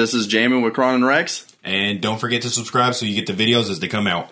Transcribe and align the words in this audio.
This 0.00 0.14
is 0.14 0.28
Jamin 0.28 0.64
with 0.64 0.72
Kron 0.72 0.94
and 0.94 1.04
Rex. 1.04 1.46
And 1.62 2.00
don't 2.00 2.18
forget 2.18 2.40
to 2.40 2.48
subscribe 2.48 2.94
so 2.94 3.04
you 3.04 3.14
get 3.14 3.26
the 3.26 3.34
videos 3.34 3.68
as 3.68 3.80
they 3.80 3.86
come 3.86 4.06
out. 4.06 4.30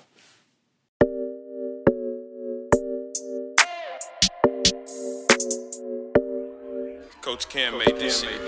Coach 7.21 7.51
Cam 7.51 7.77
made 7.77 7.99
this 7.99 8.23
shit. 8.23 8.41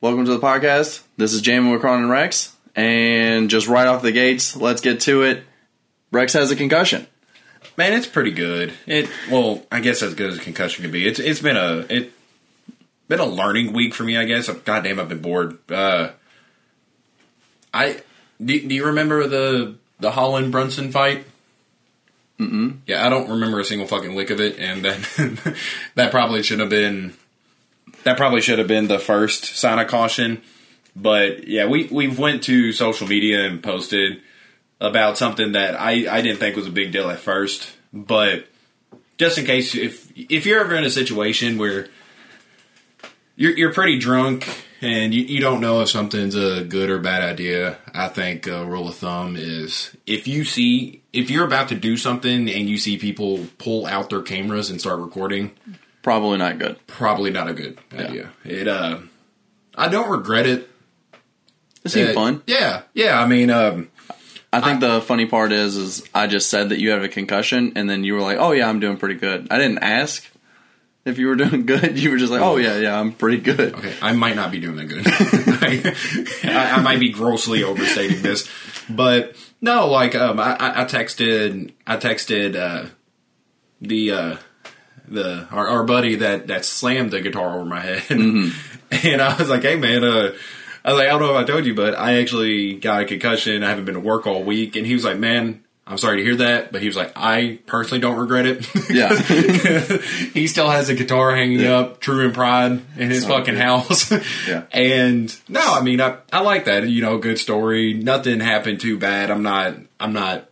Welcome 0.00 0.26
to 0.26 0.30
the 0.30 0.38
podcast. 0.40 1.02
This 1.16 1.32
is 1.32 1.42
Jamin 1.42 1.72
with 1.72 1.80
Kron 1.80 2.02
and 2.02 2.10
Rex. 2.10 2.54
And 2.76 3.50
just 3.50 3.66
right 3.66 3.88
off 3.88 4.02
the 4.02 4.12
gates, 4.12 4.54
let's 4.54 4.82
get 4.82 5.00
to 5.00 5.22
it. 5.22 5.42
Rex 6.12 6.32
has 6.34 6.52
a 6.52 6.56
concussion. 6.56 7.08
Man, 7.76 7.92
it's 7.92 8.06
pretty 8.06 8.30
good. 8.30 8.72
It 8.86 9.10
well, 9.28 9.66
I 9.72 9.80
guess 9.80 10.00
as 10.00 10.14
good 10.14 10.30
as 10.30 10.38
a 10.38 10.40
concussion 10.40 10.82
can 10.82 10.92
be. 10.92 11.08
It's 11.08 11.18
it's 11.18 11.40
been 11.40 11.56
a 11.56 11.84
it 11.88 12.12
been 13.08 13.20
a 13.20 13.26
learning 13.26 13.72
week 13.72 13.94
for 13.94 14.04
me. 14.04 14.16
I 14.16 14.24
guess. 14.24 14.48
Goddamn, 14.48 15.00
I've 15.00 15.08
been 15.08 15.22
bored. 15.22 15.58
Uh, 15.70 16.10
I 17.72 18.00
do, 18.44 18.68
do 18.68 18.74
you 18.74 18.86
remember 18.86 19.26
the 19.26 19.76
the 20.00 20.12
Holland 20.12 20.52
Brunson 20.52 20.92
fight? 20.92 21.26
Mm-mm. 22.38 22.78
Yeah, 22.86 23.04
I 23.04 23.08
don't 23.08 23.30
remember 23.30 23.58
a 23.58 23.64
single 23.64 23.88
fucking 23.88 24.14
lick 24.14 24.30
of 24.30 24.40
it, 24.40 24.58
and 24.58 24.84
that 24.84 25.56
that 25.96 26.10
probably 26.10 26.42
should 26.42 26.60
have 26.60 26.70
been 26.70 27.14
that 28.04 28.16
probably 28.16 28.40
should 28.40 28.58
have 28.58 28.68
been 28.68 28.86
the 28.86 28.98
first 28.98 29.56
sign 29.56 29.78
of 29.78 29.88
caution. 29.88 30.42
But 30.94 31.48
yeah, 31.48 31.66
we 31.66 31.84
we 31.90 32.08
went 32.08 32.44
to 32.44 32.72
social 32.72 33.08
media 33.08 33.44
and 33.46 33.62
posted 33.62 34.20
about 34.80 35.18
something 35.18 35.52
that 35.52 35.74
I 35.74 36.06
I 36.08 36.20
didn't 36.22 36.38
think 36.38 36.56
was 36.56 36.66
a 36.66 36.72
big 36.72 36.92
deal 36.92 37.10
at 37.10 37.18
first, 37.18 37.72
but 37.92 38.46
just 39.18 39.38
in 39.38 39.44
case 39.44 39.74
if 39.74 40.12
if 40.16 40.46
you're 40.46 40.60
ever 40.60 40.76
in 40.76 40.84
a 40.84 40.90
situation 40.90 41.58
where 41.58 41.88
you're 43.38 43.56
you're 43.56 43.72
pretty 43.72 43.98
drunk 43.98 44.46
and 44.82 45.14
you, 45.14 45.22
you 45.22 45.40
don't 45.40 45.60
know 45.62 45.80
if 45.80 45.88
something's 45.88 46.34
a 46.36 46.62
good 46.64 46.90
or 46.90 46.98
bad 46.98 47.22
idea, 47.22 47.78
I 47.94 48.08
think 48.08 48.46
a 48.46 48.64
rule 48.66 48.86
of 48.88 48.96
thumb 48.96 49.34
is 49.36 49.96
if 50.06 50.28
you 50.28 50.44
see 50.44 51.02
if 51.12 51.30
you're 51.30 51.46
about 51.46 51.68
to 51.70 51.74
do 51.74 51.96
something 51.96 52.48
and 52.50 52.68
you 52.68 52.76
see 52.76 52.98
people 52.98 53.46
pull 53.58 53.86
out 53.86 54.10
their 54.10 54.22
cameras 54.22 54.68
and 54.70 54.78
start 54.80 55.00
recording, 55.00 55.52
Probably 56.02 56.38
not 56.38 56.58
good. 56.58 56.76
probably 56.86 57.30
not 57.30 57.48
a 57.48 57.54
good 57.54 57.78
idea. 57.92 58.30
It 58.44 58.68
uh 58.68 58.98
I 59.74 59.88
don't 59.88 60.10
regret 60.10 60.46
it. 60.46 60.68
It 61.84 61.90
seemed 61.90 62.10
Uh, 62.10 62.14
fun. 62.14 62.42
Yeah, 62.46 62.82
yeah. 62.94 63.20
I 63.20 63.26
mean, 63.26 63.50
um, 63.50 63.88
I 64.52 64.60
think 64.60 64.80
the 64.80 65.00
funny 65.00 65.26
part 65.26 65.52
is, 65.52 65.76
is 65.76 66.02
I 66.14 66.26
just 66.26 66.50
said 66.50 66.70
that 66.70 66.80
you 66.80 66.90
have 66.90 67.02
a 67.04 67.08
concussion, 67.08 67.72
and 67.76 67.88
then 67.88 68.02
you 68.02 68.14
were 68.14 68.20
like, 68.20 68.38
"Oh 68.38 68.52
yeah, 68.52 68.68
I'm 68.68 68.80
doing 68.80 68.96
pretty 68.96 69.14
good." 69.14 69.46
I 69.50 69.58
didn't 69.58 69.78
ask 69.78 70.24
if 71.08 71.18
you 71.18 71.28
were 71.28 71.36
doing 71.36 71.66
good. 71.66 71.98
You 71.98 72.10
were 72.10 72.18
just 72.18 72.32
like, 72.32 72.42
"Oh 72.42 72.56
yeah, 72.56 72.78
yeah, 72.78 72.98
I'm 72.98 73.12
pretty 73.12 73.38
good." 73.38 73.74
Okay, 73.74 73.94
I 74.00 74.12
might 74.12 74.36
not 74.36 74.50
be 74.50 74.60
doing 74.60 74.76
that 74.76 74.84
good. 74.86 75.04
I, 76.44 76.76
I 76.76 76.80
might 76.80 77.00
be 77.00 77.10
grossly 77.10 77.64
overstating 77.64 78.22
this, 78.22 78.48
but 78.88 79.36
no, 79.60 79.88
like 79.88 80.14
um, 80.14 80.38
I, 80.38 80.82
I 80.82 80.84
texted, 80.84 81.72
I 81.86 81.96
texted 81.96 82.56
uh, 82.56 82.88
the 83.80 84.10
uh, 84.12 84.36
the 85.06 85.46
our, 85.50 85.68
our 85.68 85.84
buddy 85.84 86.16
that 86.16 86.46
that 86.48 86.64
slammed 86.64 87.10
the 87.10 87.20
guitar 87.20 87.56
over 87.56 87.64
my 87.64 87.80
head, 87.80 88.04
and 88.10 89.22
I 89.22 89.36
was 89.38 89.48
like, 89.48 89.62
hey 89.62 89.76
man, 89.76 90.04
uh, 90.04 90.32
I 90.84 90.92
was 90.92 90.98
like, 90.98 91.08
I 91.08 91.10
don't 91.10 91.20
know 91.20 91.36
if 91.36 91.44
I 91.44 91.44
told 91.44 91.66
you, 91.66 91.74
but 91.74 91.98
I 91.98 92.20
actually 92.20 92.74
got 92.74 93.02
a 93.02 93.04
concussion. 93.04 93.64
I 93.64 93.68
haven't 93.70 93.84
been 93.84 93.94
to 93.94 94.00
work 94.00 94.26
all 94.26 94.44
week, 94.44 94.76
and 94.76 94.86
he 94.86 94.94
was 94.94 95.04
like, 95.04 95.18
man. 95.18 95.64
I'm 95.90 95.96
sorry 95.98 96.18
to 96.18 96.22
hear 96.22 96.36
that, 96.36 96.70
but 96.70 96.82
he 96.82 96.86
was 96.86 96.96
like, 96.96 97.12
I 97.16 97.58
personally 97.66 98.00
don't 98.00 98.18
regret 98.18 98.44
it. 98.46 98.90
Yeah. 98.90 99.14
he 100.34 100.46
still 100.46 100.68
has 100.68 100.90
a 100.90 100.94
guitar 100.94 101.34
hanging 101.34 101.60
Yeah. 101.60 101.78
up, 101.78 102.00
true 102.00 102.24
and 102.26 102.34
pride, 102.34 102.80
in 102.98 103.10
his 103.10 103.24
fucking 103.24 103.54
bitch. 103.54 103.58
house. 103.58 104.12
Yeah. 104.48 104.64
And 104.72 105.34
no, 105.48 105.60
I 105.62 105.80
mean, 105.82 106.00
I, 106.00 106.18
I 106.32 106.40
like 106.40 106.66
that. 106.66 106.86
You 106.88 107.00
know, 107.02 107.16
good 107.18 107.38
story. 107.38 107.94
Nothing 107.94 108.40
happened 108.40 108.80
too 108.80 108.98
bad. 108.98 109.30
I'm 109.30 109.42
not, 109.42 109.76
I'm 109.98 110.12
not, 110.12 110.48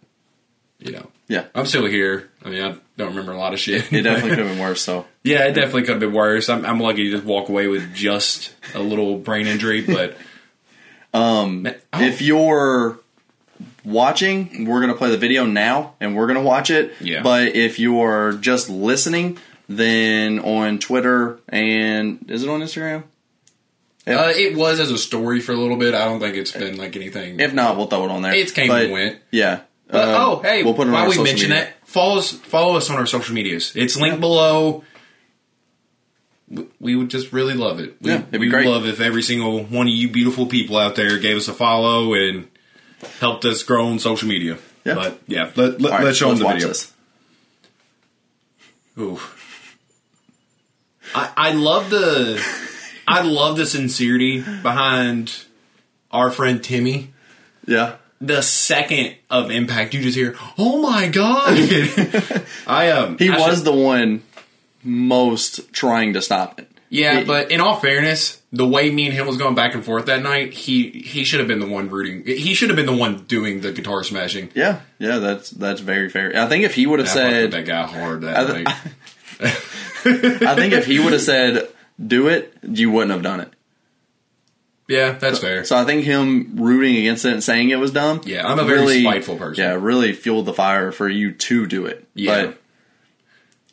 you 0.78 0.92
know, 0.92 1.10
Yeah, 1.28 1.44
I'm 1.54 1.66
still 1.66 1.84
here. 1.86 2.30
I 2.44 2.48
mean, 2.48 2.62
I 2.62 2.76
don't 2.96 3.08
remember 3.10 3.32
a 3.32 3.38
lot 3.38 3.52
of 3.52 3.60
shit. 3.60 3.92
it 3.92 4.02
definitely 4.02 4.30
could 4.36 4.38
have 4.38 4.48
been 4.48 4.58
worse. 4.58 4.80
So 4.82 5.04
yeah, 5.22 5.44
it 5.48 5.52
definitely 5.52 5.82
could 5.82 5.90
have 5.90 6.00
been 6.00 6.12
worse. 6.14 6.48
I'm, 6.48 6.64
I'm 6.64 6.80
lucky 6.80 7.04
to 7.04 7.10
just 7.10 7.24
walk 7.24 7.48
away 7.50 7.66
with 7.68 7.94
just 7.94 8.54
a 8.74 8.78
little 8.80 9.18
brain 9.18 9.46
injury, 9.46 9.82
but 9.82 10.16
um, 11.12 11.66
if 11.94 12.22
you're 12.22 12.98
watching, 13.86 14.66
we're 14.66 14.80
gonna 14.80 14.94
play 14.94 15.10
the 15.10 15.16
video 15.16 15.46
now, 15.46 15.94
and 16.00 16.14
we're 16.16 16.26
gonna 16.26 16.42
watch 16.42 16.68
it. 16.70 16.92
Yeah. 17.00 17.22
But 17.22 17.54
if 17.56 17.78
you're 17.78 18.32
just 18.34 18.68
listening, 18.68 19.38
then 19.68 20.38
on 20.40 20.78
Twitter 20.78 21.38
and 21.48 22.24
is 22.28 22.42
it 22.42 22.48
on 22.48 22.60
Instagram? 22.60 23.04
uh, 24.08 24.32
it 24.36 24.56
was 24.56 24.78
as 24.78 24.90
a 24.92 24.98
story 24.98 25.40
for 25.40 25.52
a 25.52 25.56
little 25.56 25.76
bit. 25.76 25.94
I 25.94 26.04
don't 26.04 26.20
think 26.20 26.36
it's 26.36 26.52
been 26.52 26.76
like 26.76 26.94
anything. 26.96 27.40
If 27.40 27.52
not, 27.54 27.76
we'll 27.76 27.86
throw 27.88 28.04
it 28.04 28.10
on 28.10 28.22
there. 28.22 28.34
It's 28.34 28.52
came 28.52 28.68
But, 28.68 28.84
and 28.84 28.92
went. 28.92 29.18
Yeah. 29.32 29.60
But, 29.88 30.08
Um, 30.08 30.14
oh, 30.16 30.40
hey, 30.42 30.62
we'll 30.62 30.74
put 30.74 30.82
it 30.86 30.90
on 30.90 30.92
while 30.94 31.02
our 31.02 31.08
we 31.08 31.14
social 31.14 31.24
mention 31.24 31.50
media. 31.50 31.64
that, 31.64 31.88
follow 31.88 32.18
us, 32.18 32.30
follow 32.32 32.76
us 32.76 32.88
on 32.90 32.96
our 32.96 33.06
social 33.06 33.34
medias. 33.34 33.72
It's 33.74 33.96
linked 33.96 34.20
below. 34.20 34.84
We- 36.80 36.94
would 36.94 37.08
just 37.10 37.32
really 37.32 37.54
love 37.54 37.80
it. 37.80 37.96
We, 38.00 38.10
Yeah, 38.10 38.18
it'd 38.18 38.30
be 38.30 38.38
we 38.38 38.46
would 38.46 38.52
great. 38.52 38.66
love 38.68 38.86
if 38.86 39.00
every 39.00 39.22
single 39.22 39.64
one 39.64 39.88
of 39.88 39.92
you 39.92 40.08
beautiful 40.08 40.46
people 40.46 40.76
out 40.76 40.94
there 40.94 41.18
gave 41.18 41.36
us 41.36 41.48
a 41.48 41.52
follow 41.52 42.14
and 42.14 42.46
helped 43.20 43.44
us 43.44 43.62
grow 43.62 43.86
on 43.86 43.98
social 43.98 44.28
media. 44.28 44.58
Yeah. 44.84 44.94
But 44.94 45.20
yeah, 45.26 45.50
let, 45.56 45.80
let, 45.80 45.90
right, 45.92 46.04
us 46.06 46.16
show 46.16 46.28
them 46.30 46.38
the 46.38 46.46
video. 46.48 46.68
this. 46.68 46.92
Ooh. 48.98 49.20
I, 51.14 51.32
I 51.36 51.52
love 51.52 51.90
the 51.90 52.42
I 53.08 53.22
love 53.22 53.56
the 53.56 53.66
sincerity 53.66 54.40
behind 54.40 55.44
our 56.10 56.30
friend 56.30 56.62
Timmy. 56.62 57.12
Yeah. 57.66 57.96
the 58.20 58.42
second 58.42 59.16
of 59.28 59.50
impact, 59.50 59.92
you 59.94 60.00
just 60.00 60.16
hear, 60.16 60.36
"Oh 60.56 60.80
my 60.80 61.08
god!" 61.08 61.48
I 62.66 62.90
um, 62.90 63.18
He 63.18 63.28
I 63.28 63.38
was 63.38 63.56
should- 63.58 63.64
the 63.66 63.72
one 63.72 64.22
most 64.82 65.72
trying 65.72 66.12
to 66.14 66.22
stop 66.22 66.60
it. 66.60 66.70
Yeah, 66.96 67.18
he- 67.20 67.24
but 67.24 67.50
in 67.50 67.60
all 67.60 67.76
fairness, 67.78 68.40
the 68.52 68.66
way 68.66 68.90
me 68.90 69.06
and 69.06 69.14
him 69.14 69.26
was 69.26 69.36
going 69.36 69.54
back 69.54 69.74
and 69.74 69.84
forth 69.84 70.06
that 70.06 70.22
night, 70.22 70.52
he 70.52 70.90
he 70.90 71.24
should 71.24 71.40
have 71.40 71.48
been 71.48 71.60
the 71.60 71.66
one 71.68 71.88
rooting. 71.90 72.24
He 72.24 72.54
should 72.54 72.68
have 72.70 72.76
been 72.76 72.86
the 72.86 72.96
one 72.96 73.24
doing 73.24 73.60
the 73.60 73.72
guitar 73.72 74.02
smashing. 74.02 74.50
Yeah, 74.54 74.80
yeah, 74.98 75.18
that's 75.18 75.50
that's 75.50 75.80
very 75.80 76.08
fair. 76.08 76.32
I 76.36 76.46
think 76.48 76.64
if 76.64 76.74
he 76.74 76.86
would 76.86 76.98
have 76.98 77.08
said, 77.08 77.50
that 77.52 77.66
guy 77.66 77.86
hard 77.86 78.22
that 78.22 78.36
I 78.36 78.52
th- 78.52 78.64
night. 78.64 78.76
I 80.50 80.54
think 80.54 80.72
if 80.72 80.86
he 80.86 80.98
would 80.98 81.12
have 81.12 81.22
said, 81.22 81.68
"Do 82.04 82.28
it," 82.28 82.54
you 82.62 82.90
wouldn't 82.90 83.12
have 83.12 83.22
done 83.22 83.40
it. 83.40 83.52
Yeah, 84.88 85.12
that's 85.12 85.40
fair. 85.40 85.64
So 85.64 85.76
I 85.76 85.84
think 85.84 86.04
him 86.04 86.52
rooting 86.56 86.96
against 86.96 87.24
it 87.24 87.32
and 87.32 87.42
saying 87.42 87.70
it 87.70 87.78
was 87.80 87.90
dumb. 87.90 88.20
Yeah, 88.24 88.46
I'm 88.46 88.58
a 88.60 88.64
very 88.64 89.00
spiteful 89.02 89.36
person. 89.36 89.64
Yeah, 89.64 89.72
really 89.80 90.12
fueled 90.12 90.46
the 90.46 90.54
fire 90.54 90.92
for 90.92 91.08
you 91.08 91.32
to 91.32 91.66
do 91.66 91.86
it. 91.86 92.06
Yeah. 92.14 92.46
But 92.46 92.58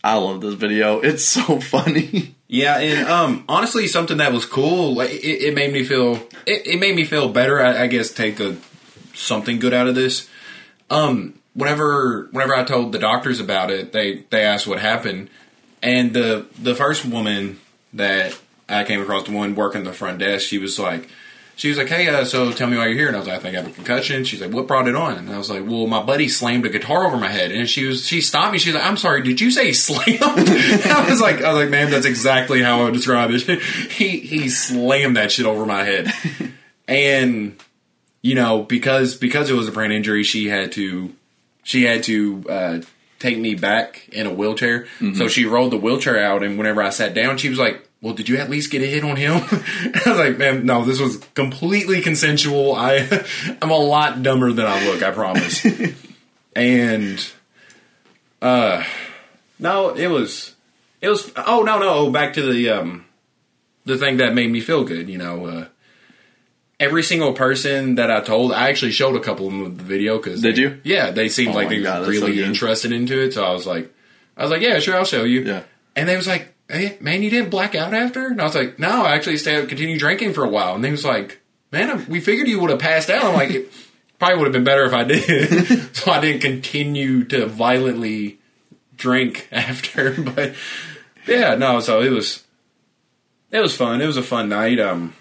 I 0.04 0.16
love 0.16 0.42
this 0.42 0.56
video. 0.56 1.02
It's 1.02 1.24
so 1.24 1.60
funny. 1.62 2.34
Yeah, 2.54 2.78
and 2.78 3.08
um, 3.10 3.46
honestly, 3.50 3.88
something 3.88 4.18
that 4.18 4.32
was 4.32 4.46
cool. 4.46 4.94
Like, 4.94 5.10
it, 5.10 5.42
it 5.42 5.56
made 5.56 5.74
me 5.74 5.84
feel. 5.84 6.18
It, 6.46 6.68
it 6.68 6.80
made 6.80 6.96
me 6.96 7.04
feel 7.04 7.28
better. 7.30 7.60
I, 7.60 7.82
I 7.82 7.88
guess 7.88 8.12
take 8.12 8.40
a 8.40 8.56
something 9.16 9.58
good 9.58 9.74
out 9.74 9.88
of 9.88 9.96
this. 9.96 10.30
Um, 10.92 11.40
whenever 11.56 12.28
whenever 12.30 12.54
I 12.56 12.64
told 12.64 12.92
the 12.92 13.00
doctors 13.00 13.40
about 13.40 13.72
it, 13.72 13.92
they 13.92 14.26
they 14.30 14.44
asked 14.44 14.68
what 14.68 14.80
happened, 14.80 15.32
and 15.82 16.14
the 16.14 16.46
the 16.62 16.76
first 16.76 17.06
woman 17.06 17.60
that 17.94 18.40
I 18.70 18.84
came 18.84 19.02
across, 19.02 19.24
the 19.24 19.36
one 19.36 19.56
working 19.56 19.84
the 19.84 19.92
front 19.92 20.20
desk, 20.20 20.46
she 20.46 20.60
was 20.60 20.78
like. 20.78 21.10
She 21.56 21.70
was 21.70 21.78
like, 21.78 21.88
"Hey, 21.88 22.08
uh, 22.08 22.26
so 22.26 22.52
tell 22.52 22.68
me 22.68 22.78
why 22.78 22.88
you're 22.88 22.98
here." 22.98 23.08
And 23.08 23.16
I 23.16 23.20
was 23.20 23.28
like, 23.28 23.38
"I 23.38 23.42
think 23.42 23.56
I 23.56 23.62
have 23.62 23.70
a 23.70 23.74
concussion." 23.74 24.24
She's 24.24 24.42
like, 24.42 24.52
"What 24.52 24.68
brought 24.68 24.88
it 24.88 24.96
on?" 24.96 25.18
And 25.18 25.30
I 25.30 25.38
was 25.38 25.50
like, 25.50 25.64
"Well, 25.66 25.86
my 25.88 26.02
buddy 26.02 26.28
slammed 26.28 26.66
a 26.66 26.70
guitar 26.70 27.06
over 27.06 27.18
my 27.18 27.30
head." 27.30 27.52
And 27.52 27.70
she 27.70 27.86
was, 27.86 28.08
she 28.08 28.22
stopped 28.22 28.54
me. 28.54 28.60
She's 28.60 28.74
like, 28.74 28.86
"I'm 28.86 28.98
sorry, 28.98 29.22
did 29.22 29.40
you 29.40 29.52
say 29.52 29.72
slammed?" 29.74 30.22
I 30.22 31.06
was 31.10 31.22
like, 31.22 31.42
"I 31.44 31.54
was 31.54 31.64
like, 31.64 31.70
ma'am, 31.70 31.92
that's 31.92 32.06
exactly 32.06 32.62
how 32.62 32.82
I 32.82 32.84
would 32.86 32.94
describe 32.94 33.30
it." 33.32 33.62
he 33.92 34.20
he 34.20 34.50
slammed 34.50 35.18
that 35.18 35.32
shit 35.32 35.46
over 35.46 35.66
my 35.66 35.84
head, 35.84 36.12
and 36.88 37.56
you 38.22 38.36
know 38.36 38.64
because 38.64 39.16
because 39.16 39.50
it 39.50 39.54
was 39.54 39.68
a 39.68 39.72
brain 39.72 39.92
injury, 39.92 40.24
she 40.24 40.48
had 40.48 40.72
to 40.74 41.14
she 41.64 41.84
had 41.84 42.04
to 42.04 42.46
uh, 42.50 42.82
take 43.20 43.38
me 43.38 43.56
back 43.56 44.10
in 44.12 44.26
a 44.28 44.34
wheelchair. 44.34 44.88
So 45.16 45.28
she 45.28 45.46
rolled 45.46 45.72
the 45.72 45.78
wheelchair 45.78 46.22
out, 46.22 46.44
and 46.44 46.58
whenever 46.58 46.82
I 46.82 46.90
sat 46.90 47.14
down, 47.14 47.38
she 47.38 47.50
was 47.50 47.60
like, 47.60 47.88
"Well, 48.04 48.14
did 48.14 48.30
you 48.30 48.38
at 48.38 48.50
least 48.52 48.70
get 48.70 48.84
a 48.84 48.86
hit 48.86 49.04
on 49.04 49.16
him?" 49.16 49.34
I 49.42 50.02
was 50.06 50.18
like, 50.20 50.38
"Man, 50.38 50.66
no, 50.66 50.86
this 50.86 51.00
was 51.00 51.18
completely 51.34 52.02
consensual. 52.02 52.76
I 52.76 53.08
I'm 53.62 53.72
a 53.72 53.78
lot 53.78 54.22
dumber 54.22 54.52
than 54.52 54.66
I 54.68 54.86
look. 54.86 55.02
I 55.02 55.10
promise." 55.12 55.66
and 56.56 57.32
uh, 58.42 58.84
no, 59.60 59.90
it 59.96 60.08
was 60.08 60.54
it 61.02 61.10
was. 61.10 61.32
Oh 61.36 61.64
no, 61.64 61.80
no, 61.80 62.12
back 62.12 62.34
to 62.34 62.42
the 62.54 62.70
um 62.70 63.06
the 63.86 63.98
thing 63.98 64.18
that 64.18 64.36
made 64.36 64.52
me 64.52 64.60
feel 64.62 64.84
good. 64.84 65.10
You 65.10 65.18
know. 65.18 65.46
uh 65.48 65.66
Every 66.80 67.04
single 67.04 67.32
person 67.32 67.96
that 67.96 68.12
I 68.12 68.20
told, 68.20 68.52
I 68.52 68.68
actually 68.68 68.92
showed 68.92 69.16
a 69.16 69.20
couple 69.22 69.46
of 69.48 69.54
them 69.54 69.78
the 69.78 69.84
video 69.84 70.18
because 70.18 70.42
Did 70.42 70.58
you? 70.58 70.82
Yeah, 70.84 71.12
they 71.12 71.30
seemed 71.30 71.54
Oh 71.54 71.58
like 71.60 71.70
they 71.70 71.82
God, 71.82 72.00
were 72.02 72.06
that's 72.08 72.20
so 72.20 72.26
really 72.26 72.44
interested 72.44 72.92
into 72.92 73.24
it. 73.24 73.34
So 73.34 73.46
I 73.46 73.54
was 73.54 73.66
like, 73.66 73.94
I 74.36 74.42
was 74.42 74.52
like, 74.52 74.62
yeah, 74.62 74.80
sure, 74.80 74.96
I'll 74.98 75.06
show 75.06 75.24
you. 75.24 75.44
Yeah. 75.44 75.64
And 75.96 76.10
they 76.10 76.18
was 76.18 76.28
like, 76.28 76.53
hey, 76.70 76.98
man, 77.00 77.22
you 77.24 77.30
didn't 77.30 77.50
black 77.50 77.76
out 77.76 77.94
after? 77.94 78.28
And 78.28 78.42
I 78.42 78.46
was 78.46 78.56
like, 78.56 78.80
no, 78.80 79.04
I 79.04 79.16
actually 79.16 79.38
stayed, 79.38 79.68
continued 79.70 80.00
drinking 80.00 80.34
for 80.34 80.44
a 80.44 80.50
while. 80.50 80.76
And 80.76 80.86
he 80.86 80.92
was 80.92 81.06
like, 81.06 81.42
man, 81.72 82.06
we 82.08 82.20
figured 82.20 82.48
you 82.48 82.60
would 82.60 82.70
have 82.70 82.80
passed 82.80 83.10
out. 83.10 83.26
I'm 83.26 83.34
like, 83.34 83.50
it 83.52 83.72
probably 84.20 84.38
would 84.38 84.46
have 84.46 84.54
been 84.54 84.64
better 84.64 84.86
if 84.86 84.94
I 84.94 85.04
did. 85.04 85.96
so 85.96 86.12
I 86.12 86.20
didn't 86.20 86.42
continue 86.42 87.26
to 87.26 87.46
violently 87.46 88.40
drink 88.96 89.48
after. 89.52 90.12
But 90.22 90.56
yeah, 91.28 91.56
no, 91.56 91.80
so 91.80 92.02
it 92.02 92.10
was, 92.10 92.44
it 93.52 93.60
was 93.60 93.76
fun. 93.76 94.02
It 94.02 94.08
was 94.08 94.18
a 94.18 94.24
fun 94.24 94.50
night. 94.50 94.80
Um, 94.80 95.14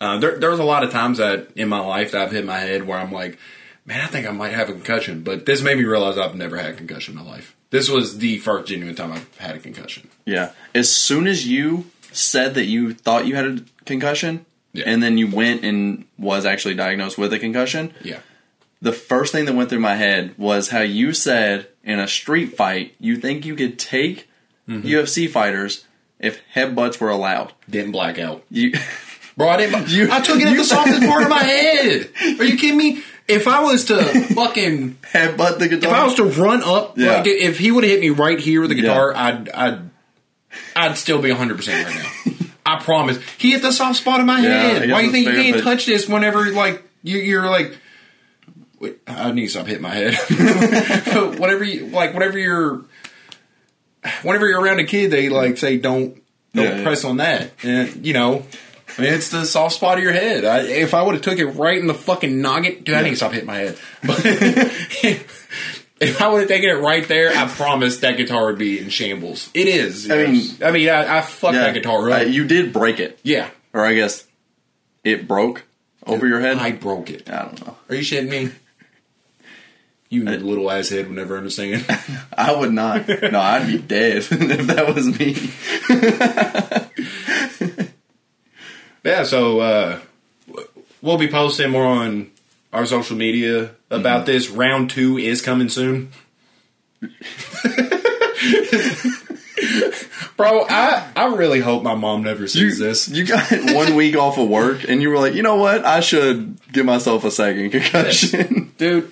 uh, 0.00 0.18
there, 0.18 0.38
there 0.38 0.50
was 0.50 0.60
a 0.60 0.64
lot 0.64 0.84
of 0.84 0.90
times 0.90 1.18
that 1.18 1.48
in 1.56 1.68
my 1.68 1.80
life 1.80 2.12
that 2.12 2.22
I've 2.22 2.32
hit 2.32 2.44
my 2.44 2.58
head 2.58 2.86
where 2.86 2.98
I'm 2.98 3.12
like, 3.12 3.38
man, 3.86 4.00
I 4.00 4.06
think 4.06 4.26
I 4.26 4.32
might 4.32 4.52
have 4.52 4.68
a 4.68 4.72
concussion. 4.72 5.22
But 5.22 5.46
this 5.46 5.62
made 5.62 5.78
me 5.78 5.84
realize 5.84 6.18
I've 6.18 6.34
never 6.34 6.56
had 6.56 6.74
a 6.74 6.76
concussion 6.76 7.16
in 7.16 7.24
my 7.24 7.30
life. 7.30 7.56
This 7.74 7.88
was 7.90 8.18
the 8.18 8.38
first 8.38 8.68
genuine 8.68 8.94
time 8.94 9.10
I've 9.12 9.36
had 9.38 9.56
a 9.56 9.58
concussion. 9.58 10.08
Yeah. 10.24 10.52
As 10.74 10.88
soon 10.90 11.26
as 11.26 11.46
you 11.46 11.86
said 12.12 12.54
that 12.54 12.66
you 12.66 12.94
thought 12.94 13.26
you 13.26 13.34
had 13.34 13.46
a 13.46 13.58
concussion, 13.84 14.46
Yeah. 14.72 14.84
and 14.86 15.02
then 15.02 15.18
you 15.18 15.26
went 15.28 15.64
and 15.64 16.04
was 16.16 16.46
actually 16.46 16.76
diagnosed 16.76 17.18
with 17.18 17.32
a 17.32 17.38
concussion, 17.40 17.92
Yeah. 18.02 18.18
the 18.80 18.92
first 18.92 19.32
thing 19.32 19.46
that 19.46 19.54
went 19.56 19.70
through 19.70 19.80
my 19.80 19.96
head 19.96 20.34
was 20.38 20.68
how 20.68 20.82
you 20.82 21.12
said 21.12 21.66
in 21.82 21.98
a 21.98 22.06
street 22.06 22.56
fight 22.56 22.94
you 23.00 23.16
think 23.16 23.44
you 23.44 23.56
could 23.56 23.76
take 23.78 24.28
Mm-hmm. 24.68 24.86
UFC 24.88 25.28
fighters 25.28 25.84
if 26.20 26.40
headbutts 26.54 26.98
were 27.00 27.10
allowed. 27.10 27.52
Didn't 27.68 27.90
black 27.92 28.18
out. 28.20 28.44
You 28.50 28.72
Bro, 29.36 29.48
I 29.50 29.56
didn't. 29.58 29.88
You- 29.96 30.08
I 30.12 30.20
took 30.20 30.40
it 30.40 30.46
at 30.46 30.56
the 30.56 30.64
softest 30.64 31.02
part 31.02 31.22
of 31.24 31.28
my 31.28 31.42
head. 31.42 32.08
Are 32.38 32.44
you 32.44 32.56
kidding 32.56 32.78
me? 32.78 33.02
If 33.26 33.48
I 33.48 33.62
was 33.62 33.86
to 33.86 33.96
fucking, 34.34 34.98
headbutt 35.12 35.58
the 35.58 35.68
guitar. 35.68 35.90
if 35.90 35.96
I 35.96 36.04
was 36.04 36.14
to 36.16 36.24
run 36.24 36.62
up, 36.62 36.98
Yeah. 36.98 37.16
like, 37.18 37.26
if 37.26 37.58
he 37.58 37.70
would 37.70 37.84
have 37.84 37.90
hit 37.90 38.00
me 38.00 38.10
right 38.10 38.38
here 38.38 38.60
with 38.60 38.70
the 38.70 38.76
Yeah. 38.76 38.82
guitar, 38.82 39.14
I'd, 39.16 39.48
I'd, 39.48 39.78
I'd 40.76 40.98
still 40.98 41.20
be 41.22 41.30
hundred 41.30 41.56
percent 41.56 41.86
right 41.86 41.96
now. 42.26 42.32
I 42.66 42.80
promise. 42.82 43.18
He 43.38 43.52
hit 43.52 43.62
the 43.62 43.72
soft 43.72 43.96
spot 43.98 44.20
in 44.20 44.26
my 44.26 44.40
Yeah, 44.40 44.48
head. 44.78 44.90
Why 44.90 45.00
do 45.00 45.06
you 45.06 45.12
think 45.12 45.26
you 45.26 45.32
can't 45.34 45.62
touch 45.62 45.86
this 45.86 46.08
whenever 46.08 46.50
like 46.52 46.82
you, 47.02 47.18
you're 47.18 47.46
like? 47.48 47.76
Wait, 48.80 48.98
I 49.06 49.32
need 49.32 49.46
to 49.46 49.48
stop 49.48 49.66
hitting 49.66 49.82
my 49.82 49.94
head. 49.94 50.14
whatever 51.38 51.64
you 51.64 51.86
like, 51.86 52.12
whatever 52.14 52.38
you're, 52.38 52.84
whenever 54.22 54.46
you're 54.46 54.60
around 54.60 54.80
a 54.80 54.84
kid, 54.84 55.10
they 55.10 55.28
like 55.28 55.56
say 55.58 55.76
don't 55.78 56.22
don't 56.54 56.64
Yeah, 56.64 56.76
yeah. 56.78 56.82
press 56.84 57.04
on 57.04 57.16
that, 57.18 57.50
and 57.62 58.04
you 58.06 58.12
know. 58.12 58.44
I 58.98 59.02
it's 59.06 59.30
the 59.30 59.44
soft 59.44 59.74
spot 59.74 59.98
of 59.98 60.04
your 60.04 60.12
head. 60.12 60.44
I, 60.44 60.60
if 60.62 60.94
I 60.94 61.02
would 61.02 61.14
have 61.14 61.22
took 61.22 61.38
it 61.38 61.46
right 61.46 61.78
in 61.78 61.86
the 61.86 61.94
fucking 61.94 62.40
noggin, 62.40 62.82
dude, 62.84 62.94
I 62.94 63.02
need 63.02 63.10
to 63.10 63.16
stop 63.16 63.32
hitting 63.32 63.46
my 63.46 63.56
head. 63.56 63.78
But 64.04 64.20
if 66.00 66.20
I 66.20 66.28
would 66.28 66.40
have 66.40 66.48
taken 66.48 66.68
it 66.70 66.74
right 66.80 67.06
there, 67.08 67.30
I 67.36 67.46
promise 67.48 67.98
that 67.98 68.16
guitar 68.16 68.46
would 68.46 68.58
be 68.58 68.78
in 68.78 68.88
shambles. 68.90 69.50
It 69.54 69.66
is. 69.68 70.10
I 70.10 70.26
mean-. 70.26 70.50
I 70.62 70.70
mean, 70.70 70.88
I, 70.88 71.18
I 71.18 71.20
fucked 71.22 71.54
that 71.54 71.74
guitar 71.74 72.08
Uh, 72.10 72.22
up. 72.22 72.28
you 72.28 72.46
did 72.46 72.72
break 72.72 73.00
it, 73.00 73.18
yeah, 73.22 73.50
or 73.72 73.84
I 73.84 73.94
guess 73.94 74.26
it 75.02 75.26
broke 75.26 75.64
over 76.06 76.26
your 76.26 76.40
head. 76.40 76.58
I 76.58 76.72
broke 76.72 77.10
it. 77.10 77.28
I 77.28 77.42
don't 77.42 77.66
know. 77.66 77.76
Are 77.88 77.94
you 77.94 78.02
shitting 78.02 78.28
me? 78.28 78.50
You 80.10 80.22
little 80.22 80.70
ass 80.70 80.90
head 80.90 81.08
would 81.08 81.16
never 81.16 81.36
understand. 81.36 81.84
I 82.38 82.54
would 82.54 82.72
not. 82.72 83.08
No, 83.08 83.40
I'd 83.40 83.66
be 83.66 83.78
dead 83.78 84.18
if 84.30 84.66
that 84.68 84.94
was 84.94 85.06
me. 85.18 85.34
Yeah, 89.04 89.22
so 89.24 89.60
uh, 89.60 89.98
we'll 91.02 91.18
be 91.18 91.28
posting 91.28 91.70
more 91.70 91.84
on 91.86 92.30
our 92.72 92.86
social 92.86 93.16
media 93.16 93.70
about 93.90 94.22
Mm-hmm. 94.22 94.26
this. 94.32 94.48
Round 94.50 94.90
two 94.90 95.18
is 95.18 95.40
coming 95.42 95.68
soon. 95.68 96.10
Bro, 100.36 100.66
I, 100.68 101.08
I 101.14 101.34
really 101.36 101.60
hope 101.60 101.84
my 101.84 101.94
mom 101.94 102.24
never 102.24 102.42
You, 102.42 102.48
sees 102.48 102.78
this. 102.78 103.08
you 103.08 103.24
got 103.24 103.46
one 103.72 103.94
week 103.94 104.16
off 104.16 104.36
of 104.36 104.48
work, 104.48 104.88
and 104.88 105.00
you 105.00 105.08
were 105.10 105.16
like, 105.18 105.34
you 105.34 105.42
know 105.42 105.54
what? 105.56 105.84
I 105.84 106.00
should 106.00 106.58
give 106.72 106.84
myself 106.84 107.24
a 107.24 107.30
second 107.30 107.70
concussion. 107.70 108.72
Dude, 108.78 109.10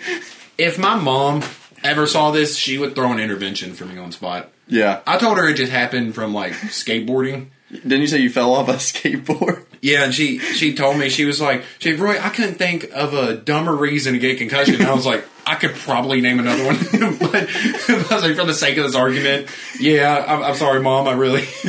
if 0.59 0.79
my 0.79 0.97
mom 0.97 1.43
ever 1.85 2.07
saw 2.09 2.33
this, 2.33 2.57
she 2.57 2.77
would 2.77 2.95
throw 2.97 3.13
an 3.13 3.21
intervention 3.21 3.73
for 3.75 3.85
me 3.85 3.99
on 3.99 4.11
spot. 4.11 4.51
yeah. 4.67 5.01
I 5.07 5.17
told 5.19 5.39
her 5.39 5.49
it 5.49 5.55
just 5.55 5.71
happened 5.73 6.15
from 6.17 6.35
like 6.35 6.53
skateboarding. 6.55 7.47
Didn't 7.71 8.01
you 8.01 8.07
say 8.09 8.19
you 8.19 8.31
fell 8.31 8.53
off 8.55 8.69
a 8.69 8.73
skateboard? 8.75 9.65
Yeah, 9.83 10.05
and 10.05 10.15
she 10.15 10.39
she 10.39 10.75
told 10.75 10.97
me 10.97 11.09
she 11.09 11.25
was 11.25 11.41
like, 11.41 11.65
she 11.81 11.93
Roy, 11.95 12.17
I 12.21 12.29
couldn't 12.29 12.55
think 12.55 12.91
of 12.95 13.15
a 13.15 13.35
dumber 13.35 13.75
reason 13.75 14.13
to 14.13 14.21
get 14.21 14.39
concussion. 14.39 14.77
And 14.77 14.85
I 14.85 14.95
was 14.95 15.05
like, 15.05 15.25
I 15.45 15.57
could 15.57 15.75
probably 15.75 16.21
name 16.21 16.39
another 16.39 16.65
one, 16.65 16.77
but 17.19 17.35
I 17.35 18.15
was 18.15 18.23
like, 18.23 18.37
for 18.37 18.45
the 18.45 18.55
sake 18.55 18.79
of 18.79 18.85
this 18.85 18.95
argument, 18.95 19.49
yeah, 19.81 20.25
I'm, 20.27 20.45
I'm 20.45 20.55
sorry, 20.55 20.81
mom, 20.81 21.09
I 21.09 21.15
really, 21.15 21.43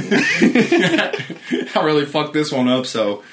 I 1.75 1.81
really 1.83 2.05
fucked 2.05 2.33
this 2.33 2.51
one 2.51 2.67
up. 2.67 2.85
So, 2.85 3.23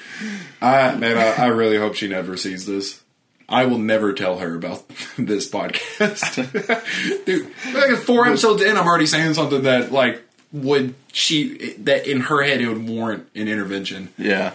I 0.59 0.95
man, 0.95 1.15
I, 1.15 1.43
I 1.43 1.47
really 1.49 1.77
hope 1.77 1.93
she 1.93 2.07
never 2.07 2.35
sees 2.35 2.65
this. 2.65 3.03
I 3.47 3.65
will 3.65 3.77
never 3.77 4.13
tell 4.13 4.39
her 4.39 4.55
about 4.55 4.87
this 5.17 5.47
podcast, 5.47 7.25
dude. 7.25 7.51
Like 7.71 7.97
four 7.97 8.25
episodes 8.25 8.63
in, 8.63 8.77
I'm 8.77 8.87
already 8.87 9.05
saying 9.05 9.35
something 9.35 9.61
that 9.61 9.91
like 9.91 10.23
would 10.51 10.95
she 11.11 11.73
that 11.79 12.07
in 12.07 12.21
her 12.21 12.41
head 12.41 12.61
it 12.61 12.67
would 12.67 12.89
warrant 12.89 13.27
an 13.35 13.47
intervention. 13.47 14.09
Yeah. 14.17 14.53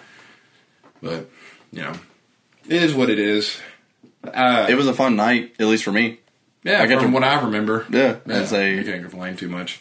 But 1.03 1.29
you 1.73 1.83
know, 1.83 1.93
it 2.69 2.83
is 2.83 2.95
what 2.95 3.11
it 3.11 3.19
is. 3.19 3.59
Uh, 4.25 4.67
It 4.69 4.75
was 4.75 4.87
a 4.89 4.95
fun 4.95 5.15
night, 5.17 5.55
at 5.61 5.67
least 5.67 5.85
for 5.85 5.93
me. 5.93 6.19
yeah, 6.65 6.83
I 6.83 6.87
from 6.89 7.01
to- 7.01 7.09
what 7.09 7.23
I 7.25 7.41
remember. 7.43 7.87
Yeah. 7.91 8.17
yeah 8.27 8.35
As 8.35 8.53
a 8.53 8.81
I 8.81 8.83
can't 8.83 9.03
complain 9.03 9.37
too 9.37 9.49
much. 9.49 9.81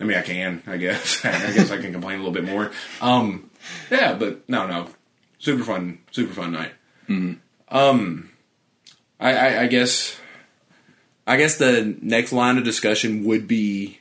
I 0.00 0.04
mean, 0.04 0.16
I 0.16 0.22
can. 0.22 0.62
I 0.66 0.76
guess. 0.76 1.24
I 1.24 1.30
guess 1.52 1.70
I 1.70 1.78
can 1.78 1.92
complain 1.92 2.16
a 2.16 2.18
little 2.18 2.32
bit 2.32 2.44
more. 2.44 2.70
Um, 3.00 3.50
yeah, 3.90 4.14
but 4.14 4.48
no, 4.48 4.66
no, 4.66 4.88
super 5.38 5.64
fun, 5.64 5.98
super 6.10 6.32
fun 6.34 6.52
night. 6.52 6.72
Um, 7.68 8.30
I, 9.20 9.32
I, 9.32 9.62
I 9.62 9.66
guess, 9.66 10.18
I 11.26 11.36
guess 11.36 11.56
the 11.58 11.96
next 12.00 12.32
line 12.32 12.58
of 12.58 12.64
discussion 12.64 13.24
would 13.24 13.46
be, 13.48 13.98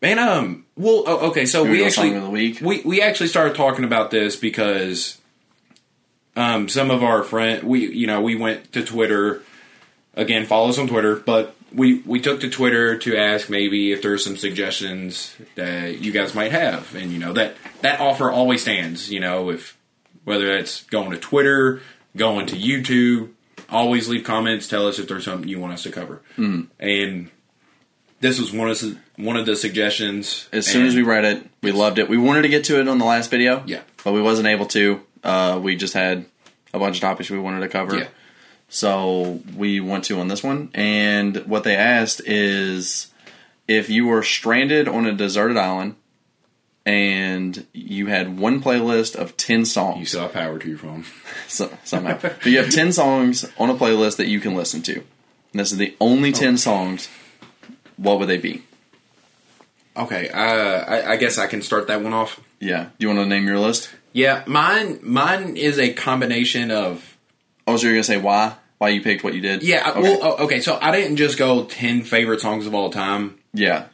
man. 0.00 0.18
Um, 0.18 0.66
well, 0.76 1.04
oh, 1.06 1.28
okay, 1.30 1.46
so 1.46 1.64
we 1.64 1.70
we 1.70 1.84
actually 1.84 2.10
song 2.10 2.18
of 2.18 2.24
the 2.24 2.30
week? 2.30 2.60
we 2.60 2.82
we 2.82 3.02
actually 3.02 3.28
started 3.28 3.56
talking 3.56 3.84
about 3.84 4.10
this 4.10 4.36
because 4.36 5.18
um, 6.36 6.68
some 6.68 6.90
of 6.90 7.02
our 7.02 7.22
friend 7.22 7.64
we 7.64 7.86
you 7.92 8.06
know 8.06 8.20
we 8.20 8.36
went 8.36 8.72
to 8.72 8.84
Twitter 8.84 9.42
again 10.14 10.46
follow 10.46 10.68
us 10.68 10.78
on 10.78 10.88
Twitter 10.88 11.16
but 11.16 11.54
we 11.72 12.00
we 12.00 12.20
took 12.20 12.40
to 12.40 12.48
Twitter 12.50 12.96
to 12.98 13.16
ask 13.16 13.50
maybe 13.50 13.92
if 13.92 14.02
there's 14.02 14.24
some 14.24 14.36
suggestions 14.36 15.34
that 15.54 15.98
you 16.00 16.12
guys 16.12 16.34
might 16.34 16.52
have 16.52 16.94
and 16.94 17.12
you 17.12 17.18
know 17.18 17.32
that 17.32 17.56
that 17.82 18.00
offer 18.00 18.30
always 18.30 18.62
stands 18.62 19.10
you 19.10 19.20
know 19.20 19.50
if 19.50 19.76
whether 20.24 20.56
it's 20.56 20.84
going 20.84 21.10
to 21.10 21.18
Twitter 21.18 21.80
going 22.16 22.46
to 22.46 22.56
YouTube 22.56 23.30
always 23.70 24.08
leave 24.08 24.24
comments 24.24 24.66
tell 24.68 24.86
us 24.86 24.98
if 24.98 25.08
there's 25.08 25.24
something 25.24 25.48
you 25.48 25.60
want 25.60 25.72
us 25.72 25.82
to 25.82 25.90
cover 25.90 26.22
Hmm. 26.36 26.62
and 26.78 27.30
this 28.20 28.40
was 28.40 28.52
one 28.52 28.68
of 28.68 28.78
the, 28.80 28.96
one 29.16 29.36
of 29.36 29.46
the 29.46 29.56
suggestions 29.56 30.48
As 30.52 30.66
soon 30.66 30.86
as 30.86 30.94
we 30.94 31.02
read 31.02 31.24
it, 31.24 31.46
we 31.62 31.72
loved 31.72 31.98
it. 31.98 32.08
We 32.08 32.18
wanted 32.18 32.42
to 32.42 32.48
get 32.48 32.64
to 32.64 32.80
it 32.80 32.88
on 32.88 32.98
the 32.98 33.04
last 33.04 33.30
video. 33.30 33.62
Yeah. 33.66 33.82
But 34.04 34.12
we 34.12 34.22
wasn't 34.22 34.48
able 34.48 34.66
to. 34.66 35.00
Uh, 35.22 35.60
we 35.62 35.76
just 35.76 35.94
had 35.94 36.26
a 36.72 36.78
bunch 36.78 36.96
of 36.96 37.00
topics 37.00 37.30
we 37.30 37.38
wanted 37.38 37.60
to 37.60 37.68
cover. 37.68 37.96
yeah 37.96 38.08
So 38.68 39.40
we 39.56 39.80
went 39.80 40.04
to 40.04 40.18
on 40.20 40.28
this 40.28 40.42
one. 40.42 40.70
And 40.74 41.36
what 41.46 41.64
they 41.64 41.76
asked 41.76 42.20
is 42.24 43.12
if 43.66 43.90
you 43.90 44.06
were 44.06 44.22
stranded 44.22 44.88
on 44.88 45.06
a 45.06 45.12
deserted 45.12 45.56
island 45.56 45.96
and 46.86 47.66
you 47.74 48.06
had 48.06 48.38
one 48.38 48.62
playlist 48.62 49.14
of 49.14 49.36
10 49.36 49.66
songs. 49.66 50.00
You 50.00 50.06
still 50.06 50.22
have 50.22 50.32
power 50.32 50.58
to 50.58 50.68
your 50.68 50.78
phone. 50.78 51.04
so, 51.48 51.70
somehow. 51.84 52.18
but 52.18 52.46
you 52.46 52.58
have 52.58 52.70
10 52.70 52.92
songs 52.92 53.44
on 53.58 53.68
a 53.68 53.74
playlist 53.74 54.16
that 54.16 54.28
you 54.28 54.40
can 54.40 54.54
listen 54.54 54.82
to. 54.82 54.94
And 54.94 55.60
this 55.60 55.70
is 55.70 55.78
the 55.78 55.94
only 56.00 56.32
10 56.32 56.56
songs. 56.56 57.08
What 57.98 58.18
would 58.20 58.28
they 58.28 58.38
be? 58.38 58.62
Okay, 59.96 60.28
uh, 60.28 60.38
I, 60.40 61.12
I 61.12 61.16
guess 61.16 61.36
I 61.38 61.46
can 61.48 61.60
start 61.60 61.88
that 61.88 62.02
one 62.02 62.12
off. 62.14 62.40
Yeah. 62.60 62.84
Do 62.98 63.06
you 63.06 63.08
want 63.08 63.18
to 63.20 63.26
name 63.26 63.46
your 63.46 63.58
list? 63.58 63.90
Yeah, 64.12 64.42
mine 64.46 65.00
mine 65.02 65.56
is 65.56 65.78
a 65.78 65.92
combination 65.92 66.70
of 66.70 67.16
Oh, 67.66 67.76
so 67.76 67.82
you're 67.84 67.92
going 67.94 68.02
to 68.02 68.06
say 68.06 68.16
why? 68.16 68.54
Why 68.78 68.88
you 68.90 69.02
picked 69.02 69.22
what 69.24 69.34
you 69.34 69.40
did? 69.40 69.62
yeah. 69.62 69.90
Okay. 69.90 70.00
Well, 70.00 70.18
oh, 70.22 70.44
okay, 70.44 70.60
so 70.60 70.78
I 70.80 70.92
didn't 70.92 71.16
just 71.16 71.36
go 71.36 71.64
ten 71.64 72.02
favorite 72.02 72.40
songs 72.40 72.64
of 72.66 72.74
all 72.74 72.90
time 72.90 73.38
yeah. 73.52 73.86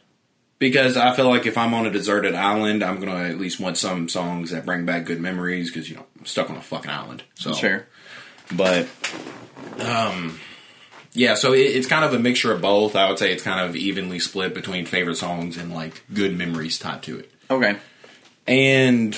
because 0.59 0.95
I 0.95 1.15
feel 1.15 1.27
like 1.27 1.45
if 1.47 1.57
I'm 1.57 1.73
on 1.73 1.85
a 1.87 1.91
deserted 1.91 2.35
island, 2.35 2.83
I'm 2.83 2.99
gonna 2.99 3.23
at 3.25 3.39
least 3.39 3.59
want 3.59 3.77
some 3.77 4.07
songs 4.07 4.51
that 4.51 4.65
bring 4.65 4.85
back 4.85 5.05
good 5.05 5.19
memories 5.19 5.71
because 5.71 5.89
you 5.89 5.95
know 5.95 6.05
I'm 6.19 6.25
stuck 6.25 6.49
on 6.51 6.55
a 6.55 6.61
fucking 6.61 6.91
island. 6.91 7.23
So 7.33 7.49
That's 7.49 7.59
fair. 7.61 7.87
but 8.51 8.87
um 9.79 10.39
yeah 11.15 11.33
so 11.35 11.53
it, 11.53 11.59
it's 11.59 11.87
kind 11.87 12.03
of 12.05 12.13
a 12.13 12.19
mixture 12.19 12.51
of 12.51 12.61
both 12.61 12.95
i 12.95 13.07
would 13.09 13.17
say 13.19 13.31
it's 13.31 13.43
kind 13.43 13.59
of 13.67 13.75
evenly 13.75 14.19
split 14.19 14.53
between 14.53 14.85
favorite 14.85 15.15
songs 15.15 15.57
and 15.57 15.73
like 15.73 16.03
good 16.13 16.35
memories 16.37 16.77
tied 16.79 17.01
to 17.03 17.19
it 17.19 17.31
Okay. 17.49 17.77
and 18.47 19.17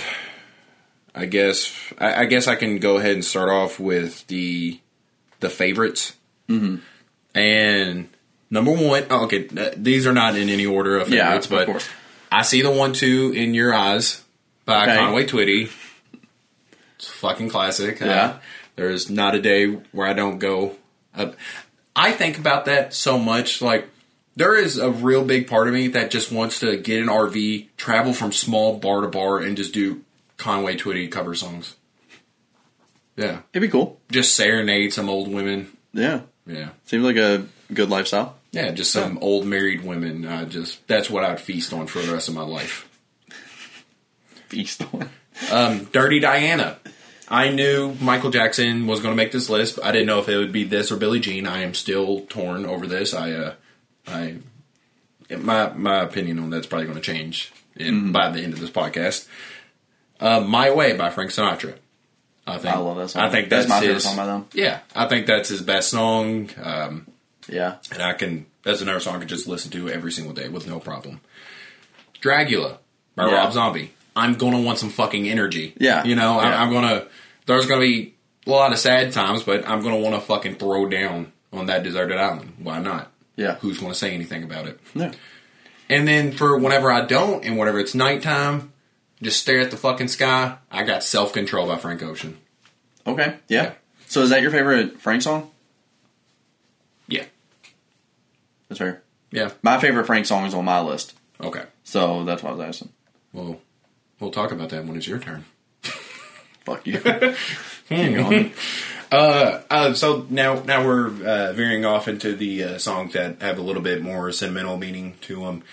i 1.16 1.25
guess 1.25 1.74
i, 1.98 2.22
I 2.22 2.25
guess 2.25 2.48
i 2.48 2.56
can 2.56 2.80
go 2.80 2.98
ahead 2.98 3.13
and 3.13 3.25
start 3.25 3.50
off 3.50 3.80
with 3.80 4.25
the 4.27 4.80
the 5.39 5.50
favorites 5.50 6.16
mm-hmm. 6.48 6.77
and 7.36 8.10
number 8.50 8.72
one 8.72 9.06
oh, 9.10 9.25
okay 9.25 9.48
these 9.75 10.08
are 10.08 10.13
not 10.13 10.36
in 10.38 10.50
any 10.50 10.66
order 10.66 10.98
of 10.98 11.10
Yeah, 11.10 11.25
favorites 11.27 11.46
of 11.48 11.51
but 11.51 11.66
course. 11.68 11.89
I 12.32 12.42
see 12.42 12.62
the 12.62 12.72
want 12.72 12.96
to 12.98 13.32
in 13.32 13.54
your 13.54 13.74
eyes 13.74 14.22
by 14.66 14.84
Okay. 14.84 14.98
Conway 14.98 15.25
Twitty. 15.25 15.72
It's 16.98 17.08
a 17.08 17.12
fucking 17.13 17.48
classic. 17.50 18.01
Uh, 18.01 18.06
Yeah. 18.06 18.38
there's 18.75 19.10
not 19.10 19.34
a 19.34 19.42
day 19.42 19.66
where 19.94 20.06
I 20.08 20.12
don't 20.12 20.38
go. 20.38 20.75
Up. 21.16 21.36
I 21.98 22.12
think 22.13 22.38
about 22.38 22.66
that 22.66 22.94
so 22.94 23.18
much. 23.18 23.62
Like 23.62 23.89
there 24.36 24.56
is 24.56 24.77
a 24.77 24.89
real 24.92 25.25
big 25.25 25.48
part 25.48 25.68
of 25.68 25.74
me 25.74 25.88
that 25.89 26.12
just 26.12 26.32
wants 26.32 26.60
to 26.62 26.77
get 26.77 27.01
an 27.01 27.08
RV, 27.08 27.68
travel 27.75 28.13
from 28.13 28.32
small 28.32 28.77
bar 28.77 29.01
to 29.01 29.08
bar, 29.08 29.39
and 29.39 29.58
just 29.58 29.74
do 29.74 30.04
Conway 30.38 30.77
Twitty 30.77 31.12
cover 31.12 31.34
songs. 31.36 31.75
Yeah, 33.16 33.39
It'd 33.51 33.63
be 33.63 33.68
cool. 33.68 34.00
just 34.12 34.36
serenade 34.36 34.94
some 34.94 35.10
old 35.10 35.27
women. 35.34 35.75
Yeah. 35.92 36.22
Yeah. 36.46 36.70
Seems 36.86 37.04
like 37.04 37.16
a 37.16 37.46
good 37.74 37.89
lifestyle. 37.89 38.36
Yeah, 38.51 38.70
just 38.72 38.92
some 38.92 39.18
old 39.22 39.46
married 39.46 39.84
women. 39.84 40.24
Uh, 40.24 40.46
just 40.46 40.88
that's 40.88 41.10
what 41.10 41.24
I'd 41.25 41.42
feast 41.42 41.74
on 41.74 41.88
for 41.88 42.00
the 42.00 42.13
rest 42.13 42.30
of 42.30 42.36
my 42.36 42.44
life. 42.44 42.88
Feast 44.50 44.84
on. 44.94 45.10
Um, 45.51 45.86
Dirty 45.92 46.20
Diana. 46.20 46.77
I 47.29 47.50
knew 47.50 47.93
Michael 48.00 48.31
Jackson 48.31 48.88
was 48.88 49.01
going 49.01 49.12
to 49.12 49.17
make 49.17 49.31
this 49.31 49.50
list. 49.50 49.79
I 49.84 49.91
didn't 49.91 50.07
know 50.07 50.19
if 50.19 50.29
it 50.29 50.38
would 50.38 50.51
be 50.53 50.63
this 50.63 50.91
or 50.91 50.96
Billie 50.98 51.19
Jean. 51.19 51.46
I 51.46 51.62
am 51.62 51.74
still 51.74 52.22
torn 52.22 52.65
over 52.65 52.88
this. 52.88 53.13
I, 53.13 53.31
uh, 53.34 53.53
I, 54.07 54.38
my 55.36 55.74
my 55.74 56.01
opinion 56.03 56.39
on 56.39 56.50
that's 56.50 56.67
probably 56.67 56.86
going 56.88 56.96
to 56.98 57.03
change 57.03 57.51
in, 57.75 58.12
by 58.13 58.29
the 58.29 58.39
end 58.41 58.53
of 58.53 58.60
this 58.60 58.69
podcast. 58.69 59.27
Uh, 60.19 60.39
My 60.39 60.72
Way 60.72 60.96
by 60.96 61.10
Frank 61.10 61.31
Sinatra. 61.31 61.75
I 62.48 62.57
think 62.60 62.74
I 62.74 62.79
love 62.79 62.96
that 62.96 63.10
song. 63.10 63.24
I 63.24 63.29
think 63.29 63.50
That's 63.50 63.65
that's, 63.65 63.69
my 63.69 63.79
favorite 63.81 63.96
his, 63.96 64.03
song 64.05 64.15
by 64.15 64.25
them. 64.25 64.48
Yeah, 64.53 64.79
I 64.96 65.07
think 65.10 65.27
that's 65.27 65.50
his 65.50 65.62
best 65.62 65.89
song. 65.89 66.50
Um, 66.63 67.07
Yeah. 67.50 67.75
and 67.91 68.01
I 68.01 68.13
can 68.13 68.46
that's 68.63 68.81
another 68.81 69.01
song 69.01 69.17
I 69.17 69.19
could 69.19 69.27
just 69.27 69.48
listen 69.48 69.69
to 69.72 69.89
every 69.89 70.13
single 70.13 70.34
day 70.34 70.48
with 70.48 70.65
no 70.65 70.79
problem. 70.79 71.19
Dragula 72.22 72.77
by 73.15 73.27
Yeah. 73.27 73.36
Rob 73.36 73.51
Zombie. 73.53 73.91
I'm 74.17 74.33
gonna 74.36 74.59
want 74.62 74.79
some 74.79 74.89
fucking 74.89 75.27
energy. 75.29 75.74
Yeah. 75.77 76.03
you 76.03 76.15
know, 76.15 76.41
Yeah. 76.41 76.47
I, 76.50 76.63
I'm 76.63 76.71
gonna. 76.71 77.05
There's 77.45 77.65
gonna 77.65 77.81
be 77.81 78.15
a 78.45 78.50
lot 78.50 78.71
of 78.74 78.79
sad 78.79 79.13
times, 79.13 79.43
but 79.43 79.67
I'm 79.67 79.81
gonna 79.81 79.97
want 79.97 80.15
to 80.15 80.21
fucking 80.21 80.55
throw 80.55 80.88
down 80.89 81.31
on 81.53 81.67
that 81.67 81.83
deserted 81.83 82.17
island. 82.17 82.53
Why 82.59 82.79
not? 82.79 83.12
Yeah. 83.36 83.55
Who's 83.55 83.77
gonna 83.79 83.95
say 83.95 84.13
anything 84.13 84.43
about 84.43 84.67
it? 84.67 84.79
Yeah. 84.95 85.12
And 85.89 86.07
then 86.07 86.31
for 86.33 86.57
whenever 86.57 86.91
I 86.91 87.05
don't, 87.05 87.45
and 87.45 87.57
whenever 87.57 87.79
it's 87.79 87.95
nighttime, 87.95 88.74
just 89.21 89.39
stare 89.39 89.59
at 89.62 89.71
the 89.71 89.77
fucking 89.77 90.09
sky. 90.09 90.57
I 90.69 90.83
got 90.83 91.03
self 91.03 91.31
control 91.33 91.67
by 91.67 91.77
Frank 91.77 92.03
Ocean. 92.03 92.38
Okay. 93.05 93.36
Yeah. 93.47 93.63
Yeah. 93.63 93.71
So 94.07 94.21
is 94.21 94.29
that 94.31 94.41
your 94.41 94.51
favorite 94.51 95.00
Frank 95.00 95.21
song? 95.21 95.51
Yeah, 97.09 97.24
That's 98.67 98.79
fair. 98.79 99.01
yeah. 99.31 99.51
My 99.62 99.79
favorite 99.79 100.05
Frank 100.05 100.25
song 100.25 100.45
is 100.45 100.53
on 100.53 100.65
my 100.65 100.81
list. 100.81 101.13
Okay. 101.41 101.63
So 101.86 102.25
that's 102.25 102.43
why 102.43 102.50
I 102.50 102.53
was 102.53 102.62
asking. 102.67 102.89
Well, 103.31 103.59
we'll 104.19 104.31
talk 104.31 104.51
about 104.51 104.69
that 104.69 104.86
when 104.86 104.97
it's 104.97 105.07
your 105.07 105.19
turn. 105.19 105.45
Fuck 105.81 106.86
you. 106.86 107.00
Keep 107.89 108.15
going. 108.15 108.51
Uh, 109.09 109.93
so 109.93 110.25
now, 110.29 110.62
now 110.63 110.86
we're 110.86 111.07
uh, 111.07 111.53
veering 111.53 111.86
off 111.86 112.07
into 112.07 112.36
the 112.36 112.63
uh, 112.63 112.77
songs 112.77 113.13
that 113.13 113.41
have 113.41 113.57
a 113.57 113.62
little 113.62 113.81
bit 113.81 114.01
more 114.01 114.31
sentimental 114.31 114.77
meaning 114.77 115.15
to 115.21 115.41
them. 115.41 115.63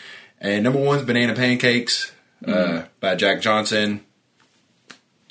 And 0.41 0.63
number 0.63 0.79
one's 0.79 1.03
"Banana 1.03 1.35
Pancakes" 1.35 2.13
uh, 2.47 2.83
by 3.01 3.15
Jack 3.15 3.41
Johnson. 3.41 4.05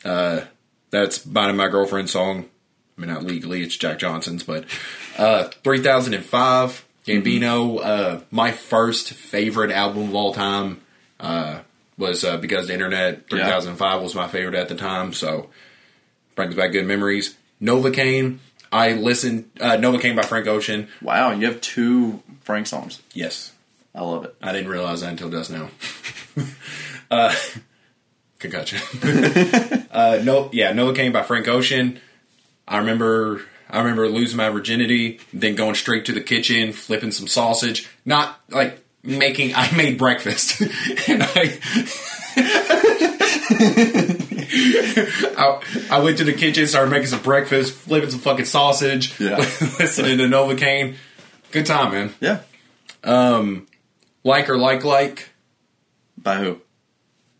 Uh, 0.03 0.41
that's 0.89 1.19
"Binding 1.19 1.57
My 1.57 1.67
Girlfriend's" 1.67 2.11
song. 2.11 2.45
I 2.97 3.01
mean, 3.01 3.09
not 3.09 3.23
legally, 3.23 3.63
it's 3.63 3.77
Jack 3.77 3.99
Johnson's, 3.99 4.43
but 4.43 4.65
uh, 5.17 5.45
3005, 5.63 6.85
Gambino. 7.05 7.79
Uh, 7.83 8.21
my 8.31 8.51
first 8.51 9.13
favorite 9.13 9.71
album 9.71 10.09
of 10.09 10.15
all 10.15 10.33
time 10.33 10.81
uh, 11.19 11.59
was 11.97 12.23
uh, 12.23 12.37
because 12.37 12.67
the 12.67 12.73
internet. 12.73 13.29
3005 13.29 14.01
was 14.01 14.15
my 14.15 14.27
favorite 14.27 14.55
at 14.55 14.69
the 14.69 14.75
time, 14.75 15.13
so 15.13 15.49
brings 16.35 16.55
back 16.55 16.71
good 16.71 16.85
memories. 16.85 17.35
Novocaine. 17.61 18.39
I 18.71 18.93
listened. 18.93 19.51
Uh, 19.59 19.77
Novocaine 19.77 20.15
by 20.15 20.23
Frank 20.23 20.47
Ocean. 20.47 20.87
Wow, 21.01 21.31
you 21.31 21.45
have 21.45 21.61
two 21.61 22.23
Frank 22.41 22.67
songs. 22.67 23.01
Yes, 23.13 23.51
I 23.93 24.01
love 24.01 24.25
it. 24.25 24.35
I 24.41 24.51
didn't 24.51 24.69
realize 24.69 25.01
that 25.01 25.11
until 25.11 25.29
just 25.29 25.51
now. 25.51 25.69
uh, 27.11 27.35
concussion. 28.39 28.79
uh, 29.91 30.19
no, 30.23 30.49
yeah, 30.51 30.73
Novocaine 30.73 31.13
by 31.13 31.21
Frank 31.23 31.47
Ocean. 31.47 31.99
I 32.67 32.77
remember. 32.79 33.41
I 33.69 33.79
remember 33.79 34.07
losing 34.07 34.37
my 34.37 34.49
virginity, 34.49 35.19
then 35.33 35.55
going 35.55 35.73
straight 35.73 36.05
to 36.05 36.11
the 36.11 36.21
kitchen, 36.21 36.73
flipping 36.73 37.09
some 37.09 37.27
sausage. 37.27 37.89
Not 38.05 38.39
like 38.49 38.82
making. 39.03 39.53
I 39.55 39.71
made 39.75 39.97
breakfast, 39.97 40.61
and 41.07 41.23
I. 41.23 41.59
I, 44.25 45.61
I 45.91 45.99
went 45.99 46.17
to 46.17 46.23
the 46.23 46.33
kitchen, 46.33 46.67
started 46.67 46.91
making 46.91 47.07
some 47.07 47.21
breakfast, 47.21 47.73
flipping 47.73 48.09
some 48.09 48.19
fucking 48.19 48.45
sausage, 48.45 49.19
Yeah. 49.19 49.37
listening 49.79 50.17
to 50.19 50.25
Novocaine. 50.25 50.95
Good 51.51 51.65
time, 51.65 51.91
man. 51.91 52.13
Yeah. 52.19 52.39
Um, 53.03 53.67
like 54.23 54.49
or 54.49 54.57
like 54.57 54.83
like 54.83 55.29
By 56.17 56.37
who? 56.37 56.61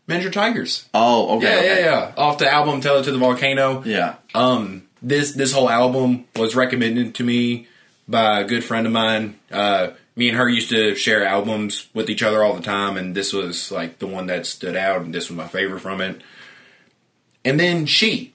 Miniature 0.06 0.30
Tigers. 0.30 0.86
Oh, 0.92 1.36
okay. 1.38 1.46
Yeah, 1.46 1.58
okay. 1.58 1.84
yeah, 1.84 1.90
yeah. 2.08 2.12
Off 2.16 2.38
the 2.38 2.52
album 2.52 2.80
Tell 2.80 2.98
It 2.98 3.04
to 3.04 3.12
the 3.12 3.18
Volcano. 3.18 3.82
Yeah. 3.84 4.16
Um, 4.34 4.86
this 5.00 5.32
this 5.32 5.52
whole 5.52 5.70
album 5.70 6.26
was 6.36 6.54
recommended 6.54 7.14
to 7.16 7.24
me 7.24 7.66
by 8.06 8.40
a 8.40 8.44
good 8.44 8.62
friend 8.64 8.86
of 8.86 8.92
mine. 8.92 9.38
Uh, 9.50 9.88
me 10.16 10.28
and 10.28 10.36
her 10.38 10.48
used 10.48 10.70
to 10.70 10.94
share 10.94 11.26
albums 11.26 11.88
with 11.92 12.08
each 12.08 12.22
other 12.22 12.42
all 12.44 12.54
the 12.54 12.62
time, 12.62 12.96
and 12.96 13.14
this 13.14 13.32
was 13.32 13.70
like 13.70 13.98
the 13.98 14.06
one 14.06 14.26
that 14.26 14.46
stood 14.46 14.76
out, 14.76 15.02
and 15.02 15.14
this 15.14 15.28
was 15.28 15.36
my 15.36 15.48
favorite 15.48 15.80
from 15.80 16.00
it. 16.00 16.20
And 17.44 17.58
then 17.58 17.86
she, 17.86 18.32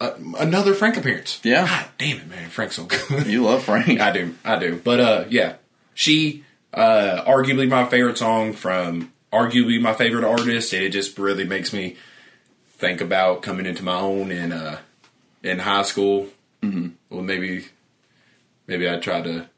uh, 0.00 0.12
another 0.38 0.72
Frank 0.72 0.96
appearance. 0.96 1.40
Yeah. 1.42 1.66
God 1.66 1.86
damn 1.98 2.16
it, 2.18 2.28
man, 2.28 2.48
Frank's 2.48 2.76
so 2.76 2.84
good. 2.84 3.26
You 3.26 3.44
love 3.44 3.64
Frank. 3.64 4.00
I 4.00 4.12
do, 4.12 4.34
I 4.44 4.58
do. 4.58 4.80
But 4.82 5.00
uh, 5.00 5.24
yeah, 5.28 5.54
she 5.94 6.44
uh, 6.72 7.24
arguably 7.26 7.68
my 7.68 7.86
favorite 7.86 8.18
song 8.18 8.52
from 8.52 9.12
arguably 9.32 9.80
my 9.80 9.94
favorite 9.94 10.24
artist. 10.24 10.72
and 10.72 10.82
It 10.82 10.90
just 10.90 11.18
really 11.18 11.44
makes 11.44 11.72
me 11.72 11.96
think 12.76 13.00
about 13.00 13.42
coming 13.42 13.66
into 13.66 13.82
my 13.82 13.98
own 13.98 14.30
in 14.30 14.52
uh, 14.52 14.78
in 15.42 15.58
high 15.58 15.82
school. 15.82 16.28
Mm-hmm. 16.62 16.88
Well, 17.10 17.22
maybe 17.22 17.66
maybe 18.66 18.88
I 18.88 18.98
tried 18.98 19.24
to 19.24 19.48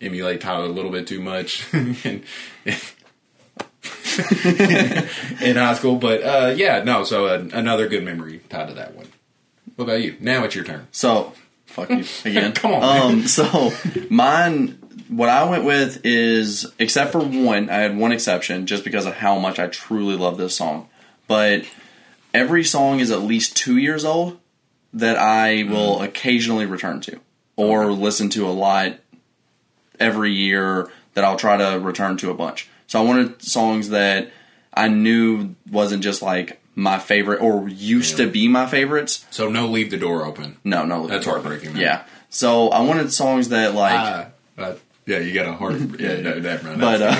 emulate 0.00 0.40
Tyler 0.40 0.64
a 0.64 0.68
little 0.68 0.90
bit 0.90 1.06
too 1.06 1.20
much 1.20 1.66
in, 1.74 2.22
in 5.42 5.56
high 5.56 5.74
school. 5.74 5.96
But 5.96 6.22
uh, 6.22 6.54
yeah, 6.56 6.82
no. 6.84 7.04
So 7.04 7.26
uh, 7.26 7.48
another 7.52 7.88
good 7.88 8.04
memory 8.04 8.40
tied 8.48 8.68
to 8.68 8.74
that 8.74 8.94
one. 8.94 9.06
What 9.76 9.84
about 9.84 10.02
you? 10.02 10.16
Now 10.20 10.44
it's 10.44 10.54
your 10.54 10.64
turn. 10.64 10.88
So, 10.92 11.32
fuck 11.66 11.90
you 11.90 12.04
again. 12.24 12.52
Come 12.52 12.72
on. 12.72 12.82
Um, 13.12 13.26
so 13.26 13.72
mine, 14.10 14.78
what 15.08 15.28
I 15.28 15.48
went 15.48 15.64
with 15.64 16.04
is, 16.04 16.70
except 16.78 17.12
for 17.12 17.20
one, 17.20 17.70
I 17.70 17.76
had 17.78 17.96
one 17.96 18.12
exception 18.12 18.66
just 18.66 18.84
because 18.84 19.06
of 19.06 19.14
how 19.14 19.38
much 19.38 19.58
I 19.58 19.68
truly 19.68 20.16
love 20.16 20.36
this 20.36 20.54
song. 20.54 20.88
But 21.28 21.64
every 22.34 22.64
song 22.64 23.00
is 23.00 23.10
at 23.10 23.22
least 23.22 23.56
two 23.56 23.76
years 23.76 24.04
old 24.04 24.38
that 24.92 25.16
I 25.16 25.62
will 25.62 25.98
Mm. 26.00 26.04
occasionally 26.04 26.66
return 26.66 27.00
to 27.02 27.20
or 27.56 27.92
listen 27.92 28.28
to 28.30 28.48
a 28.48 28.50
lot 28.50 28.94
every 30.00 30.32
year 30.32 30.90
that 31.14 31.24
I'll 31.24 31.36
try 31.36 31.56
to 31.56 31.78
return 31.78 32.16
to 32.18 32.30
a 32.30 32.34
bunch. 32.34 32.68
So 32.86 33.00
I 33.00 33.04
wanted 33.04 33.42
songs 33.42 33.90
that 33.90 34.30
I 34.72 34.88
knew 34.88 35.54
wasn't 35.70 36.02
just 36.02 36.22
like 36.22 36.60
my 36.74 36.98
favorite 36.98 37.40
or 37.40 37.68
used 37.68 38.16
to 38.16 38.30
be 38.30 38.48
my 38.48 38.66
favorites. 38.66 39.26
So 39.30 39.48
no, 39.48 39.66
leave 39.66 39.90
the 39.90 39.96
door 39.96 40.24
open. 40.24 40.56
No, 40.64 40.84
no, 40.84 41.06
That's 41.06 41.26
heartbreaking, 41.26 41.74
man. 41.74 41.82
Yeah. 41.82 42.04
So 42.30 42.68
I 42.70 42.80
wanted 42.82 43.12
songs 43.12 43.48
that 43.50 43.74
like, 43.74 43.92
Uh, 44.58 44.60
uh, 44.60 44.74
yeah, 45.06 45.18
you 45.18 45.34
got 45.34 45.48
a 45.48 45.52
heart. 45.54 45.74
yeah, 45.98 46.20
no, 46.20 46.40
that, 46.40 46.62
man, 46.62 46.78
but 46.78 47.02
uh, 47.02 47.16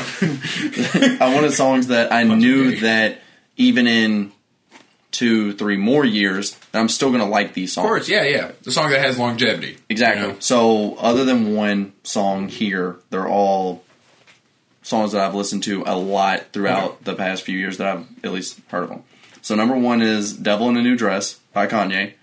I 1.24 1.34
wanted 1.34 1.52
songs 1.52 1.88
that 1.88 2.12
I 2.12 2.22
knew 2.22 2.76
that 2.80 3.20
even 3.56 3.86
in 3.86 4.32
two, 5.10 5.52
three 5.54 5.76
more 5.76 6.04
years, 6.04 6.56
I'm 6.72 6.88
still 6.88 7.10
gonna 7.10 7.28
like 7.28 7.54
these 7.54 7.72
songs. 7.72 7.84
of 7.84 7.88
course, 7.88 8.08
yeah, 8.08 8.22
yeah. 8.24 8.52
The 8.62 8.72
song 8.72 8.90
that 8.90 9.00
has 9.00 9.18
longevity. 9.18 9.78
Exactly. 9.88 10.22
You 10.22 10.28
know? 10.32 10.36
So 10.40 10.96
other 10.96 11.24
than 11.24 11.54
one 11.54 11.92
song 12.04 12.48
here, 12.48 12.96
they're 13.10 13.28
all 13.28 13.82
songs 14.82 15.12
that 15.12 15.22
I've 15.22 15.34
listened 15.34 15.62
to 15.64 15.82
a 15.86 15.96
lot 15.96 16.52
throughout 16.52 16.84
Okay. 16.92 16.96
the 17.04 17.14
past 17.14 17.42
few 17.42 17.58
years 17.58 17.78
that 17.78 17.86
I've 17.86 18.06
at 18.24 18.32
least 18.32 18.60
heard 18.68 18.84
of 18.84 18.88
them. 18.90 19.02
So 19.42 19.54
number 19.54 19.76
one 19.76 20.02
is 20.02 20.32
"Devil 20.32 20.68
in 20.68 20.76
a 20.76 20.82
New 20.82 20.96
Dress" 20.96 21.34
by 21.52 21.66
Kanye. 21.66 22.14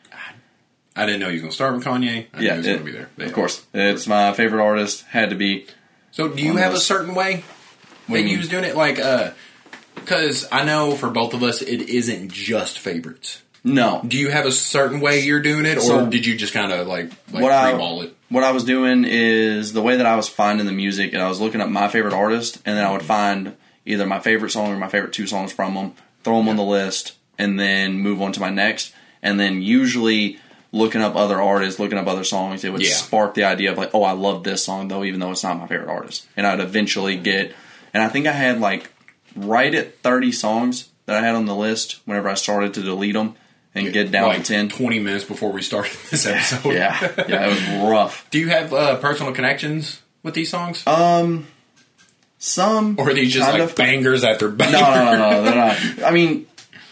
I 0.96 1.06
didn't 1.06 1.20
know 1.20 1.28
you 1.28 1.34
was 1.34 1.42
gonna 1.42 1.52
start 1.54 1.76
with 1.76 1.84
Kanye. 1.84 2.26
I 2.34 2.40
yeah, 2.40 2.40
knew 2.40 2.48
he 2.54 2.58
was 2.58 2.68
gonna 2.68 2.80
be 2.84 2.92
there. 2.92 3.10
Of 3.28 3.34
course, 3.34 3.64
it's 3.74 4.08
my 4.08 4.34
favorite 4.34 4.64
artist. 4.64 5.04
Had 5.10 5.30
to 5.30 5.36
be. 5.36 5.68
So, 6.12 6.28
do 6.30 6.42
you 6.42 6.58
have 6.58 6.74
a 6.74 6.80
certain 6.80 7.14
way 7.14 7.44
you 8.08 8.18
you 8.18 8.38
was 8.40 8.50
doing 8.50 8.64
it? 8.64 8.76
Like, 8.76 8.98
uh, 8.98 9.32
because 10.08 10.48
I 10.54 10.64
know 10.64 10.92
for 10.96 11.10
both 11.10 11.34
of 11.34 11.44
us, 11.44 11.62
it 11.62 11.90
isn't 11.90 12.32
just 12.32 12.80
favorites. 12.80 13.42
No, 13.64 14.02
Do 14.08 14.18
you 14.18 14.30
have 14.30 14.46
a 14.46 14.52
certain 14.54 15.02
way 15.02 15.20
you're 15.20 15.42
doing 15.42 15.66
it, 15.66 15.78
or 15.78 15.82
So- 15.82 16.06
did 16.06 16.26
you 16.26 16.38
just 16.38 16.54
kind 16.54 16.72
of 16.72 16.88
like 16.88 17.12
like 17.34 17.44
what 17.44 17.52
I 17.52 17.72
it? 18.04 18.16
what 18.30 18.44
I 18.46 18.52
was 18.52 18.64
doing 18.64 19.04
is 19.06 19.74
the 19.74 19.82
way 19.82 19.98
that 19.98 20.06
I 20.06 20.16
was 20.16 20.30
finding 20.30 20.66
the 20.66 20.72
music, 20.72 21.12
and 21.14 21.22
I 21.22 21.28
was 21.28 21.42
looking 21.42 21.60
up 21.60 21.68
my 21.70 21.90
favorite 21.90 22.14
artist, 22.14 22.60
and 22.66 22.78
then 22.78 22.86
I 22.86 22.92
would 22.92 23.04
find 23.04 23.54
either 23.86 24.06
my 24.06 24.20
favorite 24.20 24.52
song 24.52 24.72
or 24.72 24.78
my 24.78 24.88
favorite 24.88 25.12
two 25.12 25.28
songs 25.28 25.52
from 25.52 25.74
them, 25.74 25.94
throw 26.24 26.38
them 26.38 26.48
on 26.48 26.56
the 26.56 26.64
list, 26.64 27.14
and 27.38 27.60
then 27.60 28.00
move 28.00 28.22
on 28.22 28.32
to 28.34 28.40
my 28.40 28.50
next. 28.50 28.94
And 29.22 29.38
then 29.38 29.62
usually 29.62 30.40
looking 30.72 31.02
up 31.02 31.16
other 31.18 31.42
artists, 31.42 31.80
looking 31.80 31.98
up 31.98 32.08
other 32.08 32.24
songs, 32.24 32.64
it 32.64 32.72
would 32.72 32.82
Yeah. 32.84 32.94
spark 32.94 33.34
the 33.34 33.44
idea 33.44 33.72
of 33.72 33.78
like, 33.78 33.90
oh, 33.94 34.04
I 34.04 34.12
love 34.12 34.44
this 34.46 34.64
song 34.64 34.88
though, 34.88 35.04
even 35.04 35.20
though 35.20 35.32
it's 35.32 35.44
not 35.44 35.60
my 35.60 35.68
favorite 35.68 35.90
artist. 35.90 36.26
And 36.38 36.48
I'd 36.48 36.60
eventually 36.62 37.18
get, 37.18 37.54
and 37.94 38.02
I 38.04 38.08
think 38.10 38.28
I 38.28 38.32
had 38.34 38.62
like 38.62 38.90
right 39.38 39.74
at 39.74 40.00
30 40.00 40.32
songs 40.32 40.90
that 41.06 41.18
I 41.18 41.26
had 41.26 41.36
on 41.36 41.46
the 41.46 41.56
list 41.56 42.00
whenever 42.06 42.28
I 42.30 42.34
started 42.34 42.74
to 42.76 42.82
delete 42.84 43.14
them 43.14 43.36
and 43.76 43.94
get 43.94 44.12
down 44.12 44.30
like 44.30 44.44
to 44.44 44.54
10. 44.54 44.70
20 44.70 45.00
minutes 45.00 45.24
before 45.24 45.52
we 45.52 45.62
started 45.62 45.92
this 46.12 46.26
episode. 46.26 46.74
Yeah, 46.74 46.98
yeah, 47.28 47.48
it 47.48 47.50
was 47.82 47.90
rough. 47.92 48.28
Do 48.32 48.40
you 48.40 48.50
have 48.50 48.74
uh, 48.74 48.98
personal 48.98 49.34
connections 49.34 50.02
with 50.24 50.34
these 50.34 50.50
songs? 50.50 50.86
Um, 50.88 51.48
some 52.40 52.96
or 53.00 53.10
are 53.10 53.14
these 53.14 53.34
just 53.34 53.50
like 53.52 53.62
of- 53.62 53.76
bangers 53.76 54.24
after 54.24 54.50
bangers? 54.50 54.80
No, 54.82 54.94
no, 54.96 55.12
no, 55.18 55.30
no, 55.32 55.44
they're 55.44 55.56
not. 55.56 56.04
I 56.06 56.12
mean, 56.12 56.48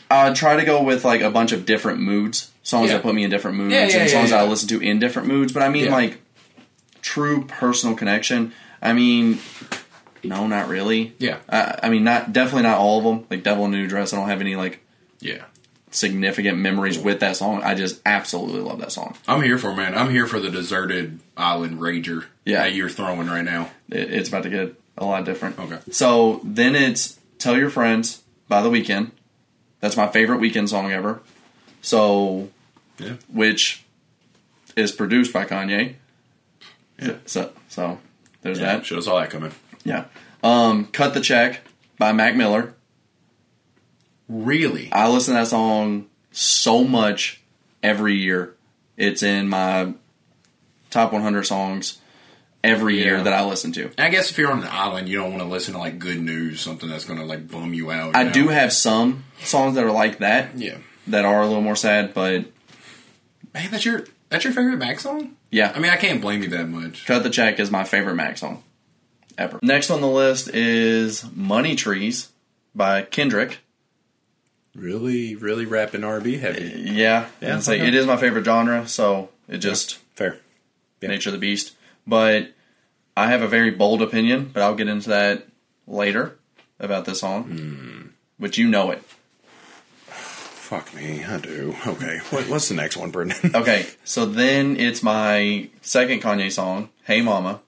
I 0.09 0.33
try 0.33 0.55
to 0.57 0.65
go 0.65 0.83
with 0.83 1.03
like 1.05 1.21
a 1.21 1.29
bunch 1.31 1.51
of 1.51 1.65
different 1.65 1.99
moods, 1.99 2.51
songs 2.63 2.89
Yeah. 2.89 2.97
that 2.97 3.03
put 3.03 3.13
me 3.15 3.23
in 3.23 3.29
different 3.29 3.57
moods, 3.57 3.73
Yeah, 3.73 3.81
and 4.01 4.09
songs 4.09 4.29
that 4.31 4.39
I 4.39 4.47
listen 4.47 4.69
to 4.69 4.79
in 4.81 4.99
different 4.99 5.27
moods. 5.27 5.51
But 5.53 5.63
I 5.63 5.69
mean, 5.69 5.89
like 5.91 6.19
true 7.01 7.45
personal 7.45 7.95
connection. 7.95 8.53
I 8.81 8.93
mean, 8.93 9.39
no, 10.27 10.47
not 10.47 10.67
really. 10.67 11.13
Yeah. 11.19 11.37
I, 11.49 11.79
I 11.83 11.89
mean, 11.89 12.03
not 12.03 12.33
definitely 12.33 12.63
not 12.63 12.77
all 12.79 12.97
of 12.99 13.03
them. 13.03 13.27
Like 13.29 13.43
"Devil 13.43 13.65
in 13.65 13.73
a 13.73 13.77
New 13.77 13.87
Dress," 13.87 14.13
I 14.13 14.17
don't 14.17 14.29
have 14.29 14.41
any 14.41 14.55
like 14.55 14.79
Yeah. 15.19 15.43
significant 15.91 16.57
memories 16.57 16.97
with 16.99 17.19
that 17.21 17.35
song. 17.37 17.61
I 17.63 17.75
just 17.75 18.01
absolutely 18.05 18.61
love 18.61 18.79
that 18.79 18.91
song. 18.91 19.15
I'm 19.27 19.41
here 19.41 19.57
for 19.57 19.73
man. 19.73 19.95
I'm 19.97 20.09
here 20.09 20.27
for 20.27 20.39
the 20.39 20.49
deserted 20.49 21.19
island 21.37 21.79
rager 21.79 22.25
Yeah. 22.45 22.63
that 22.63 22.73
you're 22.73 22.89
throwing 22.89 23.27
right 23.27 23.45
now. 23.45 23.71
It, 23.89 24.13
it's 24.13 24.29
about 24.29 24.43
to 24.43 24.49
get 24.49 24.75
a 24.97 25.05
lot 25.05 25.25
different. 25.25 25.57
Okay. 25.59 25.79
So 25.91 26.41
then 26.43 26.75
it's 26.75 27.19
"Tell 27.39 27.57
Your 27.57 27.69
Friends" 27.69 28.21
by 28.47 28.61
The 28.61 28.69
Weeknd. 28.69 29.11
That's 29.79 29.97
my 29.97 30.07
favorite 30.07 30.39
Weeknd 30.41 30.69
song 30.69 30.91
ever. 30.91 31.21
So, 31.81 32.49
Yeah. 32.97 33.13
which 33.31 33.83
is 34.75 34.91
produced 34.91 35.31
by 35.31 35.45
Kanye. 35.45 35.95
Yeah. 36.99 37.15
So, 37.25 37.51
so 37.69 37.99
there's 38.41 38.59
Yeah, 38.59 38.77
that. 38.77 38.87
have 38.87 39.03
saw 39.03 39.19
that 39.19 39.29
coming. 39.29 39.51
Yeah. 39.85 40.05
Um, 40.43 40.85
"Cut 40.87 41.13
the 41.13 41.21
Check" 41.21 41.61
by 41.97 42.11
Mac 42.11 42.35
Miller. 42.35 42.73
Really? 44.27 44.91
I 44.91 45.07
listen 45.09 45.33
to 45.35 45.41
that 45.41 45.47
song 45.47 46.07
so 46.31 46.83
much 46.83 47.41
every 47.83 48.15
year. 48.15 48.55
It's 48.97 49.21
in 49.23 49.47
my 49.49 49.93
top 50.89 51.13
100 51.13 51.43
songs 51.43 51.99
every 52.63 52.97
year 52.97 53.17
Yeah. 53.17 53.23
that 53.23 53.33
I 53.33 53.45
listen 53.45 53.71
to. 53.73 53.91
I 53.97 54.09
guess 54.09 54.31
if 54.31 54.37
you're 54.37 54.51
on 54.51 54.63
an 54.63 54.69
island, 54.71 55.07
you 55.07 55.19
don't 55.19 55.31
want 55.31 55.43
to 55.43 55.49
listen 55.49 55.73
to 55.73 55.79
like 55.79 55.99
good 55.99 56.19
news, 56.19 56.61
something 56.61 56.89
that's 56.89 57.05
going 57.05 57.19
to 57.19 57.25
like 57.25 57.47
bum 57.49 57.73
you 57.73 57.91
out. 57.91 58.15
I 58.15 58.23
know? 58.23 58.31
do 58.31 58.47
have 58.47 58.73
some 58.73 59.25
songs 59.43 59.75
that 59.75 59.83
are 59.83 59.91
like 59.91 60.17
that. 60.19 60.57
Yeah. 60.57 60.77
that 61.07 61.23
are 61.25 61.41
a 61.41 61.45
little 61.47 61.61
more 61.61 61.75
sad, 61.75 62.13
but 62.15 62.45
Man, 63.53 63.69
that's 63.71 63.85
your 63.85 64.05
that's 64.29 64.43
your 64.43 64.53
favorite 64.53 64.77
Mac 64.77 64.99
song? 64.99 65.35
yeah, 65.51 65.71
I 65.75 65.79
mean, 65.79 65.91
I 65.91 65.97
can't 65.97 66.19
blame 66.19 66.41
you 66.41 66.49
that 66.49 66.67
much. 66.67 67.05
Cut 67.05 67.21
the 67.23 67.29
Check 67.29 67.59
is 67.59 67.69
my 67.69 67.83
favorite 67.83 68.15
Mac 68.15 68.37
song 68.39 68.63
ever. 69.37 69.59
Next 69.61 69.89
on 69.89 70.01
the 70.01 70.07
list 70.07 70.49
is 70.53 71.25
Money 71.33 71.75
Trees 71.75 72.29
by 72.73 73.01
Kendrick. 73.03 73.59
Really, 74.75 75.35
really 75.35 75.65
rapping 75.65 76.03
R&B 76.03 76.37
heavy. 76.37 76.81
Yeah, 76.91 77.27
Yeah, 77.41 77.59
say 77.59 77.79
it 77.79 77.95
is 77.95 78.05
my 78.05 78.17
favorite 78.17 78.43
genre, 78.45 78.87
so 78.87 79.29
it 79.47 79.59
just 79.59 79.99
Fair. 80.15 80.39
Yeah. 81.01 81.09
nature 81.09 81.29
of 81.29 81.33
the 81.33 81.39
beast. 81.39 81.73
But 82.05 82.51
I 83.15 83.27
have 83.27 83.41
a 83.41 83.47
very 83.47 83.71
bold 83.71 84.01
opinion, 84.01 84.51
but 84.53 84.61
I'll 84.61 84.75
get 84.75 84.89
into 84.89 85.09
that 85.09 85.47
later 85.87 86.35
about 86.79 87.05
this 87.05 87.21
song, 87.21 87.43
Hmm. 87.43 88.07
which 88.37 88.57
you 88.57 88.67
know 88.67 88.91
it. 88.91 89.01
Fuck 90.07 90.93
me, 90.95 91.23
I 91.23 91.37
do. 91.37 91.75
Okay, 91.87 92.19
what, 92.31 92.49
what's 92.49 92.67
the 92.69 92.75
next 92.75 92.97
one, 92.97 93.11
Brendan? 93.11 93.55
Okay, 93.55 93.85
so 94.03 94.25
then 94.25 94.77
it's 94.77 95.01
my 95.03 95.69
second 95.81 96.21
Kanye 96.21 96.51
song, 96.51 96.89
"Hey 97.03 97.21
Mama." 97.21 97.61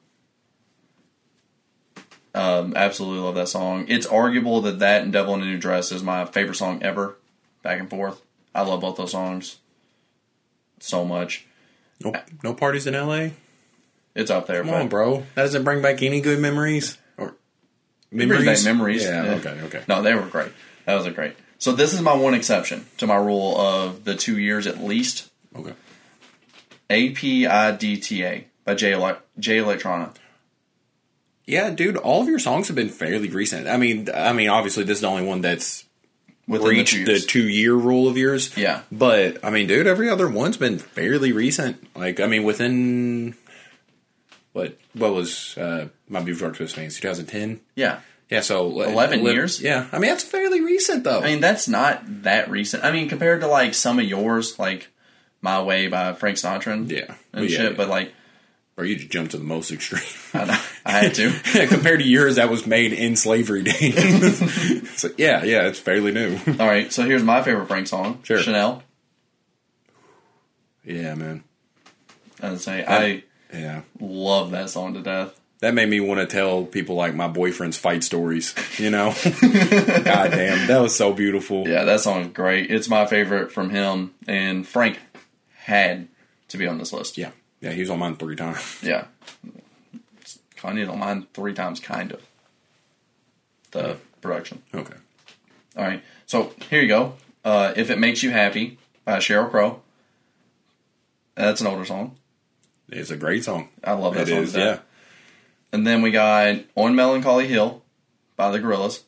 Um, 2.37 2.73
absolutely 2.75 3.19
love 3.19 3.35
that 3.35 3.49
song. 3.49 3.85
It's 3.87 4.05
arguable 4.05 4.61
that 4.61 4.79
that 4.79 5.01
and 5.01 5.11
"Devil 5.11 5.33
in 5.35 5.41
a 5.41 5.45
New 5.45 5.57
Dress" 5.57 5.91
is 5.91 6.03
my 6.03 6.25
favorite 6.25 6.55
song 6.55 6.83
ever. 6.83 7.17
Back 7.63 7.79
and 7.79 7.89
forth, 7.89 8.21
I 8.53 8.61
love 8.61 8.81
both 8.81 8.97
those 8.97 9.11
songs 9.11 9.57
so 10.79 11.03
much. 11.03 11.45
no, 11.99 12.13
no 12.43 12.53
parties 12.53 12.85
in 12.85 12.93
L.A. 12.93 13.33
It's 14.13 14.29
up 14.29 14.45
there. 14.45 14.61
Come 14.61 14.71
but 14.71 14.81
on, 14.81 14.87
bro. 14.87 15.17
That 15.35 15.43
doesn't 15.43 15.63
bring 15.63 15.81
back 15.81 16.03
any 16.03 16.21
good 16.21 16.39
memories 16.39 16.97
or 17.17 17.35
back 18.11 18.63
memories. 18.63 19.03
Yeah. 19.03 19.25
Yeah. 19.25 19.33
Okay. 19.35 19.61
Okay. 19.63 19.83
No, 19.87 20.03
they 20.03 20.13
were 20.13 20.27
great. 20.27 20.51
That 20.85 20.95
was 20.95 21.07
a 21.07 21.11
great. 21.11 21.35
So 21.57 21.71
this 21.71 21.93
is 21.93 22.01
my 22.01 22.15
one 22.15 22.35
exception 22.35 22.85
to 22.97 23.07
my 23.07 23.15
rule 23.15 23.59
of 23.59 24.03
the 24.03 24.15
two 24.15 24.37
years 24.37 24.67
at 24.67 24.79
least. 24.79 25.31
Okay. 25.55 25.73
APIDTA 26.89 28.45
by 28.63 28.75
J, 28.75 28.91
J 29.39 29.57
Electronica. 29.57 30.15
Yeah, 31.47 31.69
dude. 31.71 31.97
All 31.97 32.21
of 32.21 32.27
your 32.27 32.39
songs 32.39 32.67
have 32.67 32.75
been 32.75 32.89
fairly 32.89 33.29
recent. 33.29 33.67
I 33.67 33.77
mean, 33.77 34.09
I 34.13 34.33
mean, 34.33 34.49
obviously, 34.49 34.83
this 34.83 34.97
is 34.97 35.01
the 35.01 35.07
only 35.07 35.23
one 35.25 35.41
that's 35.41 35.85
Within 36.47 36.67
reached 36.67 36.93
the 36.93 37.05
two 37.05 37.13
the 37.13 37.19
two 37.19 37.47
year 37.49 37.73
rule 37.73 38.07
of 38.07 38.17
yours. 38.17 38.55
Yeah. 38.57 38.81
But 38.91 39.43
I 39.43 39.49
mean, 39.49 39.65
dude, 39.67 39.87
every 39.87 40.09
other 40.09 40.29
one's 40.29 40.57
been 40.57 40.77
fairly 40.77 41.31
recent. 41.31 41.85
Like, 41.95 42.19
I 42.19 42.27
mean, 42.27 42.43
within 42.43 43.33
what 44.53 44.77
what 44.93 45.13
was 45.13 45.57
uh, 45.57 45.87
my 46.09 46.21
before 46.21 46.51
Christmas 46.51 46.95
2010? 46.99 47.61
yeah. 47.75 47.99
Yeah, 48.29 48.41
so 48.41 48.65
11 48.81 49.23
li- 49.23 49.31
years? 49.31 49.61
Yeah, 49.61 49.87
I 49.93 49.99
mean 49.99 50.09
that's 50.09 50.23
fairly 50.25 50.59
recent 50.59 51.05
though. 51.05 51.21
I 51.21 51.27
mean, 51.27 51.39
that's 51.39 51.69
not 51.69 52.01
that 52.23 52.49
recent. 52.51 52.83
I 52.83 52.91
mean, 52.91 53.07
compared 53.07 53.39
to 53.39 53.47
like 53.47 53.73
some 53.73 53.99
of 53.99 54.05
yours, 54.05 54.59
like 54.59 54.89
"My 55.41 55.63
Way" 55.63 55.87
by 55.87 56.11
Frank 56.11 56.35
Sinatra, 56.35 56.73
and, 56.73 56.91
Yeah. 56.91 57.15
and 57.31 57.49
yeah, 57.49 57.57
shit. 57.57 57.71
yeah. 57.71 57.77
But 57.77 57.87
like, 57.87 58.11
or 58.77 58.85
you 58.85 58.95
just 58.95 59.09
jumped 59.09 59.31
to 59.31 59.37
the 59.37 59.43
most 59.43 59.71
extreme. 59.71 60.01
I, 60.33 60.63
I 60.85 60.91
had 60.91 61.15
to. 61.15 61.31
Compared 61.67 61.99
to 61.99 62.07
yours 62.07 62.35
that 62.35 62.49
was 62.49 62.65
made 62.67 62.93
in 62.93 63.15
slavery 63.15 63.63
days. 63.63 64.89
so, 64.99 65.09
yeah, 65.17 65.43
yeah, 65.43 65.67
it's 65.67 65.79
fairly 65.79 66.11
new. 66.11 66.37
All 66.59 66.67
right, 66.67 66.91
so 66.93 67.03
here's 67.03 67.23
my 67.23 67.41
favorite 67.41 67.67
Frank 67.67 67.87
song, 67.87 68.19
Sure. 68.23 68.39
Chanel. 68.39 68.83
yeah, 70.83 71.15
man. 71.15 71.43
I'd 72.41 72.61
say 72.61 72.85
I 72.85 73.23
Yeah. 73.51 73.81
love 73.99 74.51
that 74.51 74.69
song 74.69 74.93
to 74.93 75.01
death. 75.01 75.39
That 75.59 75.73
made 75.73 75.89
me 75.89 75.99
want 75.99 76.19
to 76.19 76.27
tell 76.27 76.65
people 76.65 76.95
like 76.95 77.15
my 77.15 77.27
boyfriend's 77.27 77.77
fight 77.77 78.03
stories, 78.03 78.53
you 78.77 78.91
know? 78.91 79.15
God 79.41 80.29
damn, 80.29 80.67
that 80.67 80.79
was 80.79 80.95
so 80.95 81.13
beautiful. 81.13 81.67
Yeah, 81.67 81.83
that 81.85 82.01
song 82.01 82.21
is 82.25 82.27
great. 82.27 82.69
It's 82.69 82.87
my 82.87 83.07
favorite 83.07 83.51
from 83.51 83.71
him, 83.71 84.13
and 84.27 84.67
Frank 84.67 84.99
had 85.55 86.09
to 86.49 86.57
be 86.59 86.67
on 86.67 86.77
this 86.77 86.93
list. 86.93 87.17
Yeah. 87.17 87.31
Yeah, 87.67 87.73
he 87.73 87.81
was 87.81 87.89
on 87.89 87.99
mine 87.99 88.15
three 88.15 88.35
times. 88.37 88.79
Yeah. 88.83 89.05
Kanye's 90.57 90.87
on 90.89 90.99
mine 90.99 91.27
three 91.33 91.53
times, 91.53 91.79
kind 91.79 92.11
of. 92.13 92.21
The 93.71 93.97
production. 94.21 94.63
Okay. 94.73 94.95
All 95.75 95.83
right. 95.83 96.01
So 96.25 96.53
here 96.69 96.81
you 96.81 96.87
go. 96.87 97.13
Uh, 97.43 97.73
if 97.75 97.89
It 97.89 97.99
Makes 97.99 98.23
You 98.23 98.31
Happy 98.31 98.77
by 99.05 99.17
Sheryl 99.17 99.49
Crow. 99.51 99.81
That's 101.35 101.61
an 101.61 101.67
older 101.67 101.85
song. 101.85 102.15
It's 102.89 103.11
a 103.11 103.17
great 103.17 103.43
song. 103.43 103.69
I 103.83 103.93
love 103.93 104.15
that 104.15 104.27
It 104.27 104.31
song. 104.31 104.37
is, 104.43 104.55
yeah. 104.55 104.79
And 105.71 105.85
then 105.85 106.01
we 106.01 106.09
got 106.11 106.55
On 106.75 106.95
Melancholy 106.95 107.47
Hill 107.47 107.83
by 108.37 108.49
the 108.49 108.59
Gorillaz. 108.59 109.03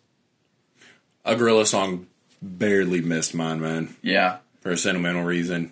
A 1.25 1.35
gorilla 1.35 1.65
song 1.65 2.07
barely 2.41 3.01
missed 3.01 3.33
mine, 3.33 3.59
man, 3.61 3.95
Yeah. 4.01 4.37
for 4.61 4.71
a 4.71 4.77
sentimental 4.77 5.23
reason. 5.23 5.71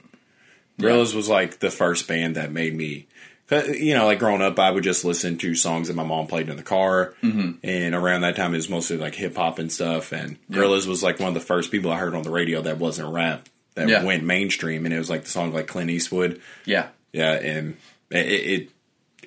Gorillaz 0.80 1.16
was 1.16 1.28
like 1.30 1.60
the 1.60 1.72
first 1.72 2.08
band 2.08 2.36
that 2.36 2.52
made 2.52 2.76
me 2.76 3.08
you 3.50 3.94
know, 3.94 4.06
like 4.06 4.20
growing 4.20 4.42
up, 4.42 4.60
I 4.60 4.72
would 4.72 4.84
just 4.84 5.06
listen 5.06 5.38
to 5.38 5.56
songs 5.56 5.88
that 5.88 5.94
my 5.96 6.04
mom 6.04 6.28
played 6.28 6.50
in 6.50 6.58
the 6.58 6.64
car, 6.64 7.14
mm-hmm. 7.24 7.52
and 7.64 7.96
around 7.96 8.22
that 8.22 8.36
time 8.36 8.54
it 8.54 8.58
was 8.58 8.70
mostly 8.70 8.98
like 8.98 9.16
hip 9.16 9.38
hop 9.38 9.58
and 9.58 9.72
stuff. 9.72 10.12
And 10.12 10.38
Gorillaz 10.52 10.86
was 10.86 11.02
like 11.02 11.20
one 11.20 11.30
of 11.30 11.34
the 11.34 11.40
first 11.40 11.72
people 11.72 11.90
I 11.92 11.98
heard 11.98 12.14
on 12.14 12.24
the 12.24 12.30
radio 12.30 12.62
that 12.64 12.78
wasn't 12.78 13.14
rap 13.14 13.48
that 13.76 13.88
Yeah. 13.88 14.04
went 14.04 14.24
mainstream, 14.26 14.86
and 14.86 14.94
it 14.94 14.98
was 14.98 15.10
like 15.10 15.24
the 15.24 15.30
songs 15.30 15.54
like 15.54 15.68
Clint 15.68 15.90
Eastwood, 15.90 16.42
Yeah. 16.66 16.88
yeah, 17.14 17.34
and 17.34 17.78
it 18.12 18.26
it, 18.28 18.70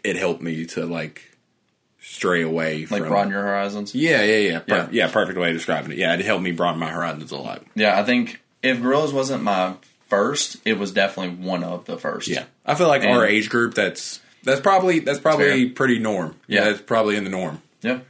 it 0.04 0.16
helped 0.16 0.42
me 0.42 0.66
to 0.66 0.84
like 0.84 1.22
stray 1.98 2.42
away 2.42 2.80
Like 2.90 3.00
from 3.00 3.08
broaden 3.08 3.32
your 3.32 3.42
horizons. 3.42 3.94
Yeah, 3.94 4.22
yeah, 4.22 4.36
yeah, 4.36 4.58
per- 4.58 4.76
Yeah. 4.76 4.88
yeah. 4.90 5.08
Perfect 5.10 5.38
way 5.38 5.48
of 5.48 5.54
describing 5.56 5.92
it. 5.92 5.98
Yeah, 5.98 6.14
it 6.14 6.24
helped 6.24 6.42
me 6.42 6.52
broaden 6.52 6.78
my 6.80 6.90
horizons 6.90 7.32
a 7.32 7.36
lot. 7.38 7.62
Yeah, 7.74 7.98
I 7.98 8.04
think 8.04 8.40
if 8.62 8.78
Gorillaz 8.80 9.14
wasn't 9.14 9.42
my 9.42 9.74
first, 10.11 10.59
it 10.66 10.79
was 10.79 10.92
definitely 10.92 11.37
one 11.46 11.64
of 11.64 11.87
the 11.87 11.96
first. 11.96 12.29
Yeah, 12.29 12.44
I 12.66 12.75
feel 12.75 12.88
like 12.88 13.03
And- 13.03 13.12
our 13.12 13.25
age 13.27 13.49
group 13.49 13.75
that's 13.75 14.20
that's 14.42 14.61
probably 14.61 14.99
that's 15.01 15.18
probably 15.20 15.66
Fair. 15.66 15.75
pretty 15.75 15.99
norm. 15.99 16.37
Yeah, 16.46 16.64
that's 16.64 16.83
probably 16.83 17.16
in 17.16 17.25
the 17.25 17.31
norm. 17.31 17.62
Yeah. 17.83 18.01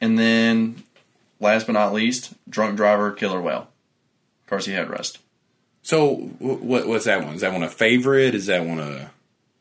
And 0.00 0.18
then, 0.18 0.82
last 1.40 1.66
but 1.66 1.72
not 1.72 1.92
least, 1.94 2.32
Drunk 2.48 2.76
Driver, 2.76 3.10
Killer 3.12 3.40
Whale. 3.40 3.68
Of 4.44 4.50
course, 4.50 4.66
he 4.66 4.72
had 4.72 4.90
rest. 4.90 5.18
So 5.82 6.14
what 6.38 6.86
what's 6.86 7.04
that 7.06 7.24
one? 7.24 7.34
Is 7.34 7.40
that 7.40 7.52
one 7.52 7.62
a 7.62 7.68
favorite? 7.70 8.34
Is 8.34 8.46
that 8.46 8.64
one 8.64 8.78
a 8.80 9.10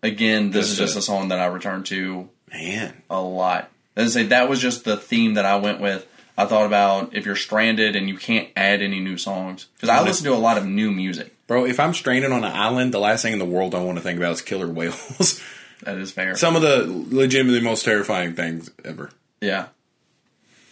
Again, 0.03 0.51
this 0.51 0.69
is 0.69 0.77
just 0.77 0.95
a- 0.95 0.99
a 0.99 1.01
song 1.01 1.29
that 1.29 1.39
I 1.39 1.45
return 1.47 1.84
to 1.86 2.29
man? 2.51 3.01
a 3.10 3.21
lot. 3.21 3.71
As 3.95 4.15
I 4.15 4.21
say, 4.21 4.27
that 4.27 4.49
was 4.49 4.60
just 4.60 4.84
the 4.84 4.97
theme 4.97 5.36
that 5.36 5.45
I 5.45 5.55
went 5.55 5.79
with. 5.79 6.05
I 6.38 6.45
thought 6.45 6.65
about 6.65 7.15
if 7.15 7.25
you're 7.25 7.36
stranded 7.38 7.95
and 7.95 8.10
you 8.10 8.17
can't 8.17 8.49
add 8.58 8.81
any 8.81 8.99
new 8.99 9.17
songs 9.17 9.67
because 9.75 9.88
I 9.89 10.03
listen 10.03 10.25
to 10.25 10.34
a 10.34 10.36
lot 10.36 10.58
of 10.58 10.65
new 10.65 10.91
music. 10.91 11.34
Bro, 11.47 11.65
if 11.65 11.79
I'm 11.79 11.93
stranded 11.93 12.31
on 12.31 12.43
an 12.43 12.51
island, 12.51 12.93
the 12.93 12.99
last 12.99 13.21
thing 13.21 13.34
in 13.34 13.39
the 13.39 13.45
world 13.45 13.75
I 13.75 13.84
want 13.84 13.97
to 13.97 14.03
think 14.03 14.17
about 14.17 14.34
is 14.34 14.41
killer 14.41 14.67
whales. 14.67 15.41
That 15.84 15.97
is 15.97 16.12
fair. 16.12 16.36
Some 16.36 16.55
of 16.55 16.62
the 16.62 16.86
legitimately 16.88 17.62
most 17.62 17.86
terrifying 17.86 18.34
things 18.34 18.71
ever. 18.84 19.12
Yeah. 19.41 19.67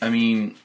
I 0.02 0.10
mean, 0.10 0.56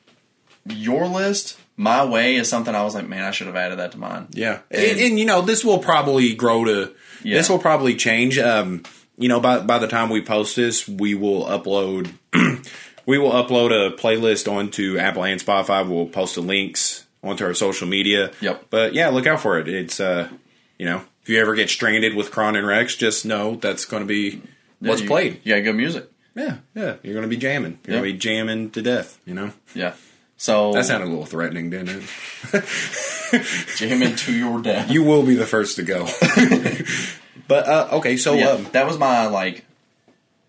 your 0.64 1.06
list, 1.06 1.58
my 1.76 2.04
way, 2.04 2.36
is 2.36 2.48
something 2.48 2.74
I 2.74 2.82
was 2.82 2.94
like, 2.94 3.06
man, 3.08 3.24
I 3.24 3.30
should 3.32 3.48
have 3.48 3.56
added 3.56 3.78
that 3.78 3.92
to 3.92 3.98
mine. 3.98 4.28
Yeah, 4.30 4.60
and, 4.70 4.98
and, 5.00 5.18
you 5.18 5.26
know 5.26 5.42
this 5.42 5.64
will 5.64 5.80
probably 5.80 6.34
grow 6.34 6.64
to. 6.64 6.94
Yeah. 7.22 7.36
This 7.36 7.50
will 7.50 7.58
probably 7.58 7.96
change. 7.96 8.38
Um, 8.38 8.84
you 9.18 9.28
know, 9.28 9.40
by 9.40 9.60
by 9.60 9.78
the 9.78 9.88
time 9.88 10.08
we 10.08 10.22
post 10.22 10.56
this, 10.56 10.88
we 10.88 11.14
will 11.14 11.44
upload. 11.44 12.10
we 13.06 13.18
will 13.18 13.32
upload 13.32 13.70
a 13.70 13.94
playlist 13.96 14.50
onto 14.50 14.98
Apple 14.98 15.24
and 15.24 15.40
Spotify. 15.40 15.86
We'll 15.86 16.06
post 16.06 16.36
the 16.36 16.42
links 16.42 16.87
onto 17.22 17.44
our 17.44 17.54
social 17.54 17.86
media. 17.86 18.32
Yep. 18.40 18.66
But 18.70 18.94
yeah, 18.94 19.08
look 19.08 19.26
out 19.26 19.40
for 19.40 19.58
it. 19.58 19.68
It's 19.68 20.00
uh, 20.00 20.28
you 20.78 20.86
know, 20.86 21.02
if 21.22 21.28
you 21.28 21.40
ever 21.40 21.54
get 21.54 21.70
stranded 21.70 22.14
with 22.14 22.30
Kron 22.30 22.56
and 22.56 22.66
Rex, 22.66 22.96
just 22.96 23.24
know 23.26 23.56
that's 23.56 23.84
going 23.84 24.02
to 24.02 24.06
be 24.06 24.42
what's 24.80 25.02
you, 25.02 25.06
played. 25.08 25.40
You 25.44 25.54
got 25.54 25.62
good 25.64 25.76
music. 25.76 26.10
Yeah, 26.34 26.58
yeah, 26.74 26.96
you're 27.02 27.14
going 27.14 27.22
to 27.22 27.28
be 27.28 27.36
jamming. 27.36 27.78
You're 27.84 27.96
Yeah. 27.96 28.00
going 28.00 28.10
to 28.10 28.12
be 28.12 28.18
jamming 28.18 28.70
to 28.70 28.82
death. 28.82 29.20
You 29.24 29.34
know, 29.34 29.52
Yeah. 29.74 29.94
So 30.40 30.72
that 30.72 30.84
sounded 30.84 31.06
a 31.06 31.10
little 31.10 31.26
threatening, 31.26 31.68
didn't 31.70 31.88
it? 32.52 32.64
jamming 33.76 34.14
to 34.14 34.32
your 34.32 34.62
death. 34.62 34.88
You 34.88 35.02
will 35.02 35.24
be 35.24 35.34
the 35.34 35.46
first 35.46 35.74
to 35.76 35.82
go. 35.82 36.04
but 37.48 37.66
uh, 37.66 37.88
okay, 37.94 38.16
so 38.16 38.34
yeah, 38.34 38.50
um, 38.50 38.66
that 38.72 38.86
was 38.86 38.98
my 38.98 39.26
like. 39.26 39.64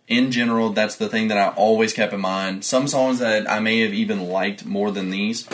In 0.07 0.31
general, 0.31 0.71
that's 0.71 0.95
the 0.95 1.07
thing 1.07 1.27
that 1.27 1.37
I 1.37 1.49
always 1.55 1.93
kept 1.93 2.13
in 2.13 2.19
mind. 2.19 2.65
Some 2.65 2.87
songs 2.87 3.19
that 3.19 3.47
I 3.47 3.59
may 3.59 3.81
have 3.81 3.93
even 3.93 4.27
liked 4.27 4.65
more 4.65 4.89
than 4.91 5.11
these, 5.11 5.47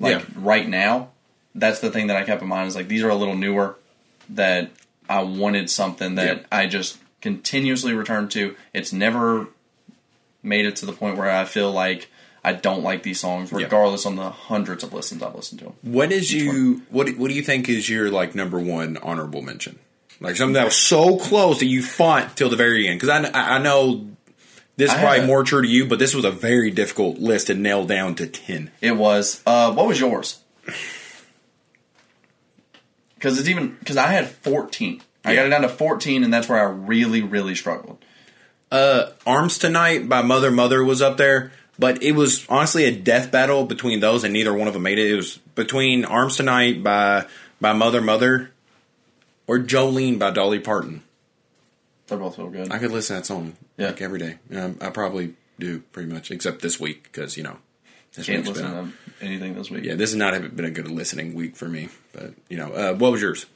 like 0.00 0.18
Yeah. 0.18 0.24
right 0.36 0.68
now, 0.68 1.10
that's 1.54 1.78
the 1.80 1.90
thing 1.90 2.08
that 2.08 2.16
I 2.16 2.24
kept 2.24 2.42
in 2.42 2.48
mind. 2.48 2.66
Is 2.68 2.74
like 2.74 2.88
these 2.88 3.02
are 3.04 3.08
a 3.10 3.14
little 3.14 3.36
newer. 3.36 3.76
That 4.30 4.70
I 5.08 5.22
wanted 5.22 5.70
something 5.70 6.14
that 6.16 6.36
Yeah. 6.38 6.42
I 6.52 6.66
just 6.66 6.98
continuously 7.20 7.92
return 7.92 8.28
to. 8.30 8.56
It's 8.72 8.92
never 8.92 9.48
made 10.42 10.64
it 10.66 10.76
to 10.76 10.86
the 10.86 10.92
point 10.92 11.16
where 11.16 11.30
I 11.30 11.44
feel 11.44 11.70
like 11.72 12.08
I 12.42 12.54
don't 12.54 12.82
like 12.82 13.02
these 13.02 13.20
songs, 13.20 13.50
Yeah. 13.52 13.58
regardless 13.58 14.06
on 14.06 14.16
the 14.16 14.30
hundreds 14.30 14.82
of 14.82 14.92
listens 14.94 15.22
I've 15.22 15.34
listened 15.34 15.58
to 15.58 15.64
them. 15.66 15.74
what 15.82 16.10
is 16.12 16.32
you 16.32 16.82
what 16.90 17.06
do- 17.06 17.12
what 17.14 17.28
do 17.28 17.34
you 17.34 17.42
think 17.42 17.68
is 17.68 17.88
your 17.90 18.10
like 18.10 18.34
number 18.34 18.58
one 18.58 18.96
honorable 19.02 19.42
mention? 19.42 19.78
Like 20.20 20.36
something 20.36 20.54
that 20.54 20.64
was 20.66 20.76
so 20.76 21.16
close 21.16 21.58
that 21.60 21.66
you 21.66 21.82
fought 21.82 22.36
till 22.36 22.48
the 22.50 22.56
very 22.56 22.86
end. 22.88 23.00
Because 23.00 23.08
I 23.34 23.56
I 23.56 23.58
know 23.58 24.06
this 24.76 24.90
is 24.90 24.96
I 24.96 25.00
probably 25.00 25.26
more 25.26 25.44
true 25.44 25.62
to 25.62 25.68
you, 25.68 25.86
but 25.86 25.98
this 25.98 26.14
was 26.14 26.24
a 26.24 26.30
very 26.30 26.70
difficult 26.70 27.18
list 27.18 27.48
to 27.48 27.54
nail 27.54 27.84
down 27.84 28.14
to 28.16 28.26
ten. 28.26 28.70
It 28.80 28.96
was. 28.96 29.42
Uh, 29.46 29.72
what 29.72 29.86
was 29.86 30.00
yours? 30.00 30.40
Because 33.14 33.38
it's 33.38 33.48
even 33.48 33.76
because 33.78 33.96
I 33.96 34.06
had 34.06 34.28
fourteen. 34.28 35.02
I 35.24 35.34
got 35.34 35.46
it 35.46 35.50
down 35.50 35.62
to 35.62 35.68
fourteen, 35.68 36.24
and 36.24 36.32
that's 36.32 36.48
where 36.48 36.58
I 36.58 36.70
really, 36.70 37.20
really 37.20 37.54
struggled. 37.54 37.98
Uh, 38.70 39.10
Arms 39.26 39.58
Tonight 39.58 40.08
by 40.08 40.22
Mother 40.22 40.50
Mother 40.50 40.82
was 40.82 41.02
up 41.02 41.16
there, 41.16 41.52
but 41.78 42.02
it 42.02 42.12
was 42.12 42.46
honestly 42.48 42.84
a 42.84 42.96
death 42.96 43.30
battle 43.30 43.64
between 43.64 44.00
those, 44.00 44.24
and 44.24 44.32
neither 44.32 44.54
one 44.54 44.68
of 44.68 44.74
them 44.74 44.84
made 44.84 44.98
it. 44.98 45.10
It 45.10 45.16
was 45.16 45.36
between 45.54 46.04
Arms 46.04 46.36
Tonight 46.36 46.82
by 46.82 47.26
by 47.60 47.72
Mother 47.72 48.00
Mother 48.00 48.50
or 49.46 49.58
Jolene 49.58 50.18
by 50.18 50.30
Dolly 50.30 50.60
Parton. 50.60 51.02
They're 52.10 52.18
both 52.18 52.36
so 52.36 52.48
good. 52.48 52.70
I 52.70 52.78
could 52.78 52.90
listen 52.90 53.16
to 53.16 53.20
that 53.22 53.26
song 53.26 53.54
Yeah. 53.78 53.86
like 53.86 54.02
every 54.02 54.18
day. 54.18 54.38
Um, 54.54 54.76
I 54.82 54.90
probably 54.90 55.34
do 55.58 55.80
pretty 55.92 56.12
much, 56.12 56.30
except 56.30 56.60
this 56.60 56.78
week 56.78 57.04
because 57.04 57.36
you 57.38 57.42
know 57.42 57.56
this 58.14 58.26
Can't 58.26 58.46
listen 58.46 58.66
a- 58.66 58.70
to 58.70 58.92
anything 59.24 59.54
this 59.54 59.70
week. 59.70 59.84
yeah, 59.84 59.94
this 59.94 60.10
has 60.10 60.16
not 60.16 60.54
been 60.56 60.64
a 60.66 60.70
good 60.70 60.90
listening 60.90 61.32
week 61.34 61.56
for 61.56 61.68
me. 61.68 61.88
But 62.12 62.34
you 62.50 62.56
know, 62.58 62.72
uh, 62.72 62.94
what 62.94 63.12
was 63.12 63.22
yours? 63.22 63.46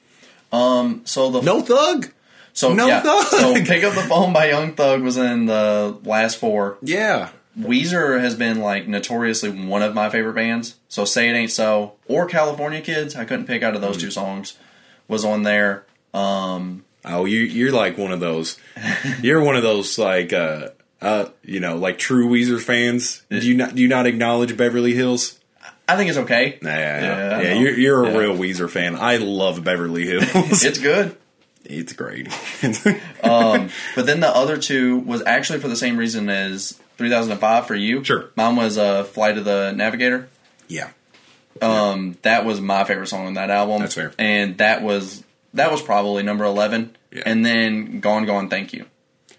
Um. 0.53 1.03
So 1.05 1.31
the 1.31 1.43
No 1.43 1.61
Thug. 1.61 2.11
so 2.53 2.73
no 2.73 2.87
yeah, 2.87 3.01
Thug. 3.03 3.25
So 3.27 3.55
pick 3.65 3.83
up 3.85 3.95
the 3.95 4.03
phone 4.03 4.33
by 4.33 4.49
Young 4.51 4.75
Thug 4.75 5.03
was 5.03 5.17
in 5.17 5.47
the 5.47 5.99
last 6.05 6.39
four. 6.39 6.79
Yeah, 6.83 7.31
Weezer 7.59 8.21
has 8.21 8.37
been 8.37 8.61
like 8.61 8.87
notoriously 8.87 9.51
one 9.51 9.83
of 9.83 9.95
my 9.95 10.09
favorite 10.11 10.35
bands. 10.35 10.77
So 10.89 11.05
say 11.05 11.29
it 11.29 11.33
ain't 11.33 11.51
so 11.51 11.95
or 12.07 12.27
California 12.27 12.81
Kids. 12.81 13.17
I 13.17 13.25
couldn't 13.25 13.47
pick 13.47 13.63
out 13.65 13.75
of 13.75 13.81
those 13.81 13.97
two 13.97 14.11
songs. 14.13 14.57
Was 15.09 15.25
on 15.25 15.43
there. 15.43 15.85
Um. 16.13 16.85
Oh, 17.05 17.25
you 17.25 17.41
you're 17.41 17.73
like 17.73 17.99
one 17.99 18.13
of 18.13 18.21
those. 18.21 18.59
You're 19.23 19.43
one 19.43 19.57
of 19.57 19.63
those 19.63 19.99
like 19.99 20.33
uh 20.33 20.69
uh 21.03 21.27
you 21.43 21.61
know 21.61 21.77
like 21.77 21.99
true 21.99 22.29
Weezer 22.29 22.61
fans. 22.61 23.23
Do 23.31 23.39
you 23.39 23.55
not 23.55 23.75
do 23.75 23.83
you 23.83 23.89
not 23.89 24.07
acknowledge 24.07 24.57
Beverly 24.57 24.95
Hills? 24.95 25.39
I 25.87 25.97
think 25.97 26.09
it's 26.09 26.19
okay. 26.19 26.59
Nah, 26.63 26.71
yeah, 26.71 27.01
yeah. 27.01 27.03
Yeah, 27.03 27.41
yeah 27.43 27.53
you're 27.61 27.79
you're 27.79 28.05
a 28.05 28.11
Yeah. 28.13 28.19
real 28.19 28.37
Weezer 28.37 28.71
fan. 28.71 28.97
I 28.97 29.17
love 29.19 29.63
Beverly 29.65 30.07
Hills. 30.07 30.65
It's 30.65 30.79
good. 30.79 31.17
it's 31.65 31.93
great. 31.93 32.29
Um, 33.23 33.71
but 33.95 34.05
then 34.07 34.21
the 34.21 34.29
other 34.29 34.59
two 34.59 34.99
was 34.99 35.23
actually 35.25 35.59
for 35.61 35.69
the 35.69 35.77
same 35.77 35.97
reason 35.97 36.29
as 36.29 36.79
3005 36.99 37.67
for 37.67 37.75
you. 37.75 38.05
Sure. 38.05 38.31
Mine 38.37 38.57
was 38.57 38.77
uh, 38.79 39.05
Flight 39.05 39.39
of 39.39 39.45
the 39.47 39.73
Navigator. 39.73 40.29
yeah, 40.69 40.91
Um, 41.63 42.19
that 42.23 42.45
was 42.45 42.61
my 42.61 42.85
favorite 42.85 43.07
song 43.09 43.27
on 43.27 43.35
that 43.35 43.49
album. 43.51 43.81
That's 43.81 43.95
fair. 43.95 44.13
And 44.19 44.59
that 44.59 44.83
was 44.83 45.24
that 45.55 45.71
was 45.73 45.83
probably 45.83 46.23
number 46.23 46.45
11. 46.45 46.97
Yeah. 47.11 47.23
And 47.27 47.45
then 47.45 48.01
Gone 48.01 48.27
Gone 48.27 48.49
Thank 48.49 48.73
You 48.73 48.87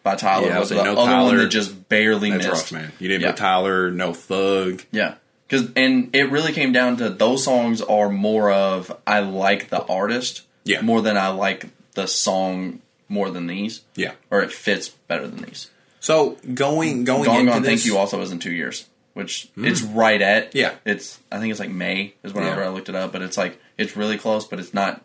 by 0.04 0.16
Tyler 0.16 0.48
Yeah, 0.48 0.60
was 0.60 0.70
was 0.70 0.70
the 0.70 0.76
like, 0.76 0.88
other 0.88 0.96
no 0.96 1.02
one 1.02 1.10
Tyler. 1.10 1.38
that 1.38 1.50
just 1.50 1.90
barely 1.90 2.32
that's 2.32 2.48
missed. 2.48 2.72
rough, 2.72 2.82
man. 2.82 2.92
You 3.00 3.08
didn't 3.08 3.22
Yeah. 3.22 3.32
put 3.32 3.38
Tyler, 3.38 3.92
no 3.92 4.14
Thug. 4.14 4.84
Yeah. 4.92 5.16
Cause, 5.50 5.70
and 5.76 6.10
it 6.16 6.32
really 6.32 6.54
came 6.54 6.72
down 6.72 6.98
to 6.98 7.10
those 7.10 7.44
songs 7.44 7.82
are 7.82 8.10
more 8.10 8.52
of 8.52 8.96
I 9.06 9.20
like 9.20 9.70
the 9.70 9.84
artist 9.84 10.42
Yeah. 10.64 10.82
more 10.82 11.02
than 11.02 11.18
I 11.18 11.28
like 11.28 11.68
the 11.94 12.08
song 12.08 12.82
more 13.10 13.30
than 13.30 13.48
these. 13.48 13.82
Yeah. 13.96 14.14
Or 14.32 14.42
it 14.42 14.52
fits 14.52 14.90
better 14.90 15.28
than 15.28 15.44
these. 15.44 15.70
So 16.00 16.38
going 16.54 17.04
going 17.04 17.26
Gone 17.26 17.40
into 17.42 17.52
Gone 17.52 17.62
this, 17.64 17.84
Thank 17.84 17.86
You 17.86 17.98
also 17.98 18.22
is 18.22 18.32
in 18.32 18.40
two 18.40 18.52
years, 18.54 18.86
which 19.14 19.50
hmm. 19.56 19.66
it's 19.66 19.82
right 19.82 20.22
at. 20.22 20.56
Yeah. 20.56 20.74
It's 20.86 21.20
I 21.32 21.40
think 21.40 21.52
it's 21.52 21.60
like 21.60 21.72
May 21.72 22.14
is 22.24 22.34
whenever 22.34 22.62
Yeah. 22.62 22.68
I 22.68 22.70
looked 22.70 22.90
it 22.90 22.96
up, 22.96 23.12
but 23.12 23.22
it's 23.22 23.38
like 23.38 23.60
it's 23.78 23.96
really 23.98 24.18
close, 24.18 24.46
but 24.46 24.60
it's 24.60 24.74
not 24.74 25.04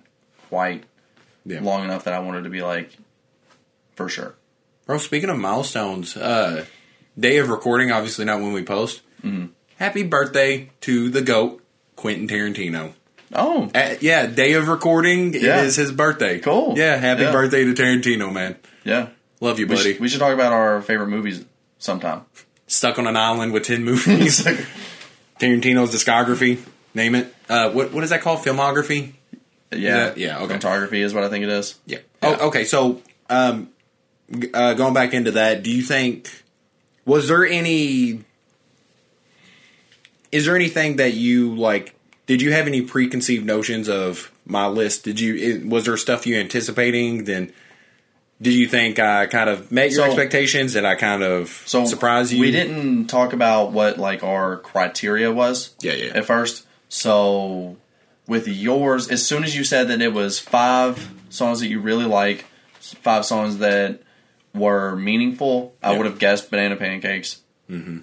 quite 0.49 0.85
Yeah. 1.45 1.61
long 1.63 1.85
enough 1.85 2.05
that 2.05 2.15
I 2.15 2.19
wanted 2.21 2.45
to 2.45 2.51
be 2.51 2.63
like 2.63 2.91
for 3.97 4.09
sure. 4.09 4.35
Bro, 4.87 4.99
speaking 4.99 5.31
of 5.31 5.39
milestones, 5.39 6.17
uh, 6.17 6.65
day 7.19 7.39
of 7.39 7.49
recording, 7.49 7.91
obviously 7.93 8.25
not 8.25 8.41
when 8.41 8.53
we 8.53 8.63
post. 8.63 9.03
Mm-hmm. 9.25 9.47
Happy 9.79 10.03
birthday 10.03 10.71
to 10.83 11.09
the 11.11 11.23
GOAT, 11.23 11.63
Quentin 11.97 12.29
Tarantino. 12.29 12.93
Oh, 13.33 13.71
Uh, 13.75 13.95
yeah, 14.01 14.27
day 14.27 14.55
of 14.55 14.69
recording 14.69 15.33
Yeah. 15.35 15.63
is 15.63 15.77
his 15.77 15.93
birthday. 15.93 16.41
Cool. 16.41 16.75
Yeah, 16.77 16.97
happy 16.97 17.23
Yeah. 17.23 17.33
birthday 17.33 17.65
to 17.65 17.73
Tarantino, 17.75 18.33
man. 18.33 18.57
yeah. 18.85 19.09
Love 19.41 19.59
you, 19.59 19.67
We 19.67 19.77
buddy. 19.77 19.93
should, 19.93 20.01
we 20.01 20.09
should 20.09 20.19
talk 20.21 20.35
about 20.35 20.53
our 20.53 20.83
favorite 20.83 21.09
movies 21.09 21.45
sometime. 21.79 22.23
Stuck 22.67 22.99
on 22.99 23.07
an 23.07 23.17
island 23.17 23.53
with 23.53 23.63
10 23.65 23.83
movies. 23.85 24.45
Tarantino's 25.41 25.95
discography. 25.95 26.59
Name 26.95 27.15
it. 27.15 27.35
Uh, 27.49 27.71
what 27.71 27.93
What 27.93 28.05
is 28.05 28.11
that 28.11 28.21
called? 28.21 28.41
Filmography? 28.45 29.13
Yeah, 29.73 30.13
yeah, 30.17 30.39
okay. 30.41 30.55
Photography 30.55 31.03
is 31.03 31.15
what 31.15 31.25
I 31.25 31.29
think 31.29 31.45
it 31.45 31.51
is. 31.51 31.79
Yeah. 31.87 31.99
Yeah. 32.23 32.37
Oh, 32.41 32.49
okay. 32.49 32.65
So, 32.65 33.01
um, 33.29 33.71
uh, 34.55 34.75
going 34.75 34.95
back 34.95 35.15
into 35.15 35.33
that, 35.33 35.63
do 35.63 35.71
you 35.71 35.83
think 35.83 36.31
was 37.05 37.29
there 37.29 37.45
any? 37.47 38.25
Is 40.33 40.47
there 40.47 40.55
anything 40.55 40.97
that 40.97 41.15
you 41.15 41.55
like? 41.57 41.95
Did 42.27 42.43
you 42.43 42.53
have 42.53 42.67
any 42.69 42.83
preconceived 42.83 43.45
notions 43.45 43.89
of 43.89 44.31
my 44.47 44.67
list? 44.67 45.05
Did 45.05 45.19
you? 45.19 45.35
It, 45.35 45.67
was 45.67 45.87
there 45.87 45.97
stuff 45.97 46.27
you 46.27 46.37
anticipating? 46.37 47.25
Then, 47.25 47.53
did 48.41 48.55
you 48.55 48.69
think 48.69 48.99
I 49.01 49.27
kind 49.27 49.51
of 49.51 49.73
met 49.73 49.91
your 49.91 50.01
So- 50.01 50.05
expectations? 50.05 50.75
Did 50.75 50.85
I 50.85 50.95
kind 50.95 51.23
of 51.25 51.49
So 51.67 51.85
surprise 51.87 52.33
you? 52.33 52.41
We 52.41 52.53
didn't 52.53 53.07
talk 53.09 53.33
about 53.33 53.73
what 53.73 53.99
like 53.99 54.23
our 54.23 54.59
criteria 54.59 55.33
was. 55.33 55.75
Yeah, 55.81 55.95
yeah. 55.95 56.13
At 56.15 56.25
first, 56.27 56.65
so 56.89 57.77
with 58.31 58.47
yours, 58.47 59.09
as 59.11 59.27
soon 59.27 59.43
as 59.43 59.57
you 59.57 59.65
said 59.65 59.89
that 59.89 60.01
it 60.01 60.13
was 60.13 60.39
five 60.39 61.11
songs 61.31 61.59
that 61.59 61.67
you 61.67 61.81
really 61.81 62.05
like, 62.05 62.45
five 62.79 63.25
songs 63.27 63.59
that 63.59 64.01
were 64.55 64.95
meaningful, 64.95 65.75
I 65.83 65.91
Yeah. 65.91 65.97
would 65.99 66.07
have 66.07 66.21
guessed 66.21 66.49
Banana 66.49 66.77
Pancakes. 66.77 67.41
Mm-hmm. 67.69 67.99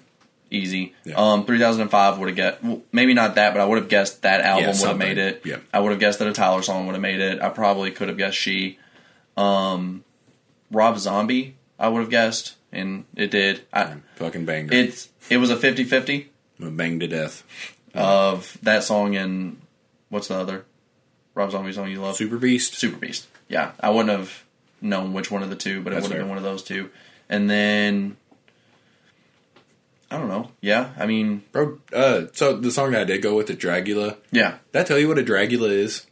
Easy. 0.50 0.94
Yeah. 1.04 1.14
Um, 1.16 1.46
3005 1.46 2.18
would 2.18 2.28
have 2.28 2.36
guessed. 2.36 2.62
Well, 2.62 2.82
maybe 2.92 3.14
not 3.14 3.36
that, 3.36 3.54
but 3.54 3.60
I 3.62 3.64
would 3.64 3.78
have 3.78 3.88
guessed 3.88 4.20
that 4.22 4.42
album 4.42 4.66
would 4.78 4.88
have 4.88 4.98
made 4.98 5.16
it. 5.16 5.40
Yeah. 5.46 5.56
I 5.72 5.80
would 5.80 5.92
have 5.92 6.00
guessed 6.00 6.18
that 6.18 6.28
a 6.28 6.32
Tyler 6.32 6.60
song 6.62 6.84
would 6.86 6.92
have 6.94 7.00
made 7.02 7.20
it. 7.20 7.40
I 7.40 7.48
probably 7.48 7.90
could 7.90 8.08
have 8.08 8.18
guessed 8.18 8.36
she. 8.36 8.78
Um, 9.36 10.04
Rob 10.70 10.98
Zombie, 10.98 11.56
I 11.78 11.88
would 11.88 12.00
have 12.00 12.10
guessed, 12.10 12.56
and 12.70 13.04
it 13.16 13.30
did. 13.30 13.62
I, 13.72 13.94
fucking 14.16 14.44
banger. 14.44 14.72
it's 14.74 15.08
it 15.30 15.38
was 15.38 15.50
a 15.50 15.56
50-50 15.56 16.26
I'm 16.60 16.76
banged 16.76 17.00
to 17.00 17.08
death. 17.08 17.44
of 17.94 18.58
that 18.62 18.84
song 18.84 19.16
and 19.16 19.60
what's 20.08 20.28
the 20.28 20.36
other 20.36 20.64
Rob 21.34 21.50
Zombie 21.50 21.72
song 21.72 21.90
you 21.90 22.00
love? 22.00 22.16
Super 22.16 22.38
Beast. 22.38 22.74
Super 22.74 22.96
Beast. 22.96 23.26
Yeah, 23.48 23.72
I 23.80 23.90
wouldn't 23.90 24.10
have 24.18 24.44
known 24.80 25.12
which 25.12 25.30
one 25.30 25.42
of 25.42 25.50
the 25.50 25.56
two, 25.56 25.82
but 25.82 25.92
it 25.92 25.96
would 25.96 26.10
have 26.10 26.20
been 26.20 26.28
one 26.28 26.38
of 26.38 26.44
those 26.44 26.62
two. 26.62 26.90
And 27.28 27.48
then 27.48 28.16
I 30.10 30.16
don't 30.18 30.28
know. 30.28 30.50
Yeah, 30.60 30.90
I 30.98 31.06
mean, 31.06 31.42
Bro, 31.52 31.78
uh, 31.92 32.22
so 32.32 32.56
the 32.56 32.70
song 32.70 32.92
that 32.92 33.02
I 33.02 33.04
did 33.04 33.22
go 33.22 33.36
with 33.36 33.46
the 33.48 33.54
Dragula. 33.54 34.16
yeah. 34.30 34.56
Did 34.72 34.80
I 34.80 34.84
tell 34.84 34.98
you 34.98 35.08
what 35.08 35.18
a 35.18 35.22
Dragula 35.22 35.68
is? 35.70 36.06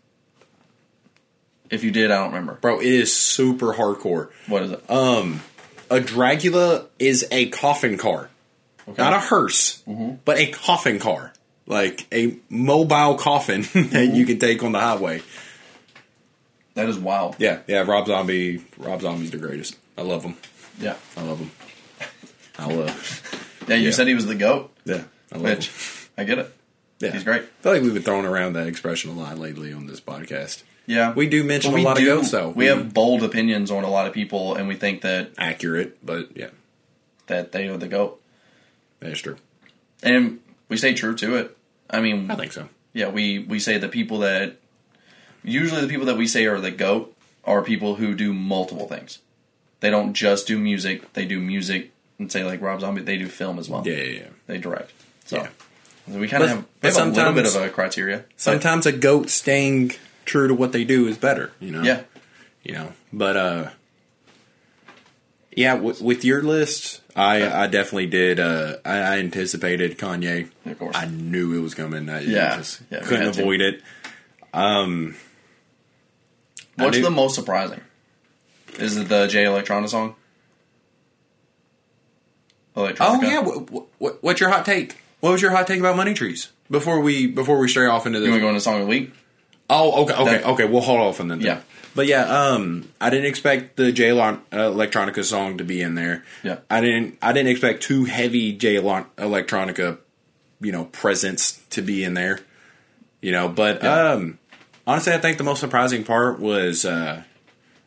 If 1.70 1.82
you 1.82 1.90
did, 1.90 2.10
I 2.10 2.16
don't 2.18 2.28
remember. 2.28 2.54
Bro, 2.54 2.80
it 2.80 2.86
is 2.86 3.12
super 3.12 3.72
hardcore. 3.74 4.30
What 4.46 4.62
is 4.62 4.70
it? 4.72 4.90
Um, 4.90 5.40
a 5.90 5.98
Dragula 5.98 6.86
is 6.98 7.26
a 7.30 7.48
coffin 7.48 7.96
car. 7.98 8.30
Okay. 8.88 9.02
Not 9.02 9.12
a 9.14 9.18
hearse, 9.18 9.82
but 10.24 10.38
a 10.38 10.46
coffin 10.52 11.00
car. 11.00 11.32
Like 11.66 12.06
a 12.12 12.36
mobile 12.48 13.16
coffin 13.16 13.62
that 13.90 14.10
you 14.14 14.24
can 14.24 14.38
take 14.38 14.62
on 14.62 14.72
the 14.72 14.80
highway. 14.80 15.22
that 16.74 16.88
is 16.88 16.98
wild. 16.98 17.36
Yeah, 17.38 17.60
yeah, 17.66 17.82
Rob 17.82 18.06
Zombie 18.06 18.64
Rob 18.78 19.00
Zombie's 19.00 19.30
the 19.32 19.38
greatest. 19.38 19.76
I 19.98 20.02
love 20.02 20.22
him. 20.24 20.36
Yeah. 20.78 20.96
I 21.16 21.22
love 21.22 21.38
him. 21.40 21.50
I 22.58 22.66
love 22.72 23.64
Yeah, 23.68 23.76
you 23.76 23.86
Yeah. 23.86 23.90
said 23.90 24.06
he 24.06 24.14
was 24.14 24.26
the 24.26 24.34
goat, 24.34 24.70
Yeah. 24.84 25.04
I 25.32 25.36
love 25.38 25.42
which 25.44 25.68
him. 25.68 25.74
I 26.18 26.24
get 26.24 26.38
it. 26.38 26.54
Yeah. 27.00 27.12
He's 27.12 27.24
great. 27.24 27.42
I 27.42 27.62
feel 27.62 27.72
like 27.72 27.82
we've 27.82 27.94
been 27.94 28.02
throwing 28.02 28.26
around 28.26 28.52
that 28.54 28.66
expression 28.68 29.10
a 29.10 29.14
lot 29.14 29.38
lately 29.38 29.72
on 29.72 29.86
this 29.86 30.00
podcast. 30.00 30.62
Yeah, 30.86 31.12
We 31.14 31.26
do 31.28 31.42
mention 31.42 31.72
But 31.72 31.80
a 31.80 31.82
lot 31.82 31.96
do- 31.96 32.02
of 32.12 32.18
goats 32.18 32.30
though. 32.30 32.48
We 32.50 32.66
have 32.66 32.94
bold 32.94 33.22
opinions 33.24 33.70
on 33.72 33.82
a 33.82 33.90
lot 33.90 34.06
of 34.06 34.12
people, 34.12 34.54
and 34.54 34.68
we 34.68 34.76
think 34.76 35.00
that 35.02 35.30
accurate, 35.36 35.98
but 36.06 36.28
yeah, 36.36 36.50
that 37.26 37.50
they 37.52 37.66
are 37.66 37.76
the 37.76 37.88
goat, 37.88 38.22
that's 39.00 39.18
true. 39.20 39.36
and 40.04 40.38
we 40.68 40.76
stay 40.76 40.94
true 40.94 41.14
to 41.16 41.36
it. 41.36 41.56
I 41.90 42.00
mean, 42.00 42.30
I 42.30 42.34
think 42.36 42.52
so. 42.52 42.68
yeah, 42.92 43.08
we 43.08 43.38
we 43.38 43.58
say 43.60 43.78
the 43.78 43.88
people 43.88 44.18
that 44.20 44.56
usually 45.44 45.80
the 45.80 45.88
people 45.88 46.06
that 46.06 46.16
we 46.16 46.26
say 46.26 46.46
are 46.46 46.60
the 46.60 46.70
goat 46.70 47.14
are 47.44 47.62
people 47.62 47.94
who 47.96 48.14
do 48.14 48.32
multiple 48.34 48.86
things. 48.88 49.20
They 49.80 49.90
don't 49.90 50.14
just 50.14 50.46
do 50.46 50.58
music; 50.58 51.12
they 51.12 51.24
do 51.26 51.38
music 51.40 51.92
and 52.18 52.30
say 52.32 52.42
like 52.44 52.60
Rob 52.60 52.80
Zombie. 52.80 53.02
They 53.02 53.18
do 53.18 53.26
film 53.28 53.58
as 53.58 53.68
well. 53.68 53.82
Yeah, 53.86 53.94
yeah, 53.96 54.18
yeah. 54.20 54.28
They 54.46 54.58
direct. 54.58 54.92
So, 55.26 55.36
Yeah. 55.36 55.48
so 56.12 56.18
we 56.18 56.28
kind 56.28 56.42
of 56.42 56.48
have, 56.48 56.64
have 56.82 56.96
a 56.96 57.10
little 57.10 57.32
bit 57.32 57.46
of 57.46 57.54
a 57.56 57.68
criteria. 57.68 58.18
but- 58.18 58.26
Sometimes 58.40 58.86
a 58.86 58.92
goat 58.92 59.28
staying 59.30 59.92
true 60.24 60.48
to 60.48 60.54
what 60.54 60.72
they 60.72 60.82
do 60.84 61.06
is 61.06 61.18
better, 61.18 61.52
you 61.60 61.70
know. 61.70 61.82
yeah, 61.82 62.02
you 62.64 62.72
know. 62.72 62.92
But 63.12 63.36
uh, 63.36 63.70
yeah, 65.52 65.76
w- 65.76 66.02
with 66.02 66.24
your 66.24 66.42
list, 66.42 67.00
I 67.16 67.64
I 67.64 67.66
definitely 67.66 68.06
did. 68.08 68.38
Uh, 68.38 68.76
I, 68.84 68.98
I 68.98 69.18
anticipated 69.18 69.96
Kanye. 69.98 70.50
Of 70.66 70.78
course. 70.78 70.94
I 70.96 71.06
knew 71.06 71.54
it 71.56 71.60
was 71.60 71.74
coming. 71.74 72.08
I 72.10 72.20
Yeah. 72.20 72.56
just 72.58 72.82
Yeah, 72.90 73.00
couldn't 73.00 73.24
had 73.26 73.34
to. 73.34 73.40
avoid 73.40 73.60
it. 73.62 73.80
What's 76.76 76.96
do- 76.98 77.02
the 77.02 77.10
most 77.10 77.34
surprising? 77.34 77.80
Is 78.78 78.96
it 78.98 79.08
the 79.08 79.26
Jay 79.26 79.44
Electronica 79.44 79.88
song? 79.88 80.14
Electronica. 82.76 82.96
Oh 83.00 83.22
yeah, 83.22 83.40
what, 83.40 83.86
what, 83.98 84.22
what's 84.22 84.40
your 84.40 84.50
hot 84.50 84.66
take? 84.66 84.96
What 85.20 85.30
was 85.32 85.40
your 85.40 85.50
hot 85.52 85.66
take 85.66 85.80
about 85.80 85.96
money 85.96 86.12
trees 86.12 86.50
before 86.70 87.00
we 87.00 87.26
before 87.26 87.58
we 87.58 87.68
stray 87.68 87.86
off 87.86 88.06
into 88.06 88.18
You 88.18 88.24
want 88.24 88.32
this? 88.34 88.36
to 88.36 88.40
go 88.44 88.48
into 88.50 88.60
song 88.60 88.74
of 88.74 88.80
the 88.82 88.86
week? 88.86 89.12
Oh, 89.68 90.02
okay, 90.04 90.14
okay, 90.14 90.24
That- 90.24 90.44
okay. 90.46 90.64
We'll 90.64 90.80
hold 90.82 91.00
off 91.00 91.20
on 91.20 91.28
that. 91.28 91.38
then. 91.38 91.46
Yeah. 91.46 91.60
But 91.94 92.06
yeah, 92.06 92.22
um, 92.24 92.88
I 93.00 93.08
didn't 93.10 93.26
expect 93.26 93.76
the 93.76 93.90
J 93.90 94.12
Lon 94.12 94.42
uh, 94.52 94.56
Electronica 94.56 95.24
song 95.24 95.58
to 95.58 95.64
be 95.64 95.80
in 95.80 95.94
there. 95.94 96.24
Yeah. 96.42 96.58
I 96.70 96.80
didn't. 96.82 97.16
I 97.22 97.32
didn't 97.32 97.50
expect 97.50 97.82
too 97.82 98.04
heavy 98.04 98.52
J 98.52 98.78
Lon 98.80 99.06
Electronica, 99.16 99.98
you 100.60 100.72
know, 100.72 100.84
presence 100.84 101.60
to 101.70 101.80
be 101.82 102.04
in 102.04 102.12
there. 102.14 102.40
You 103.22 103.32
know, 103.32 103.48
but 103.48 103.82
Yeah. 103.82 104.10
um, 104.12 104.38
honestly, 104.86 105.14
I 105.14 105.18
think 105.18 105.38
the 105.38 105.44
most 105.44 105.60
surprising 105.60 106.04
part 106.04 106.38
was 106.38 106.84
uh, 106.84 107.22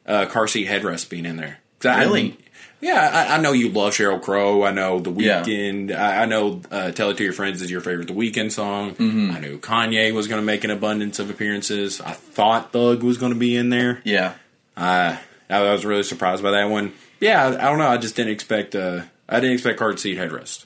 uh, 0.08 0.26
car 0.26 0.48
seat 0.48 0.68
headrest 0.68 1.10
being 1.10 1.26
in 1.28 1.38
there. 1.38 1.60
'Cause 1.80 1.92
I- 1.96 2.04
Really? 2.04 2.38
Yeah, 2.82 3.10
I, 3.30 3.36
I 3.36 3.42
know 3.42 3.52
you 3.52 3.70
love 3.70 3.94
Sheryl 3.94 4.22
Crow. 4.22 4.64
I 4.64 4.72
know 4.72 5.00
The 5.00 5.12
Yeah. 5.12 5.44
I, 5.98 6.24
I 6.24 6.26
know 6.26 6.62
uh, 6.72 6.92
"Tell 6.92 7.10
It 7.10 7.18
to 7.18 7.24
Your 7.24 7.34
Friends" 7.34 7.62
is 7.62 7.70
your 7.70 7.82
favorite 7.82 8.08
The 8.08 8.14
Weeknd 8.14 8.52
song. 8.52 8.96
Mm-hmm. 8.96 9.32
I 9.32 9.40
knew 9.40 9.60
Kanye 9.60 10.14
was 10.14 10.28
going 10.28 10.42
to 10.42 10.46
make 10.46 10.64
an 10.64 10.72
abundance 10.72 11.20
of 11.20 11.30
appearances. 11.30 12.00
I 12.00 12.12
thought 12.14 12.72
Thug 12.72 13.04
was 13.04 13.18
going 13.18 13.34
to 13.34 13.40
be 13.40 13.56
in 13.56 13.70
there. 13.70 14.02
Yeah. 14.06 14.34
Uh, 14.78 15.18
I 15.50 15.62
was 15.64 15.84
really 15.84 16.04
surprised 16.04 16.42
by 16.42 16.52
that 16.52 16.66
one. 16.70 16.94
Yeah, 17.20 17.44
I, 17.46 17.48
I 17.50 17.70
don't 17.70 17.80
know. 17.80 17.88
I 17.88 17.98
just 17.98 18.16
didn't 18.16 18.32
expect. 18.32 18.76
Uh, 18.76 19.02
I 19.28 19.40
didn't 19.42 19.54
expect 19.56 19.78
car 19.80 19.96
seat 19.98 20.18
headrest. 20.18 20.66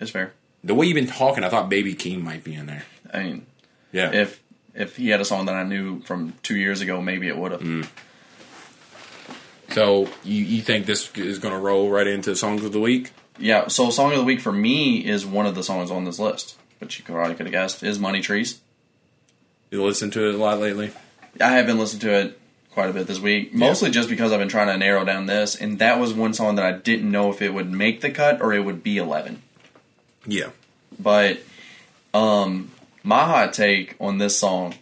It's 0.00 0.10
fair. 0.10 0.32
The 0.64 0.74
way 0.74 0.86
you've 0.86 0.94
been 0.96 1.06
talking, 1.06 1.44
I 1.44 1.48
thought 1.48 1.68
Baby 1.68 1.94
Keem 1.94 2.22
might 2.22 2.42
be 2.42 2.54
in 2.54 2.66
there. 2.66 2.84
I 3.14 3.22
mean, 3.22 3.46
Yeah. 3.92 4.10
if 4.12 4.42
if 4.74 4.96
he 4.96 5.08
had 5.10 5.20
a 5.20 5.24
song 5.24 5.46
that 5.46 5.54
I 5.54 5.62
knew 5.62 6.00
from 6.00 6.34
two 6.42 6.56
years 6.56 6.80
ago, 6.80 7.00
maybe 7.00 7.28
it 7.28 7.36
would 7.36 7.52
have. 7.52 7.60
Mm. 7.60 7.88
So 9.72 10.08
you, 10.24 10.44
you 10.44 10.62
think 10.62 10.86
this 10.86 11.10
is 11.16 11.38
going 11.38 11.54
to 11.54 11.60
roll 11.60 11.90
right 11.90 12.06
into 12.06 12.34
songs 12.34 12.64
of 12.64 12.72
the 12.72 12.80
week? 12.80 13.12
Yeah. 13.38 13.68
So, 13.68 13.90
song 13.90 14.12
of 14.12 14.18
the 14.18 14.24
week 14.24 14.40
for 14.40 14.52
me 14.52 15.04
is 15.04 15.24
one 15.24 15.46
of 15.46 15.54
the 15.54 15.62
songs 15.62 15.90
on 15.90 16.04
this 16.04 16.18
list, 16.18 16.56
which 16.78 16.98
you 16.98 17.04
probably 17.04 17.34
could 17.34 17.46
have 17.46 17.52
guessed 17.52 17.82
is 17.82 17.98
"Money 17.98 18.20
Trees." 18.20 18.60
You 19.70 19.82
listen 19.84 20.10
to 20.12 20.28
it 20.28 20.34
a 20.34 20.38
lot 20.38 20.58
lately. 20.58 20.92
I 21.40 21.52
have 21.52 21.66
been 21.66 21.78
listening 21.78 22.00
to 22.00 22.12
it 22.12 22.40
quite 22.72 22.90
a 22.90 22.92
bit 22.92 23.06
this 23.06 23.20
week, 23.20 23.54
mostly 23.54 23.90
just 23.90 24.08
because 24.08 24.32
I've 24.32 24.38
been 24.38 24.48
trying 24.48 24.68
to 24.68 24.76
narrow 24.76 25.04
down 25.04 25.26
this, 25.26 25.54
and 25.54 25.78
that 25.78 25.98
was 25.98 26.12
one 26.12 26.34
song 26.34 26.56
that 26.56 26.64
I 26.64 26.72
didn't 26.72 27.10
know 27.10 27.30
if 27.30 27.40
it 27.40 27.54
would 27.54 27.70
make 27.70 28.00
the 28.00 28.10
cut 28.10 28.40
or 28.40 28.52
it 28.52 28.64
would 28.64 28.82
be 28.82 28.98
eleven. 28.98 29.42
Yeah. 30.26 30.50
But 30.98 31.38
um 32.12 32.70
my 33.02 33.24
hot 33.24 33.52
take 33.52 33.96
on 34.00 34.18
this 34.18 34.38
song 34.38 34.74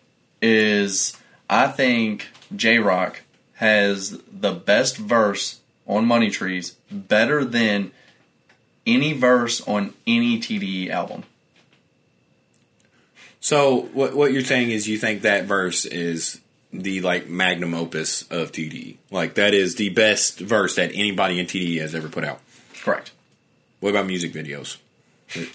is 0.43 1.17
I 1.49 1.69
think 1.69 2.29
Jay 2.55 2.79
Rock 2.79 3.23
has 3.59 4.21
the 4.33 4.53
best 4.53 4.97
verse 4.97 5.59
on 5.85 6.07
Money 6.07 6.31
Trees, 6.31 6.77
better 6.93 7.45
than 7.45 7.91
any 8.87 9.13
verse 9.13 9.61
on 9.67 9.95
any 10.07 10.39
TDE 10.39 10.91
album. 10.91 11.25
So 13.41 13.89
what 13.93 14.15
what 14.15 14.33
you're 14.33 14.43
saying 14.43 14.71
is 14.71 14.89
you 14.89 14.97
think 14.97 15.23
that 15.23 15.47
verse 15.47 15.87
is 15.87 16.41
the 16.73 17.01
like 17.01 17.29
magnum 17.29 17.75
opus 17.75 18.23
of 18.31 18.53
TDE. 18.53 18.97
Like 19.11 19.35
that 19.35 19.55
is 19.55 19.75
the 19.75 19.89
best 19.89 20.39
verse 20.39 20.77
that 20.77 20.93
anybody 20.95 21.41
in 21.41 21.47
TDE 21.47 21.81
has 21.81 21.97
ever 21.97 22.09
put 22.09 22.25
out. 22.25 22.41
Correct. 22.83 23.11
What 23.81 23.91
about 23.91 24.07
music 24.07 24.33
videos? 24.33 24.77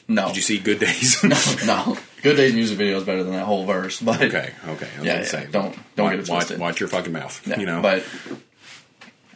No. 0.09 0.27
Did 0.27 0.35
you 0.35 0.41
see 0.41 0.59
Good 0.59 0.79
Days? 0.79 1.23
no, 1.23 1.37
no. 1.65 1.97
Good 2.23 2.38
Day's 2.38 2.53
music 2.53 2.77
video 2.77 2.97
is 2.97 3.03
better 3.03 3.23
than 3.23 3.33
that 3.33 3.45
whole 3.45 3.65
verse, 3.65 3.99
but 4.01 4.21
Okay, 4.21 4.51
okay. 4.67 4.88
I 4.95 4.97
was 4.99 5.05
Yeah, 5.05 5.19
yeah, 5.19 5.23
say, 5.25 5.47
don't- 5.51 5.75
don't 5.95 6.05
watch, 6.05 6.12
get 6.15 6.19
it 6.19 6.29
watch, 6.29 6.39
twisted. 6.45 6.59
watch 6.59 6.79
your 6.79 6.89
fucking 6.89 7.12
mouth. 7.13 7.45
Yeah, 7.45 7.59
you 7.59 7.65
know, 7.65 7.81
but 7.81 8.03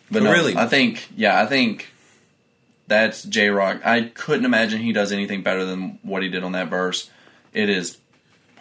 but 0.09 0.23
no, 0.23 0.31
really- 0.31 0.55
I 0.55 0.67
think 0.67 1.07
yeah, 1.15 1.39
I 1.41 1.45
think 1.45 1.89
that's 2.87 3.23
Jay 3.23 3.49
Rock. 3.49 3.81
I 3.85 4.03
couldn't 4.13 4.45
imagine 4.45 4.81
he 4.81 4.93
does 4.93 5.11
anything 5.11 5.43
better 5.43 5.65
than 5.65 5.99
what 6.01 6.23
he 6.23 6.29
did 6.29 6.43
on 6.43 6.53
that 6.53 6.69
verse. 6.69 7.09
It 7.53 7.69
is 7.69 7.97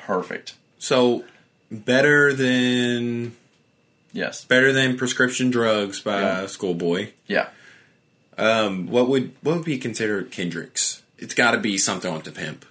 perfect. 0.04 0.54
so 0.78 1.24
better 1.70 2.32
than 2.32 3.34
Yes. 4.12 4.44
better 4.44 4.72
than 4.72 4.96
prescription 4.96 5.50
drugs 5.50 6.00
by 6.00 6.20
Yeah. 6.20 6.46
Schoolboy. 6.46 7.08
Yeah. 7.26 7.48
Um, 8.38 8.86
what 8.88 9.08
would 9.08 9.32
what 9.42 9.56
would 9.56 9.64
be 9.64 9.78
considered 9.78 10.30
Kendrick's? 10.30 11.02
It's 11.18 11.34
got 11.34 11.52
to 11.52 11.58
be 11.58 11.78
something 11.78 12.12
on 12.12 12.22
to 12.22 12.30
pimp. 12.32 12.64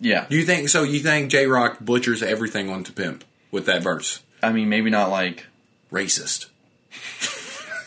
Yeah. 0.00 0.26
Do 0.28 0.36
you 0.36 0.44
think 0.44 0.68
so? 0.68 0.82
You 0.82 1.00
think 1.00 1.30
Jay 1.30 1.46
Rock 1.46 1.78
butchers 1.80 2.22
everything 2.22 2.68
on 2.70 2.84
to 2.84 2.92
pimp 2.92 3.24
with 3.50 3.66
that 3.66 3.82
verse? 3.82 4.22
I 4.42 4.52
mean, 4.52 4.68
maybe 4.68 4.90
not 4.90 5.10
like 5.10 5.46
Racist. 5.90 6.46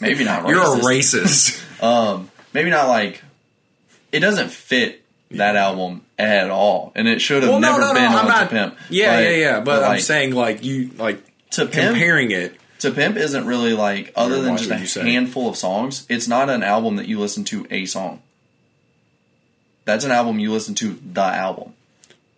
maybe 0.02 0.24
not. 0.24 0.48
You're 0.50 0.62
a 0.62 0.80
racist. 0.80 1.22
racist. 1.24 1.68
Um, 1.82 2.30
maybe 2.54 2.70
not 2.70 2.88
like 2.90 3.24
it 4.12 4.20
doesn't 4.20 4.50
fit 4.52 5.04
that 5.32 5.56
album 5.56 6.06
at 6.20 6.52
all, 6.52 6.92
and 6.94 7.08
it 7.08 7.22
should 7.22 7.42
have 7.42 7.60
never 7.60 7.80
been 7.96 8.04
on 8.06 8.28
to 8.40 8.48
Pimp. 8.48 8.78
Yeah, 8.92 9.16
But- 9.16 9.24
yeah, 9.24 9.30
yeah. 9.32 9.60
But, 9.62 9.84
I'm 9.84 9.90
like, 9.90 10.02
saying 10.02 10.36
like 10.36 10.64
you 10.64 10.92
like 11.00 11.24
to 11.52 11.66
Pimp. 11.66 11.94
comparing 11.96 12.30
it. 12.30 12.56
To 12.82 12.92
Pimp 12.92 13.16
isn't 13.18 13.48
really 13.48 13.74
like 13.74 14.12
other 14.16 14.42
than 14.44 14.58
just 14.58 14.96
a 14.98 15.02
handful 15.04 15.50
of 15.50 15.56
songs. 15.56 16.06
It's 16.08 16.28
not 16.28 16.52
an 16.52 16.62
album 16.62 16.98
that 16.98 17.08
you 17.08 17.20
listen 17.20 17.44
to 17.46 17.66
a 17.72 17.86
song. 17.86 18.22
That's 19.86 20.06
an 20.06 20.12
album 20.12 20.40
you 20.40 20.52
listen 20.52 20.76
to 20.76 21.00
the 21.14 21.22
album. 21.22 21.74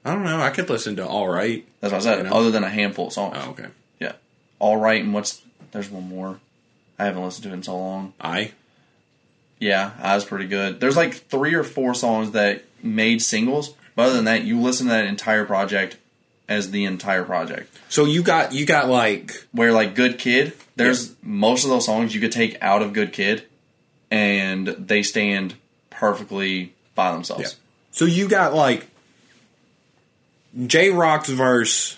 I 0.05 0.13
don't 0.13 0.23
know. 0.23 0.41
I 0.41 0.49
could 0.49 0.69
listen 0.69 0.95
to 0.97 1.07
All 1.07 1.27
Right. 1.27 1.65
That's 1.79 1.91
what 1.91 2.01
I 2.01 2.03
said. 2.03 2.17
You 2.19 2.23
know? 2.29 2.35
Other 2.35 2.51
than 2.51 2.63
a 2.63 2.69
handful 2.69 3.07
of 3.07 3.13
songs. 3.13 3.37
Oh, 3.39 3.51
okay. 3.51 3.67
Yeah. 3.99 4.13
All 4.59 4.77
right, 4.77 5.01
and 5.03 5.13
what's 5.13 5.41
there's 5.71 5.89
one 5.89 6.07
more. 6.07 6.39
I 6.99 7.05
haven't 7.05 7.23
listened 7.23 7.43
to 7.43 7.49
it 7.49 7.53
in 7.53 7.63
so 7.63 7.77
long. 7.77 8.13
I. 8.19 8.51
Yeah, 9.59 9.91
I 10.01 10.15
was 10.15 10.25
pretty 10.25 10.47
good. 10.47 10.79
There's 10.79 10.97
like 10.97 11.13
three 11.13 11.53
or 11.53 11.63
four 11.63 11.93
songs 11.93 12.31
that 12.31 12.65
made 12.81 13.21
singles, 13.21 13.73
but 13.95 14.07
other 14.07 14.15
than 14.15 14.25
that, 14.25 14.43
you 14.43 14.59
listen 14.59 14.87
to 14.87 14.93
that 14.93 15.05
entire 15.05 15.45
project 15.45 15.97
as 16.49 16.71
the 16.71 16.85
entire 16.85 17.23
project. 17.23 17.77
So 17.89 18.05
you 18.05 18.23
got 18.23 18.53
you 18.53 18.65
got 18.65 18.89
like 18.89 19.47
Where 19.51 19.71
like 19.71 19.95
Good 19.95 20.19
Kid, 20.19 20.53
there's 20.75 21.15
most 21.21 21.63
of 21.63 21.69
those 21.69 21.85
songs 21.85 22.13
you 22.13 22.21
could 22.21 22.31
take 22.31 22.57
out 22.61 22.81
of 22.81 22.93
Good 22.93 23.13
Kid, 23.13 23.43
and 24.11 24.67
they 24.67 25.03
stand 25.03 25.55
perfectly 25.89 26.73
by 26.95 27.13
themselves. 27.13 27.43
Yeah. 27.43 27.49
So 27.91 28.05
you 28.05 28.27
got 28.27 28.53
like 28.53 28.87
Jay 30.67 30.89
Rock's 30.89 31.29
verse 31.29 31.97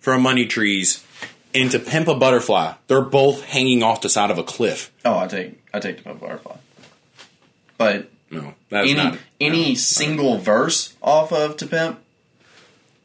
from 0.00 0.22
Money 0.22 0.46
Trees 0.46 1.04
into 1.54 1.78
Pimp 1.78 2.08
a 2.08 2.14
Butterfly. 2.14 2.74
They're 2.88 3.00
both 3.02 3.44
hanging 3.44 3.82
off 3.82 4.00
the 4.00 4.08
side 4.08 4.30
of 4.30 4.38
a 4.38 4.42
cliff. 4.42 4.90
Oh, 5.04 5.18
I 5.18 5.26
take 5.28 5.62
I 5.72 5.78
take 5.80 5.98
the 5.98 6.02
Pimp 6.02 6.16
a 6.22 6.26
Butterfly, 6.26 6.56
but 7.78 8.08
No. 8.30 8.54
That's 8.70 8.88
any 8.90 8.94
not- 8.94 9.18
any 9.40 9.68
no, 9.70 9.74
single 9.74 10.38
verse 10.38 10.94
off 11.02 11.32
of 11.32 11.56
To 11.58 11.66
Pimp, 11.66 12.00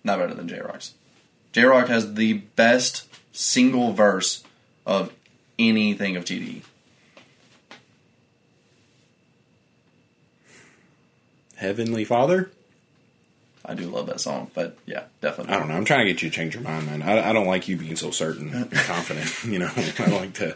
not 0.04 0.18
better 0.20 0.34
than 0.34 0.48
Jay 0.48 0.60
Rock's. 0.60 0.94
Jay 1.54 1.64
Rock 1.64 1.88
has 1.90 2.14
the 2.16 2.34
best 2.34 3.04
single 3.34 3.94
verse 3.94 4.44
of 4.86 5.12
anything 5.60 6.16
of 6.16 6.24
TDE. 6.26 6.62
Heavenly 11.56 12.06
Father. 12.06 12.52
I 13.70 13.74
do 13.74 13.88
love 13.90 14.06
that 14.08 14.22
song, 14.22 14.50
but 14.54 14.78
yeah, 14.86 15.04
definitely. 15.22 15.54
I 15.54 15.60
don't 15.60 15.68
know. 15.68 15.76
I'm 15.76 15.84
trying 15.86 16.06
to 16.06 16.14
get 16.14 16.22
you 16.22 16.30
to 16.30 16.36
change 16.36 16.54
your 16.56 16.64
mind, 16.64 16.86
man. 16.86 17.02
I, 17.02 17.30
I 17.30 17.34
don't 17.34 17.48
like 17.48 17.68
you 17.68 17.76
being 17.76 17.98
so 17.98 18.12
certain 18.12 18.54
and 18.54 18.72
confident. 18.74 19.30
You 19.46 19.60
know, 19.60 19.70
I 19.76 20.06
like 20.08 20.34
to. 20.36 20.56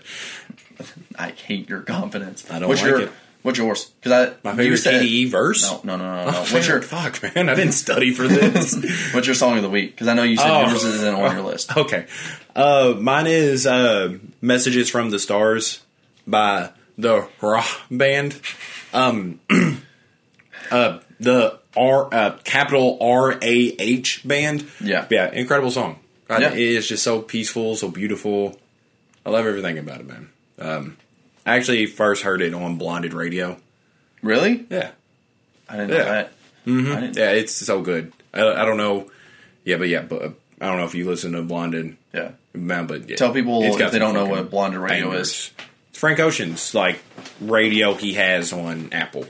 I 1.19 1.32
hate 1.32 1.67
your 1.69 1.82
confidence. 1.82 2.50
I 2.50 2.60
don't 2.60 2.69
what's 2.69 2.82
like 2.82 2.89
your, 2.89 3.02
it. 3.02 3.12
What's 3.41 3.58
yours? 3.58 3.86
Because 4.00 4.12
I 4.30 4.34
My 4.43 4.56
favorite 4.56 4.78
said- 4.78 5.02
TDE 5.02 5.30
verse. 5.30 5.69
No, 5.69 5.82
no, 5.84 5.97
no, 5.97 6.26
no, 6.26 6.32
no. 6.32 6.38
What's 6.39 6.67
your 6.67 6.82
fuck, 6.82 7.21
man? 7.36 7.50
I 7.50 7.56
didn't 7.56 7.74
study 7.74 8.13
for 8.13 8.28
this. 8.28 8.76
What's 9.13 9.28
your 9.28 9.34
song 9.36 9.58
of 9.58 9.63
the 9.63 9.69
week? 9.69 9.91
Because 9.91 10.08
I 10.08 10.13
know 10.13 10.24
you 10.24 10.38
said 10.38 10.50
Oh. 10.50 10.67
yours 10.69 10.84
isn't 10.84 11.13
on 11.15 11.36
your 11.36 11.43
list. 11.45 11.76
okay, 11.76 12.06
uh, 12.56 12.95
mine 13.00 13.28
is 13.28 13.65
uh, 13.67 14.17
"Messages 14.41 14.89
from 14.89 15.10
the 15.10 15.19
Stars" 15.19 15.82
by 16.28 16.69
the 16.97 17.28
Rah 17.41 17.65
band. 17.89 18.39
Um, 18.93 19.39
uh, 20.71 21.00
the 21.19 21.60
R 21.76 22.14
uh, 22.14 22.38
capital 22.44 22.98
R 23.02 23.32
A 23.34 23.40
H 23.80 24.22
band. 24.28 24.68
Yeah. 24.84 25.06
yeah, 25.10 25.32
incredible 25.32 25.72
song. 25.72 26.00
God, 26.28 26.42
Yeah. 26.42 26.52
It 26.54 26.60
is 26.60 26.88
just 26.88 27.04
so 27.04 27.22
peaceful, 27.22 27.76
so 27.76 27.90
beautiful. 27.90 28.60
I 29.26 29.30
love 29.30 29.46
everything 29.46 29.78
about 29.78 30.00
it, 30.02 30.08
man. 30.08 30.30
Um, 30.60 30.98
I 31.46 31.56
actually 31.58 31.86
first 31.86 32.24
heard 32.24 32.42
it 32.42 32.54
on 32.54 32.78
Blonded 32.78 33.14
Radio. 33.14 33.58
Really? 34.22 34.66
Yeah, 34.70 34.92
I 35.70 35.78
didn't 35.78 35.90
know 35.92 35.98
Yeah. 35.98 36.04
that. 36.04 36.34
I 36.66 36.70
didn't, 37.02 37.18
yeah, 37.18 37.32
it's 37.32 37.54
so 37.54 37.82
good. 37.82 38.14
I, 38.34 38.42
I 38.48 38.66
don't 38.66 38.78
know. 38.78 39.10
Yeah, 39.66 39.78
but 39.78 39.88
yeah, 39.90 40.02
but 40.02 40.34
I 40.60 40.68
don't 40.68 40.78
know 40.78 40.86
if 40.86 40.94
you 40.96 41.08
listen 41.10 41.32
to 41.34 41.42
Blinded. 41.42 41.98
yeah. 42.14 42.32
Man, 42.54 42.86
but 42.86 43.10
yeah. 43.10 43.16
Tell 43.16 43.32
people 43.34 43.64
if 43.64 43.92
they 43.92 43.98
don't 44.00 44.14
know 44.14 44.26
what 44.26 44.50
Blonded 44.52 44.80
Radio 44.82 45.10
bangers. 45.10 45.28
is. 45.30 45.52
It's 45.90 46.00
Frank 46.00 46.20
Ocean's 46.20 46.74
like 46.76 47.00
radio 47.40 47.94
he 47.94 48.14
has 48.16 48.52
on 48.54 48.90
Apple. 48.92 49.26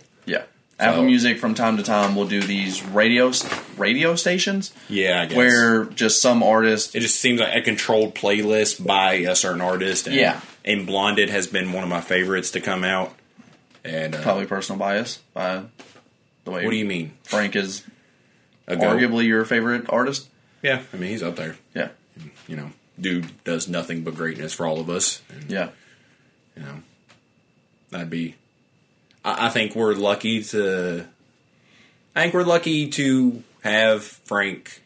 Apple 0.81 1.03
Music 1.03 1.37
from 1.39 1.53
time 1.53 1.77
to 1.77 1.83
time 1.83 2.15
will 2.15 2.25
do 2.27 2.41
these 2.41 2.83
radio 2.83 3.31
radio 3.77 4.15
stations 4.15 4.73
Yeah, 4.89 5.21
I 5.21 5.25
guess. 5.27 5.37
where 5.37 5.85
just 5.85 6.21
some 6.21 6.41
artist. 6.43 6.95
it 6.95 7.01
just 7.01 7.19
seems 7.19 7.39
like 7.39 7.55
a 7.55 7.61
controlled 7.61 8.15
playlist 8.15 8.85
by 8.85 9.13
a 9.13 9.35
certain 9.35 9.61
artist. 9.61 10.07
And, 10.07 10.15
Yeah. 10.15 10.41
and 10.65 10.85
Blonded 10.87 11.29
has 11.29 11.47
been 11.47 11.71
one 11.71 11.83
of 11.83 11.89
my 11.89 12.01
favorites 12.01 12.51
to 12.51 12.59
come 12.61 12.83
out. 12.83 13.13
And 13.83 14.13
uh, 14.15 14.21
Probably 14.21 14.45
personal 14.45 14.77
bias 14.79 15.19
by 15.33 15.63
the 16.45 16.51
way 16.51 16.63
what 16.65 16.71
do 16.71 16.77
you 16.77 16.85
mean? 16.85 17.13
Frank 17.23 17.55
is 17.55 17.83
arguably 18.67 19.25
your 19.25 19.45
favorite 19.45 19.85
artist. 19.89 20.27
Yeah, 20.61 20.81
I 20.93 20.97
mean 20.97 21.09
he's 21.11 21.23
up 21.23 21.35
there. 21.35 21.57
Yeah. 21.75 21.89
You 22.47 22.55
know, 22.57 22.71
dude 22.99 23.27
does 23.43 23.67
nothing 23.67 24.03
but 24.03 24.15
greatness 24.15 24.53
for 24.53 24.65
all 24.67 24.79
of 24.79 24.89
us. 24.89 25.21
And, 25.29 25.49
Yeah. 25.49 25.69
you 26.55 26.63
know, 26.63 26.75
that'd 27.89 28.09
be. 28.09 28.35
I, 29.23 29.47
I 29.47 29.49
think 29.49 29.75
we're 29.75 29.93
lucky 29.93 30.43
to. 30.43 31.05
I 32.15 32.21
think 32.23 32.33
we're 32.33 32.43
lucky 32.43 32.89
to 32.89 33.43
have 33.63 34.03
Frank. 34.03 34.81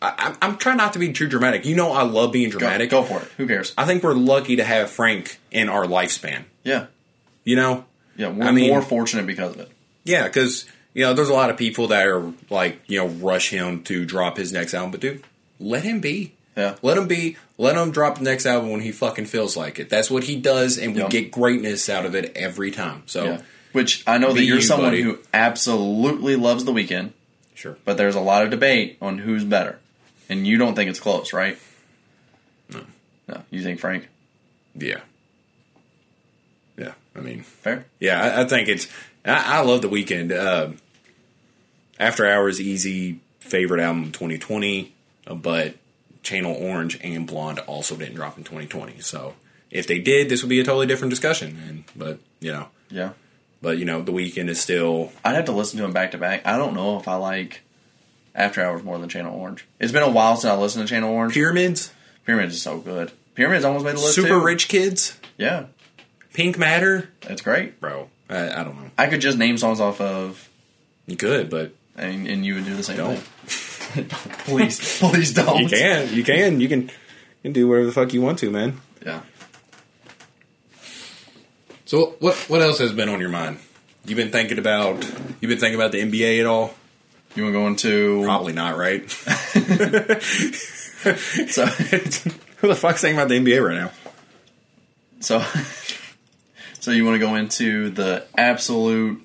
I, 0.00 0.14
I'm, 0.18 0.36
I'm 0.50 0.56
trying 0.58 0.76
not 0.76 0.92
to 0.94 0.98
be 0.98 1.12
too 1.12 1.26
dramatic. 1.28 1.64
You 1.64 1.74
know, 1.76 1.92
I 1.92 2.02
love 2.02 2.32
being 2.32 2.50
Go, 2.50 2.58
dramatic. 2.58 2.90
go 2.90 3.02
for 3.02 3.20
it. 3.20 3.28
Who 3.36 3.46
cares? 3.46 3.74
I 3.76 3.84
think 3.84 4.02
we're 4.02 4.14
lucky 4.14 4.56
to 4.56 4.64
have 4.64 4.90
Frank 4.90 5.38
in 5.50 5.68
our 5.68 5.84
lifespan. 5.86 6.44
Yeah. 6.64 6.86
You 7.44 7.56
know, 7.56 7.84
Yeah. 8.16 8.28
We're 8.30 8.46
I 8.46 8.50
mean- 8.52 8.68
more 8.70 8.82
fortunate 8.82 9.26
because 9.26 9.54
of 9.54 9.60
it. 9.60 9.70
yeah, 10.04 10.24
because 10.24 10.66
you 10.94 11.04
know, 11.04 11.14
there's 11.14 11.28
a 11.28 11.34
lot 11.34 11.50
of 11.50 11.56
people 11.56 11.88
that 11.88 12.06
are 12.08 12.32
like, 12.50 12.80
you 12.86 12.98
know, 12.98 13.06
rush 13.06 13.50
him 13.50 13.82
to 13.84 14.04
drop 14.04 14.36
his 14.36 14.52
next 14.52 14.74
album, 14.74 14.90
but 14.92 15.00
dude, 15.00 15.22
let 15.60 15.82
him 15.84 16.00
be. 16.00 16.34
Yeah. 16.58 16.74
Let 16.82 16.98
him 16.98 17.06
be. 17.06 17.36
Let 17.56 17.76
him 17.76 17.92
drop 17.92 18.18
the 18.18 18.24
next 18.24 18.44
album 18.44 18.70
when 18.70 18.80
he 18.80 18.90
fucking 18.90 19.26
feels 19.26 19.56
like 19.56 19.78
it. 19.78 19.88
That's 19.88 20.10
what 20.10 20.24
he 20.24 20.34
does, 20.40 20.76
and 20.76 20.92
we 20.94 21.06
get 21.06 21.30
greatness 21.30 21.88
out 21.88 22.04
of 22.04 22.16
it 22.16 22.36
every 22.36 22.72
time. 22.72 23.04
So, 23.06 23.24
Yeah. 23.24 23.40
Which 23.72 24.02
I 24.08 24.18
know 24.18 24.32
that 24.32 24.42
you're 24.42 24.56
you, 24.56 24.62
someone 24.62 24.88
buddy. 24.90 25.02
who 25.02 25.18
absolutely 25.32 26.34
loves 26.36 26.64
the 26.64 26.72
Weeknd, 26.72 27.12
sure. 27.54 27.76
but 27.84 27.96
there's 27.96 28.16
a 28.16 28.20
lot 28.20 28.42
of 28.42 28.50
debate 28.50 28.96
on 29.00 29.18
who's 29.18 29.44
better. 29.44 29.78
And 30.28 30.46
you 30.46 30.58
don't 30.58 30.74
think 30.74 30.90
it's 30.90 30.98
close, 31.00 31.32
right? 31.32 31.58
No. 32.72 32.80
No. 33.28 33.42
You 33.50 33.62
think 33.62 33.78
Frank? 33.78 34.08
Yeah. 34.74 35.00
Yeah. 36.76 36.94
I 37.14 37.20
mean, 37.20 37.42
Fair? 37.42 37.84
yeah, 38.00 38.20
I, 38.20 38.42
I 38.42 38.44
think 38.46 38.68
it's. 38.68 38.88
I, 39.24 39.58
I 39.58 39.60
love 39.60 39.82
the 39.82 39.88
Weeknd. 39.88 40.32
Uh, 40.32 40.72
After 42.00 42.26
Hours, 42.26 42.60
easy 42.60 43.20
favorite 43.40 43.80
album 43.80 44.04
of 44.04 44.12
2020, 44.12 44.92
uh, 45.26 45.34
but 45.34 45.74
Channel 46.22 46.54
Orange 46.54 46.98
and 47.02 47.26
Blonde 47.26 47.58
also 47.60 47.96
didn't 47.96 48.14
drop 48.16 48.36
in 48.38 48.44
2020. 48.44 49.00
So 49.00 49.34
if 49.70 49.86
they 49.86 49.98
did, 49.98 50.28
this 50.28 50.42
would 50.42 50.48
be 50.48 50.60
a 50.60 50.64
totally 50.64 50.86
different 50.86 51.10
discussion. 51.10 51.58
And 51.68 51.84
but 51.96 52.18
you 52.40 52.52
know, 52.52 52.68
Yeah. 52.90 53.10
but 53.62 53.78
you 53.78 53.84
know, 53.84 54.02
the 54.02 54.12
Weeknd 54.12 54.48
is 54.48 54.60
still. 54.60 55.12
I'd 55.24 55.34
have 55.36 55.44
to 55.46 55.52
listen 55.52 55.76
to 55.78 55.82
them 55.82 55.92
back 55.92 56.10
to 56.12 56.18
back. 56.18 56.46
I 56.46 56.56
don't 56.56 56.74
know 56.74 56.98
if 56.98 57.08
I 57.08 57.14
like 57.16 57.62
After 58.34 58.62
Hours 58.62 58.82
more 58.82 58.98
than 58.98 59.08
Channel 59.08 59.34
Orange. 59.34 59.64
It's 59.80 59.92
been 59.92 60.02
a 60.02 60.10
while 60.10 60.36
since 60.36 60.50
I 60.50 60.56
listened 60.56 60.86
to 60.86 60.92
Channel 60.94 61.10
Orange. 61.12 61.34
Pyramids, 61.34 61.92
Pyramids 62.26 62.54
is 62.54 62.62
so 62.62 62.78
good. 62.78 63.12
Pyramids 63.34 63.64
almost 63.64 63.84
made 63.84 63.94
a 63.94 64.00
list 64.00 64.14
Super 64.14 64.28
too. 64.28 64.42
Rich 64.44 64.68
Kids, 64.68 65.18
Yeah, 65.36 65.66
Pink 66.34 66.58
Matter, 66.58 67.10
That's 67.22 67.40
great. 67.42 67.80
bro. 67.80 68.08
I, 68.28 68.60
I 68.60 68.64
don't 68.64 68.76
know. 68.76 68.90
I 68.98 69.06
could 69.06 69.20
just 69.20 69.38
name 69.38 69.56
songs 69.58 69.80
off 69.80 70.00
of, 70.00 70.48
You 71.06 71.16
could, 71.16 71.48
but 71.48 71.72
and, 71.96 72.26
and 72.26 72.44
you 72.44 72.54
would 72.56 72.64
do 72.64 72.74
the 72.76 72.82
same 72.82 72.96
Don't. 72.96 73.16
thing. 73.18 73.74
please, 74.44 74.98
please 74.98 75.34
don't. 75.34 75.60
you 75.60 75.68
can. 75.68 76.14
You 76.14 76.24
can. 76.24 76.60
You 76.60 76.68
can. 76.68 76.82
You 76.82 77.42
can 77.42 77.52
do 77.52 77.68
whatever 77.68 77.86
the 77.86 77.92
fuck 77.92 78.12
you 78.12 78.20
want 78.20 78.40
to, 78.40 78.50
man. 78.50 78.80
Yeah. 79.04 79.20
So 81.84 82.16
what 82.18 82.34
what 82.48 82.60
else 82.60 82.78
has 82.80 82.92
been 82.92 83.08
on 83.08 83.20
your 83.20 83.30
mind? 83.30 83.58
You've 84.04 84.16
been 84.16 84.30
thinking 84.30 84.58
about 84.58 85.04
you've 85.40 85.48
been 85.48 85.58
thinking 85.58 85.76
about 85.76 85.92
the 85.92 86.02
NBA 86.02 86.40
at 86.40 86.46
all? 86.46 86.74
You 87.34 87.44
want 87.44 87.54
to 87.54 87.58
go 87.58 87.66
into 87.66 88.22
Probably 88.24 88.52
not, 88.52 88.76
right? 88.76 89.08
so 89.10 91.66
Who 92.58 92.68
the 92.68 92.74
fuck's 92.74 93.00
thinking 93.00 93.16
about 93.16 93.28
the 93.28 93.38
NBA 93.38 93.64
right 93.64 93.76
now? 93.76 93.92
so 95.20 95.42
so 96.80 96.90
you 96.90 97.04
want 97.04 97.16
to 97.16 97.18
go 97.18 97.34
into 97.36 97.90
the 97.90 98.24
absolute. 98.36 99.22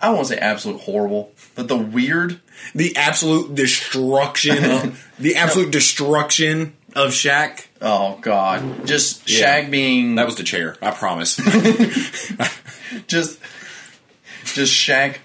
I 0.00 0.06
don't 0.06 0.16
want 0.16 0.28
to 0.28 0.34
say 0.34 0.40
absolute 0.40 0.80
horrible, 0.80 1.32
but 1.56 1.66
the 1.68 1.76
weird. 1.76 2.40
The 2.74 2.96
absolute 2.96 3.54
destruction 3.54 4.64
of 4.64 5.12
the 5.18 5.36
absolute 5.36 5.70
destruction 5.72 6.74
of 6.94 7.10
Shaq. 7.10 7.66
Oh 7.82 8.18
God! 8.22 8.86
Just 8.86 9.28
Yeah. 9.28 9.62
Shaq 9.62 9.70
being 9.70 10.14
That 10.14 10.26
was 10.26 10.36
the 10.36 10.42
chair, 10.44 10.76
I 10.80 10.92
promise. 10.92 11.36
just 13.06 13.38
just 14.44 14.72
Shaq 14.72 15.18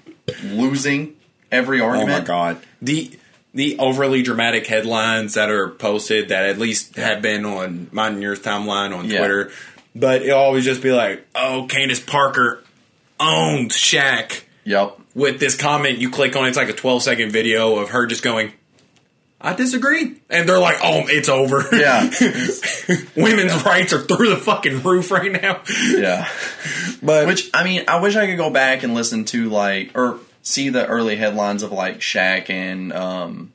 losing 0.44 1.16
every 1.52 1.80
argument. 1.80 2.12
oh 2.12 2.20
my 2.20 2.26
god. 2.26 2.58
The 2.82 3.12
the 3.54 3.78
overly 3.80 4.22
dramatic 4.24 4.68
headlines 4.68 5.34
that 5.34 5.50
are 5.50 5.70
posted 5.70 6.30
that 6.30 6.46
at 6.46 6.58
least 6.58 6.96
have 6.96 7.22
been 7.22 7.46
on 7.46 7.88
mine 7.92 8.14
and 8.14 8.22
yours 8.24 8.40
timeline 8.40 8.96
on 8.98 9.10
Yeah. 9.10 9.20
Twitter. 9.20 9.52
But 9.94 10.22
it'll 10.22 10.40
always 10.40 10.64
just 10.64 10.82
be 10.82 10.92
like, 10.92 11.28
oh, 11.36 11.68
Candace 11.70 12.00
Parker 12.00 12.64
owned 13.20 13.72
Shaq. 13.72 14.44
Yep. 14.64 15.01
With 15.14 15.40
this 15.40 15.56
comment 15.56 15.98
you 16.00 16.10
click 16.10 16.36
on 16.36 16.48
it's 16.48 16.58
like 16.58 16.70
a 16.70 16.74
12 16.74 17.04
second 17.04 17.32
video 17.32 17.78
of 17.78 17.90
her 17.90 18.06
just 18.06 18.24
going 18.24 18.52
i 19.42 19.54
disagree 19.54 20.20
and 20.30 20.48
they're 20.48 20.60
like 20.60 20.78
oh 20.84 21.04
it's 21.08 21.28
over 21.30 21.66
Yeah. 21.74 22.04
women's 23.16 23.64
rights 23.66 23.92
are 23.94 24.02
through 24.02 24.30
the 24.30 24.38
fucking 24.38 24.84
roof 24.84 25.12
right 25.12 25.32
now 25.32 25.62
yeah. 25.96 26.30
but 27.02 27.28
Which 27.28 27.50
I 27.54 27.64
mean, 27.64 27.84
I 27.88 28.00
wish 28.00 28.16
I 28.16 28.28
could 28.28 28.38
go 28.38 28.50
back 28.50 28.84
and 28.84 28.94
listen 28.94 29.26
to 29.26 29.50
like 29.50 29.92
or 29.96 30.20
see 30.44 30.70
the 30.70 30.86
early 30.88 31.16
headlines 31.16 31.64
of 31.64 31.72
like 31.72 32.00
Shaq 32.00 32.50
and 32.50 32.94
um, 32.94 33.54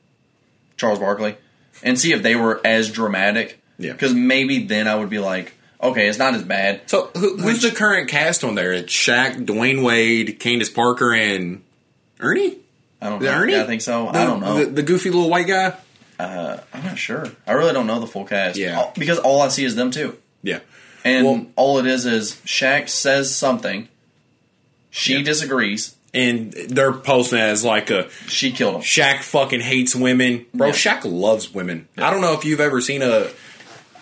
Charles 0.77 0.99
Barkley 0.99 1.35
and 1.83 1.99
see 1.99 2.11
if 2.13 2.21
they 2.23 2.35
were 2.35 2.61
as 2.63 2.91
dramatic. 2.91 3.59
Yeah. 3.79 3.91
Because 3.93 4.13
maybe 4.13 4.65
then 4.65 4.87
I 4.87 4.95
would 4.95 5.09
be 5.09 5.19
like, 5.19 5.53
okay, 5.81 6.07
it's 6.07 6.17
not 6.17 6.33
as 6.33 6.43
bad. 6.43 6.81
so 6.89 7.09
who, 7.15 7.37
who's 7.37 7.43
Which- 7.43 7.61
the 7.61 7.71
current 7.71 8.09
cast 8.09 8.43
on 8.43 8.55
there 8.55 8.73
it's 8.73 8.91
Shaq, 8.93 9.45
Dwyane 9.45 9.83
Wade 9.83 10.39
Candace 10.39 10.69
Parker 10.69 11.13
and 11.13 11.61
Ernie 12.19 12.57
I 13.01 13.09
don't 13.09 13.21
know. 13.21 13.29
Ernie 13.29 13.53
Yeah, 13.53 13.63
I 13.63 13.65
think 13.67 13.81
so. 13.81 14.11
The- 14.11 14.19
I 14.19 14.25
don't 14.25 14.39
know. 14.39 14.57
the, 14.59 14.65
the 14.65 14.83
goofy 14.83 15.09
little 15.11 15.29
white 15.29 15.47
guy 15.47 15.73
uh, 16.19 16.57
I'm 16.73 16.83
not 16.83 16.97
sure. 16.97 17.27
I 17.45 17.51
really 17.51 17.73
don't 17.73 17.85
know 17.85 17.99
the 17.99 18.07
full 18.07 18.25
cast. 18.25 18.57
Yeah. 18.57 18.89
Because 18.97 19.19
all 19.19 19.39
I 19.41 19.49
see 19.49 19.63
is 19.65 19.75
them 19.75 19.91
too. 19.91 20.17
yeah 20.41 20.59
And 21.05 21.25
Well- 21.25 21.45
all 21.55 21.77
it 21.79 21.85
is 21.85 22.05
is 22.07 22.33
Shaq 22.45 22.89
says 22.89 23.33
something. 23.35 23.87
She 24.89 25.17
Yeah. 25.17 25.21
disagrees. 25.23 25.93
and 26.13 26.53
they're 26.69 26.93
posting 26.93 27.37
as 27.37 27.63
like 27.63 27.91
a 27.91 28.09
She 28.27 28.51
killed 28.51 28.75
him. 28.75 28.81
Shaq 28.81 29.21
fucking 29.21 29.59
hates 29.59 29.95
women. 29.95 30.45
Bro, 30.53 30.69
Yeah. 30.69 30.73
Shaq 30.73 31.01
loves 31.03 31.53
women. 31.53 31.87
I 31.97 32.09
don't 32.09 32.21
know 32.21 32.33
if 32.33 32.45
you've 32.45 32.61
ever 32.61 32.81
seen 32.81 33.03
a. 33.03 33.27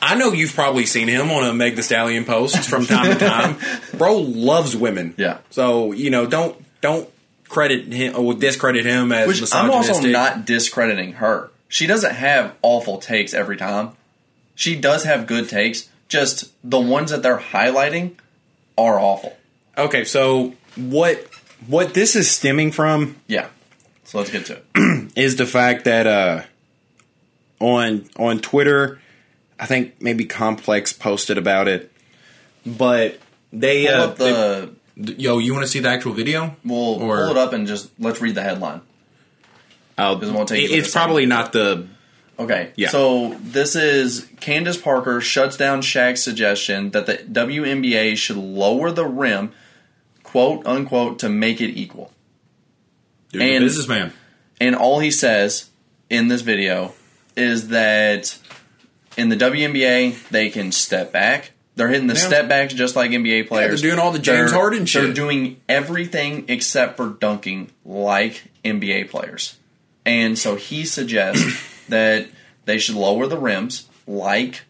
I 0.01 0.15
know 0.15 0.31
you've 0.31 0.53
probably 0.53 0.85
seen 0.85 1.07
him 1.07 1.31
on 1.31 1.43
a 1.43 1.53
Meg 1.53 1.75
the 1.75 1.83
Stallion 1.83 2.25
post 2.25 2.69
from 2.69 2.85
time 2.85 3.17
to 3.17 3.25
time. 3.25 3.57
Bro 3.97 4.17
loves 4.19 4.75
women. 4.75 5.15
Yeah. 5.17 5.39
So, 5.49 5.91
you 5.91 6.09
know, 6.09 6.25
don't 6.25 6.57
don't 6.81 7.09
credit 7.47 7.91
him 7.91 8.15
or 8.15 8.33
discredit 8.33 8.85
him 8.85 9.11
as 9.11 9.27
Which 9.27 9.53
I'm 9.53 9.71
also 9.71 10.01
not 10.01 10.45
discrediting 10.45 11.13
her. 11.13 11.51
She 11.67 11.87
doesn't 11.87 12.13
have 12.13 12.55
awful 12.61 12.97
takes 12.97 13.33
every 13.33 13.57
time. 13.57 13.91
She 14.55 14.79
does 14.79 15.03
have 15.03 15.27
good 15.27 15.49
takes. 15.49 15.89
Just 16.07 16.51
the 16.63 16.79
ones 16.79 17.11
that 17.11 17.23
they're 17.23 17.37
highlighting 17.37 18.13
are 18.77 18.99
awful. 18.99 19.35
Okay, 19.77 20.05
so 20.05 20.53
what 20.75 21.27
what 21.67 21.93
this 21.93 22.15
is 22.15 22.29
stemming 22.29 22.71
from 22.71 23.15
Yeah. 23.27 23.47
So 24.03 24.19
let's 24.19 24.29
get 24.29 24.45
to 24.47 24.61
it. 24.75 25.11
is 25.15 25.35
the 25.35 25.47
fact 25.47 25.85
that 25.85 26.05
uh, 26.05 26.43
on 27.59 28.07
on 28.17 28.39
Twitter, 28.39 29.01
I 29.59 29.65
think 29.65 30.01
maybe 30.01 30.25
Complex 30.25 30.91
posted 30.93 31.37
about 31.37 31.67
it, 31.67 31.91
but 32.65 33.19
they 33.53 33.85
Pull 33.87 33.95
uh, 33.95 34.05
up 34.05 34.17
the. 34.17 34.69
Yo, 34.97 35.39
you 35.39 35.53
want 35.53 35.63
to 35.65 35.69
see 35.71 35.79
the 35.79 35.89
actual 35.89 36.13
video? 36.13 36.55
We'll 36.63 37.01
Or- 37.01 37.17
pull 37.27 37.31
it 37.31 37.37
up 37.37 37.51
and 37.53 37.67
just 37.67 37.89
let's 37.99 38.21
read 38.21 38.35
the 38.35 38.41
headline. 38.43 38.81
they- 39.97 40.03
uh, 40.03 40.17
it 40.17 40.31
won't 40.31 40.47
take 40.49 40.63
it- 40.69 40.73
it's 40.73 40.91
probably 40.91 41.23
second. 41.23 41.29
not 41.29 41.53
the 41.53 41.87
Okay. 42.37 42.71
Yeah. 42.75 42.89
So 42.89 43.37
this 43.41 43.77
is 43.77 44.27
Candace 44.41 44.75
Parker 44.77 45.21
shuts 45.21 45.55
down 45.55 45.81
Shaq's 45.81 46.21
suggestion 46.21 46.91
that 46.91 47.05
the 47.05 47.13
WNBA 47.31 48.17
should 48.17 48.35
lower 48.35 48.91
the 48.91 49.05
rim, 49.05 49.53
quote 50.23 50.65
unquote, 50.67 51.17
to 51.19 51.29
make 51.29 51.61
it 51.61 51.69
equal. 51.71 52.11
Dude, 53.31 53.41
And- 53.41 53.63
businessman. 53.63 54.11
And 54.59 54.75
all 54.75 54.99
he 54.99 55.11
says 55.11 55.69
in 56.09 56.27
this 56.27 56.41
video 56.41 56.93
is 57.37 57.69
that 57.69 58.37
in 59.17 59.29
the 59.29 59.35
WNBA 59.35 60.29
they 60.29 60.49
can 60.49 60.71
step 60.71 61.11
back. 61.11 61.51
They're 61.75 61.89
hitting 61.89 62.07
the 62.07 62.13
Yeah. 62.13 62.27
step 62.27 62.47
backs 62.47 62.73
just 62.73 62.95
like 62.95 63.11
NBA 63.11 63.43
players. 63.47 63.81
they're 63.81 63.91
doing 63.91 63.99
all 63.99 64.11
the 64.11 64.19
James 64.19 64.51
They're- 64.51 64.59
Harden 64.59 64.85
shit. 64.85 65.03
They're 65.03 65.13
doing 65.13 65.57
everything 65.67 66.45
except 66.47 66.95
for 66.97 67.07
dunking 67.09 67.69
like 67.83 68.43
NBA 68.63 69.09
players. 69.09 69.55
And 70.05 70.37
so 70.39 70.55
he 70.55 70.85
suggests 70.85 71.43
that 71.89 72.27
they 72.65 72.77
should 72.77 72.95
lower 72.95 73.27
the 73.27 73.37
rims 73.37 73.87
like 74.07 74.63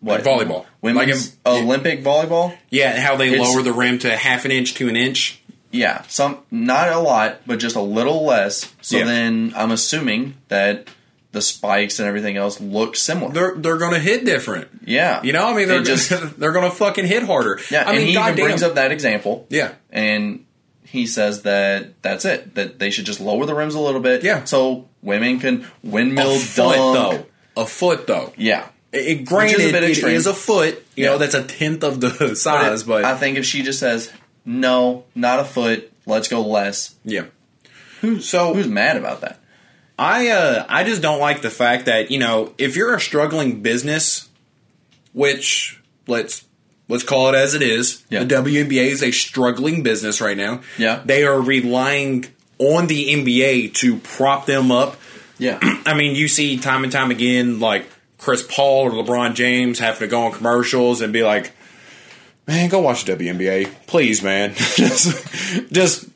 what 0.00 0.24
Like 0.24 0.46
volleyball. 0.46 0.64
women's 0.80 1.36
Like 1.44 1.54
Olympic 1.56 2.04
volleyball. 2.04 2.56
yeah 2.70 3.00
how 3.00 3.16
they 3.16 3.30
It's- 3.32 3.48
lower 3.48 3.62
the 3.62 3.72
rim 3.72 3.98
to 4.00 4.16
half 4.16 4.44
an 4.44 4.52
inch 4.52 4.74
to 4.74 4.88
an 4.88 4.94
inch. 4.96 5.40
Yeah, 5.70 6.02
some 6.08 6.38
not 6.50 6.88
a 6.92 6.98
lot, 6.98 7.40
but 7.46 7.58
just 7.58 7.76
a 7.76 7.80
little 7.82 8.24
less. 8.24 8.72
So 8.80 8.98
Yeah. 8.98 9.04
then 9.04 9.52
I'm 9.56 9.70
assuming 9.70 10.34
that 10.48 10.86
the 11.32 11.42
spikes 11.42 11.98
and 11.98 12.08
everything 12.08 12.36
else 12.36 12.60
look 12.60 12.96
similar. 12.96 13.32
They're 13.32 13.54
they're 13.56 13.76
gonna 13.78 13.98
hit 13.98 14.24
different. 14.24 14.68
yeah, 14.84 15.22
You 15.22 15.32
know, 15.32 15.46
I 15.46 15.54
mean, 15.54 15.68
they're 15.68 15.80
It 15.82 15.86
just 15.86 16.10
they're 16.38 16.52
gonna 16.52 16.70
fucking 16.70 17.06
hit 17.06 17.22
harder. 17.24 17.60
yeah. 17.70 17.80
I 17.82 17.90
and 17.90 17.96
mean, 17.98 18.06
he 18.06 18.12
even 18.12 18.22
goddamn. 18.22 18.44
brings 18.44 18.62
up 18.62 18.74
that 18.76 18.92
example. 18.92 19.46
Yeah. 19.50 19.72
and 19.90 20.44
he 20.84 21.06
says 21.06 21.42
that 21.42 22.00
that's 22.02 22.24
it. 22.24 22.54
That 22.54 22.78
they 22.78 22.90
should 22.90 23.04
just 23.04 23.20
lower 23.20 23.44
the 23.44 23.54
rims 23.54 23.74
a 23.74 23.80
little 23.80 24.00
bit. 24.00 24.24
Yeah. 24.24 24.44
so 24.44 24.88
women 25.02 25.38
can 25.38 25.66
windmill 25.82 26.36
a 26.36 26.38
foot 26.38 26.76
dunk. 26.76 26.94
though. 27.54 27.62
A 27.62 27.66
foot 27.66 28.06
though. 28.06 28.32
Yeah, 28.38 28.66
It, 28.92 29.26
granted, 29.26 29.72
bit 29.72 29.82
it 29.84 29.98
is 29.98 30.26
a 30.26 30.32
foot. 30.32 30.82
You 30.96 31.04
Yeah. 31.04 31.10
know, 31.10 31.18
that's 31.18 31.34
a 31.34 31.42
tenth 31.42 31.84
of 31.84 32.00
the 32.00 32.34
size, 32.36 32.84
but 32.84 33.04
I 33.04 33.16
think 33.18 33.36
if 33.36 33.44
she 33.44 33.62
just 33.62 33.80
says 33.80 34.10
no, 34.46 35.04
not 35.14 35.40
a 35.40 35.44
foot, 35.44 35.92
let's 36.06 36.28
go 36.28 36.40
less. 36.40 36.94
yeah. 37.04 37.26
So 38.20 38.54
Who's 38.54 38.68
mad 38.68 38.96
about 38.96 39.20
that? 39.22 39.40
I 39.98 40.28
uh 40.28 40.64
I 40.68 40.84
just 40.84 41.02
don't 41.02 41.18
like 41.20 41.42
the 41.42 41.50
fact 41.50 41.86
that 41.86 42.10
you 42.10 42.18
know 42.18 42.52
if 42.58 42.76
you're 42.76 42.94
a 42.94 43.00
struggling 43.00 43.60
business, 43.62 44.28
which 45.12 45.80
let's 46.06 46.44
let's 46.88 47.02
call 47.04 47.28
it 47.28 47.34
as 47.34 47.54
it 47.54 47.62
is, 47.62 48.04
Yeah. 48.08 48.24
the 48.24 48.34
WNBA 48.34 48.86
is 48.90 49.02
a 49.02 49.10
struggling 49.10 49.82
business 49.82 50.20
right 50.20 50.36
now. 50.36 50.60
Yeah. 50.78 51.02
they 51.04 51.24
are 51.24 51.40
relying 51.40 52.26
on 52.58 52.86
the 52.86 53.08
NBA 53.14 53.74
to 53.74 53.98
prop 53.98 54.46
them 54.46 54.70
up. 54.72 54.96
Yeah, 55.38 55.58
I 55.86 55.94
mean, 55.94 56.16
you 56.16 56.26
see 56.28 56.56
time 56.56 56.82
and 56.82 56.92
time 56.92 57.10
again, 57.10 57.60
like 57.60 57.86
Chris 58.18 58.42
Paul 58.48 58.86
or 58.86 58.90
LeBron 58.90 59.34
James 59.34 59.78
having 59.78 60.00
to 60.00 60.06
go 60.08 60.22
on 60.26 60.32
commercials 60.32 61.00
and 61.00 61.12
be 61.12 61.22
like, 61.22 61.52
"Man, 62.48 62.68
go 62.68 62.80
watch 62.80 63.04
the 63.04 63.12
WNBA, 63.14 63.70
please, 63.86 64.20
man. 64.22 64.54
just, 64.76 65.72
just 65.72 66.07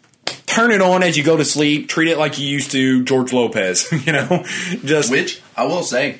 turn 0.52 0.70
it 0.70 0.80
on 0.82 1.02
as 1.02 1.16
you 1.16 1.24
go 1.24 1.36
to 1.36 1.44
sleep. 1.44 1.88
Treat 1.88 2.08
it 2.08 2.18
like 2.18 2.38
you 2.38 2.46
used 2.46 2.70
to 2.72 3.02
George 3.04 3.32
Lopez. 3.32 3.90
you 4.06 4.12
know, 4.12 4.44
just 4.84 5.10
Which 5.10 5.40
I 5.56 5.64
will 5.64 5.82
say, 5.82 6.18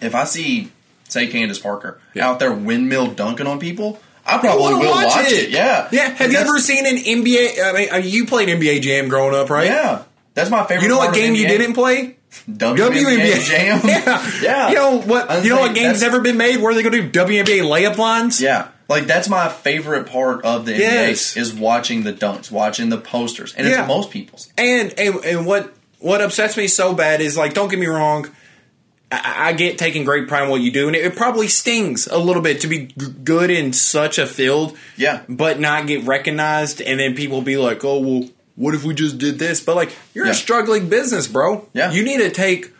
if 0.00 0.14
I 0.14 0.24
see, 0.24 0.70
say, 1.08 1.26
Candace 1.28 1.58
Parker 1.58 2.00
Yeah. 2.14 2.28
out 2.28 2.38
there 2.40 2.52
windmill 2.52 3.08
dunking 3.08 3.46
on 3.46 3.58
people, 3.58 4.00
I 4.26 4.38
probably 4.38 4.74
will 4.74 4.90
watch 4.90 5.14
watch, 5.16 5.26
it. 5.26 5.32
it. 5.44 5.50
Yeah, 5.50 5.88
Yeah. 5.92 6.08
Have 6.10 6.32
you 6.32 6.38
ever 6.38 6.58
seen 6.58 6.86
an 6.86 6.96
NBA? 6.96 7.62
I 7.62 7.72
mean, 7.72 7.92
uh, 7.92 7.96
you 7.98 8.26
played 8.26 8.48
NBA 8.48 8.80
Jam 8.80 9.08
growing 9.08 9.34
up, 9.34 9.50
right? 9.50 9.66
Yeah, 9.66 10.02
that's 10.32 10.50
my 10.50 10.64
favorite. 10.64 10.82
You 10.82 10.88
know 10.88 10.98
what 10.98 11.14
game 11.14 11.34
you 11.34 11.46
didn't 11.46 11.74
play? 11.74 12.16
WNBA, 12.50 13.44
Jam. 13.46 13.80
yeah. 13.84 14.30
yeah. 14.42 14.68
You 14.70 14.74
know 14.74 15.00
what? 15.00 15.44
You 15.44 15.50
know 15.50 15.60
what 15.60 15.74
game's 15.74 16.00
never 16.02 16.20
been 16.20 16.36
made 16.36 16.56
where 16.60 16.72
are 16.72 16.74
they 16.74 16.82
going 16.82 16.94
to 16.94 17.08
do 17.08 17.24
WNBA 17.24 17.62
layup 17.62 17.96
lines? 17.96 18.40
Yeah, 18.40 18.68
like 18.88 19.06
that's 19.06 19.28
my 19.28 19.48
favorite 19.48 20.06
part 20.06 20.44
of 20.44 20.66
the 20.66 20.72
NBA 20.72 20.78
Yes. 20.78 21.36
is 21.36 21.52
watching 21.54 22.02
the 22.04 22.12
dunks, 22.12 22.50
watching 22.50 22.88
the 22.90 22.98
posters, 22.98 23.54
and 23.54 23.66
Yeah. 23.66 23.80
it's 23.80 23.88
most 23.88 24.10
people's. 24.10 24.48
And, 24.58 24.92
and 24.98 25.24
and 25.24 25.46
what 25.46 25.72
what 26.00 26.20
upsets 26.20 26.56
me 26.56 26.66
so 26.68 26.94
bad 26.94 27.20
is 27.20 27.36
like, 27.36 27.54
don't 27.54 27.68
get 27.70 27.78
me 27.78 27.86
wrong, 27.86 28.28
I, 29.10 29.48
I 29.48 29.52
get 29.54 29.78
taking 29.78 30.04
great 30.04 30.28
pride 30.28 30.44
in 30.44 30.50
what 30.50 30.60
you 30.60 30.70
do, 30.70 30.86
and 30.86 30.94
it, 30.96 31.04
it 31.04 31.16
probably 31.16 31.48
stings 31.48 32.06
a 32.06 32.18
little 32.18 32.42
bit 32.42 32.60
to 32.62 32.66
be 32.68 32.86
g- 32.86 33.06
good 33.22 33.50
in 33.50 33.72
such 33.72 34.18
a 34.18 34.26
field, 34.26 34.76
Yeah. 34.96 35.22
but 35.28 35.60
not 35.60 35.86
get 35.86 36.04
recognized, 36.04 36.80
and 36.82 37.00
then 37.00 37.14
people 37.14 37.40
be 37.42 37.56
like, 37.56 37.84
oh 37.84 38.00
well, 38.00 38.28
what 38.56 38.74
if 38.74 38.84
we 38.84 38.94
just 38.94 39.18
did 39.18 39.38
this? 39.38 39.60
But 39.60 39.76
like, 39.76 39.92
you're 40.14 40.26
Yeah. 40.26 40.32
a 40.32 40.34
struggling 40.34 40.88
business, 40.88 41.26
bro. 41.26 41.66
Yeah. 41.72 41.90
you 41.92 42.02
need 42.04 42.18
to 42.18 42.30
take 42.30 42.70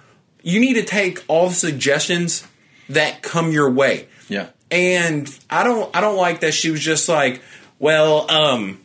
you 0.43 0.61
need 0.61 0.75
to 0.75 0.85
take 0.85 1.25
all 1.27 1.49
the 1.49 1.55
suggestions 1.55 2.47
that 2.91 3.23
come 3.23 3.51
your 3.51 3.71
way. 3.71 4.07
Yeah, 4.29 4.49
And 4.71 5.29
I 5.49 5.63
don't 5.65 5.95
I 5.95 6.01
don't 6.01 6.17
like 6.17 6.41
that 6.41 6.55
she 6.55 6.71
was 6.71 6.81
just 6.81 7.09
like, 7.09 7.43
well, 7.79 8.31
um, 8.31 8.81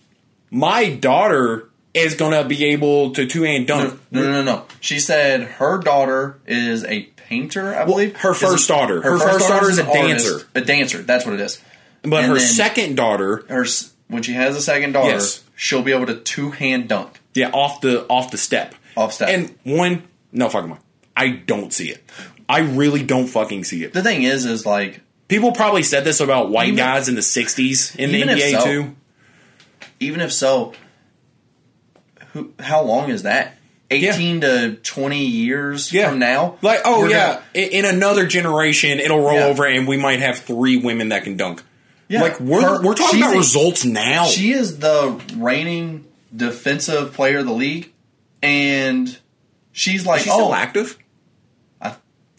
my 0.51 0.89
daughter 0.89 1.69
is 1.93 2.15
gonna 2.15 2.43
be 2.43 2.65
able 2.65 3.11
to 3.13 3.25
two 3.25 3.43
hand 3.43 3.67
dunk. 3.67 3.99
no, 4.11 4.21
no, 4.21 4.31
no, 4.31 4.43
no. 4.43 4.65
She 4.79 4.99
said 4.99 5.41
her 5.43 5.79
daughter 5.79 6.39
is 6.45 6.83
a 6.85 7.03
painter. 7.15 7.75
I 7.75 7.85
believe 7.85 8.15
her 8.17 8.33
first 8.33 8.67
daughter. 8.67 9.01
Her 9.01 9.17
first 9.17 9.47
daughter 9.47 9.69
is 9.69 9.77
a 9.77 9.83
dancer. 9.83 10.47
A 10.55 10.61
dancer. 10.61 10.99
That's 10.99 11.25
what 11.25 11.35
it 11.35 11.41
is. 11.41 11.61
But 12.01 12.25
her 12.25 12.39
second 12.39 12.95
daughter, 12.95 13.45
Her 13.49 13.65
when 14.07 14.23
she 14.23 14.33
has 14.33 14.55
a 14.55 14.61
second 14.61 14.93
daughter, 14.93 15.19
she'll 15.55 15.81
be 15.83 15.91
able 15.91 16.05
to 16.07 16.15
two 16.15 16.51
hand 16.51 16.87
dunk. 16.87 17.19
yeah, 17.33 17.49
off 17.51 17.81
the 17.81 18.05
off 18.07 18.31
the 18.31 18.37
step. 18.37 18.75
Off 18.95 19.13
step. 19.13 19.29
And 19.29 19.55
one 19.63 20.03
no 20.31 20.49
fucking 20.49 20.69
mind. 20.69 20.81
I 21.15 21.29
don't 21.29 21.73
see 21.73 21.89
it. 21.89 22.03
I 22.47 22.59
really 22.59 23.03
don't 23.03 23.27
fucking 23.27 23.63
see 23.63 23.83
it. 23.83 23.93
The 23.93 24.01
thing 24.01 24.23
is, 24.23 24.45
is 24.45 24.65
like 24.65 25.01
People 25.29 25.53
probably 25.53 25.83
said 25.83 26.03
this 26.03 26.19
about 26.19 26.49
white 26.49 26.67
Even- 26.67 26.77
guys 26.77 27.07
in 27.07 27.15
the 27.15 27.21
'60s 27.21 27.95
in 27.95 28.11
the 28.11 28.21
NBA 28.23 28.51
so, 28.59 28.65
too. 28.65 28.95
even 30.01 30.19
if 30.19 30.33
so, 30.33 30.73
who? 32.33 32.51
How 32.59 32.81
long 32.83 33.09
is 33.09 33.23
that? 33.23 33.55
Eighteen 33.91 34.41
to 34.41 34.75
twenty 34.83 35.25
years 35.25 35.91
Yeah. 35.91 36.09
from 36.09 36.19
now. 36.19 36.57
Like, 36.61 36.81
oh 36.85 37.07
yeah, 37.07 37.41
gonna- 37.55 37.67
in, 37.67 37.85
another 37.85 38.27
generation, 38.27 38.99
it'll 38.99 39.21
roll 39.21 39.35
Yeah. 39.39 39.45
over, 39.45 39.65
and 39.65 39.87
we 39.87 39.97
might 39.97 40.19
have 40.19 40.39
three 40.39 40.77
women 40.77 41.09
that 41.09 41.23
can 41.23 41.37
dunk. 41.37 41.63
Yeah. 42.07 42.21
Like 42.21 42.39
we're 42.39 42.61
Her- 42.61 42.81
we're 42.83 42.93
talking 42.95 43.21
about 43.21 43.33
a- 43.33 43.37
results 43.37 43.85
now. 43.85 44.25
She 44.25 44.51
is 44.51 44.77
the 44.79 45.19
reigning 45.35 46.05
defensive 46.35 47.13
player 47.13 47.39
of 47.39 47.45
the 47.47 47.53
league, 47.53 47.91
and 48.43 49.17
she's 49.71 50.05
like, 50.05 50.19
Is 50.19 50.25
she 50.25 50.29
still 50.31 50.49
oh, 50.49 50.53
active? 50.53 50.97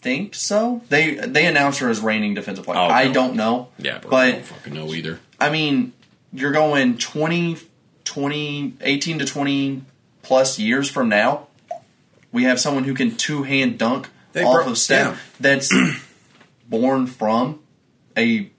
I 0.01 0.03
think 0.03 0.33
so. 0.35 0.81
They 0.89 1.13
they 1.15 1.45
announced 1.45 1.79
her 1.79 1.89
as 1.89 1.99
reigning 2.01 2.33
defensive 2.33 2.65
player. 2.65 2.79
Oh, 2.79 2.83
I 2.87 3.05
no. 3.07 3.13
don't 3.13 3.35
know. 3.35 3.67
Yeah, 3.77 3.99
bro, 3.99 4.17
I 4.17 4.31
but 4.31 4.31
don't 4.37 4.45
fucking 4.45 4.73
know 4.73 4.93
either. 4.93 5.19
I 5.39 5.49
mean, 5.51 5.93
you're 6.33 6.51
going 6.51 6.97
20, 6.97 7.57
20, 8.05 8.73
18 8.81 9.19
to 9.19 9.25
20 9.25 9.83
plus 10.23 10.57
years 10.57 10.89
from 10.89 11.07
now. 11.09 11.47
We 12.31 12.43
have 12.45 12.59
someone 12.59 12.83
who 12.85 12.93
can 12.95 13.15
two 13.15 13.43
hand 13.43 13.77
dunk 13.77 14.09
They 14.33 14.43
off 14.43 14.63
bro- 14.63 14.71
of 14.71 14.77
step 14.79 15.13
yeah. 15.13 15.17
that's 15.39 15.71
born 16.69 17.05
from 17.07 17.59
a 18.17 18.49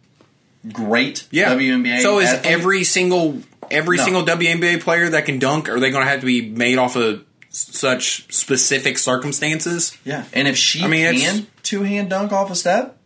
great 0.73 1.27
Yeah. 1.31 1.55
WNBA. 1.55 2.03
So 2.03 2.21
is 2.21 2.29
athlete. 2.29 2.53
every 2.53 2.85
single 2.85 3.39
every 3.71 3.97
No. 3.97 4.05
single 4.05 4.23
WNBA 4.25 4.81
player 4.81 5.09
that 5.11 5.25
can 5.25 5.39
dunk 5.39 5.69
are 5.69 5.81
they 5.81 5.91
going 5.91 6.05
to 6.05 6.11
have 6.11 6.21
to 6.21 6.27
be 6.27 6.43
made 6.51 6.79
off 6.79 6.95
of 6.97 7.17
s- 7.19 7.25
such 7.53 8.33
specific 8.35 8.99
circumstances? 8.99 9.97
yeah, 10.05 10.25
and 10.33 10.49
if 10.49 10.57
she 10.57 10.83
I 10.83 10.87
mean, 10.89 11.15
can 11.15 11.47
two 11.63 11.83
hand 11.83 12.11
dunk 12.11 12.33
off 12.33 12.51
a 12.51 12.55
step, 12.57 12.99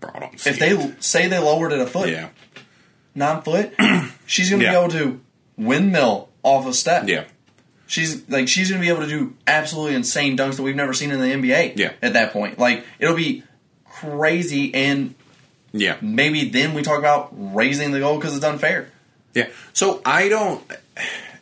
Bro, 0.00 0.10
I 0.14 0.18
don't 0.20 0.40
see 0.40 0.50
if 0.50 0.58
they 0.58 0.70
it. 0.70 0.78
l- 0.80 0.92
say 1.00 1.28
they 1.28 1.38
lowered 1.38 1.72
it 1.72 1.80
a 1.80 1.86
foot, 1.86 2.08
yeah 2.08 2.28
nine 3.14 3.42
foot, 3.42 3.74
she's 4.26 4.48
going 4.50 4.60
to 4.60 4.66
Yeah. 4.66 4.72
be 4.72 4.78
able 4.78 4.90
to 4.92 5.20
windmill 5.56 6.28
off 6.42 6.66
a 6.66 6.72
step. 6.72 7.08
yeah 7.08 7.24
She's 7.86 8.28
like 8.28 8.48
she's 8.48 8.70
gonna 8.70 8.82
be 8.82 8.90
able 8.90 9.00
to 9.00 9.06
do 9.08 9.34
absolutely 9.46 9.94
insane 9.94 10.36
dunks 10.36 10.56
that 10.56 10.62
we've 10.62 10.76
never 10.76 10.92
seen 10.92 11.10
in 11.10 11.20
the 11.20 11.26
NBA. 11.26 11.72
Yeah. 11.76 11.92
At 12.02 12.12
that 12.12 12.34
point, 12.34 12.58
like 12.58 12.84
it'll 12.98 13.16
be 13.16 13.44
crazy, 13.86 14.74
and 14.74 15.14
yeah 15.72 15.96
maybe 16.02 16.48
then 16.50 16.74
we 16.74 16.82
talk 16.82 16.98
about 16.98 17.30
raising 17.32 17.90
the 17.92 17.98
goal 18.00 18.16
because 18.18 18.36
it's 18.36 18.44
unfair. 18.44 18.90
yeah. 19.34 19.48
So 19.72 20.02
I 20.04 20.28
don't. 20.28 20.62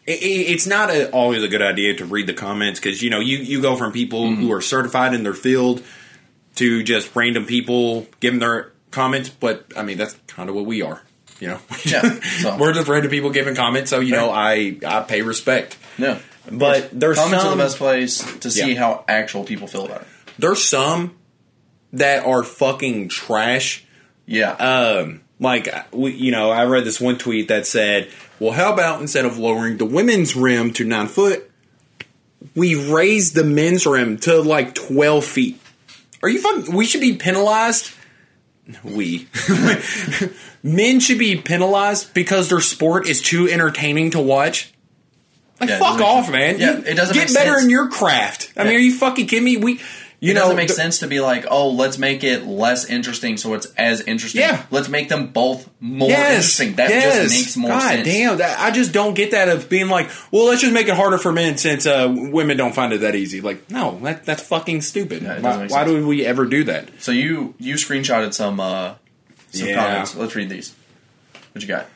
It, 0.07 0.22
it- 0.22 0.50
it's 0.52 0.66
not 0.66 0.90
a, 0.90 1.11
always 1.11 1.42
a 1.42 1.48
good 1.48 1.62
idea 1.62 1.94
to 1.96 2.04
read 2.04 2.26
the 2.26 2.34
comments 2.34 2.78
because 2.80 3.02
you 3.02 3.11
know 3.11 3.20
you 3.20 3.38
you 3.38 3.61
go 3.61 3.76
from 3.76 3.92
people 3.92 4.34
who 4.34 4.52
are 4.52 4.61
certified 4.62 5.14
in 5.14 5.22
their 5.22 5.34
field 5.34 5.82
to 6.57 6.82
just 6.82 7.14
random 7.14 7.44
people 7.46 8.07
giving 8.20 8.38
their 8.40 8.72
comments. 8.90 9.28
But 9.28 9.66
I 9.76 9.82
mean, 9.82 9.98
that's 9.98 10.16
kind 10.26 10.48
of 10.48 10.54
what 10.54 10.64
we 10.66 10.82
are. 10.82 11.02
You 11.40 11.48
know, 11.48 11.59
Yeah, 11.84 12.18
so- 12.20 12.57
we're 12.61 12.72
just 12.72 12.88
random 12.88 13.11
people 13.11 13.30
giving 13.30 13.54
comments. 13.54 13.90
So 13.90 14.00
you 14.00 14.12
know, 14.12 14.30
I 14.30 14.78
I 14.86 15.00
pay 15.02 15.22
respect. 15.22 15.76
Yeah, 15.98 16.18
But 16.50 16.90
there's 16.98 17.16
Comments 17.18 17.42
some 17.42 17.52
are 17.52 17.57
the 17.57 17.62
best 17.62 17.76
place 17.78 18.38
to 18.40 18.50
see 18.50 18.72
Yeah. 18.72 18.78
how 18.78 19.04
actual 19.09 19.44
people 19.44 19.66
feel 19.66 19.84
about 19.86 20.02
it. 20.02 20.07
there's 20.38 20.62
some 20.64 21.16
that 21.92 22.24
are 22.26 22.42
fucking 22.42 23.09
trash. 23.09 23.84
Yeah. 24.26 24.50
Um, 24.52 25.20
like 25.39 25.68
we, 25.93 26.12
you 26.12 26.32
know, 26.32 26.51
I 26.51 26.64
read 26.64 26.84
this 26.84 27.01
one 27.01 27.18
tweet 27.18 27.49
that 27.49 27.66
said, 27.66 28.11
"Well, 28.41 28.53
how 28.53 28.72
about 28.72 29.01
instead 29.01 29.24
of 29.24 29.39
lowering 29.39 29.76
the 29.76 29.84
women's 29.84 30.34
rim 30.37 30.72
to 30.74 30.84
nine 30.84 31.09
foot, 31.09 31.51
we 32.55 32.74
raise 32.74 33.32
the 33.32 33.45
men's 33.45 33.87
rim 33.87 34.18
to 34.18 34.41
like 34.41 34.74
twelve 34.74 35.24
feet?" 35.24 35.61
Are 36.22 36.28
you 36.28 36.41
fucking? 36.41 36.74
We 36.74 36.87
should 36.87 37.03
be 37.03 37.16
penalized. 37.16 37.93
We 38.82 39.28
men 40.62 40.99
should 41.01 41.18
be 41.18 41.37
penalized 41.37 42.12
because 42.14 42.49
their 42.49 42.61
sport 42.61 43.09
is 43.09 43.22
too 43.22 43.49
entertaining 43.49 44.11
to 44.12 44.20
watch. 44.20 44.72
Like 45.61 45.70
Yeah, 45.70 45.78
fuck 45.78 46.01
off, 46.01 46.30
man. 46.30 46.59
Yeah, 46.59 46.78
You 46.78 46.84
it 46.84 46.95
doesn't 46.95 47.14
get 47.14 47.32
better 47.32 47.53
sense. 47.53 47.64
in 47.64 47.70
your 47.70 47.89
craft. 47.89 48.53
I 48.57 48.64
mean, 48.64 48.74
are 48.74 48.78
you 48.78 48.95
fucking 48.95 49.26
kidding 49.28 49.45
me? 49.45 49.57
We, 49.57 49.80
you 50.18 50.30
it 50.30 50.34
know, 50.34 50.40
doesn't 50.42 50.56
make 50.56 50.70
sense 50.70 51.00
to 51.00 51.06
be 51.06 51.20
like, 51.20 51.46
oh, 51.50 51.70
let's 51.70 51.98
make 51.98 52.24
it 52.24 52.44
less 52.46 52.86
interesting 52.86 53.36
so 53.36 53.54
it's 53.54 53.66
as 53.74 54.00
interesting. 54.00 54.40
Yeah. 54.40 54.64
Let's 54.70 54.88
make 54.88 55.08
them 55.08 55.28
both 55.28 55.68
more 55.78 56.10
interesting. 56.10 56.74
That 56.76 56.88
just 56.90 57.34
makes 57.34 57.56
more 57.56 57.70
God 57.70 57.80
sense. 57.82 58.06
damn, 58.08 58.38
that, 58.38 58.58
I 58.58 58.70
just 58.70 58.92
don't 58.92 59.14
get 59.14 59.32
that 59.32 59.48
of 59.48 59.68
being 59.68 59.88
like, 59.88 60.10
well, 60.30 60.46
let's 60.46 60.62
just 60.62 60.72
make 60.72 60.88
it 60.88 60.94
harder 60.94 61.18
for 61.18 61.32
men 61.32 61.58
since 61.58 61.86
uh, 61.86 62.10
women 62.10 62.56
don't 62.56 62.74
find 62.74 62.92
it 62.92 62.98
that 63.02 63.14
easy. 63.14 63.40
Like, 63.40 63.70
no, 63.70 63.98
that, 64.00 64.24
that's 64.24 64.42
fucking 64.42 64.80
stupid. 64.82 65.22
Yeah, 65.22 65.40
why 65.40 65.66
why 65.66 65.84
do 65.84 66.06
we 66.06 66.24
ever 66.24 66.46
do 66.46 66.64
that? 66.64 66.88
So 67.00 67.12
you 67.12 67.54
you 67.58 67.74
screenshotted 67.74 68.32
some 68.32 68.58
uh 68.58 68.94
some 69.52 69.68
Yeah. 69.68 69.74
comments. 69.76 70.14
Let's 70.16 70.34
read 70.34 70.48
these. 70.48 70.74
What 71.52 71.62
you 71.62 71.68
got? 71.68 71.86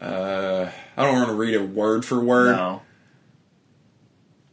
I 0.00 0.70
don't 0.96 1.14
want 1.14 1.28
to 1.28 1.34
read 1.34 1.54
it 1.54 1.68
word 1.68 2.04
for 2.04 2.20
word. 2.20 2.56
No. 2.56 2.82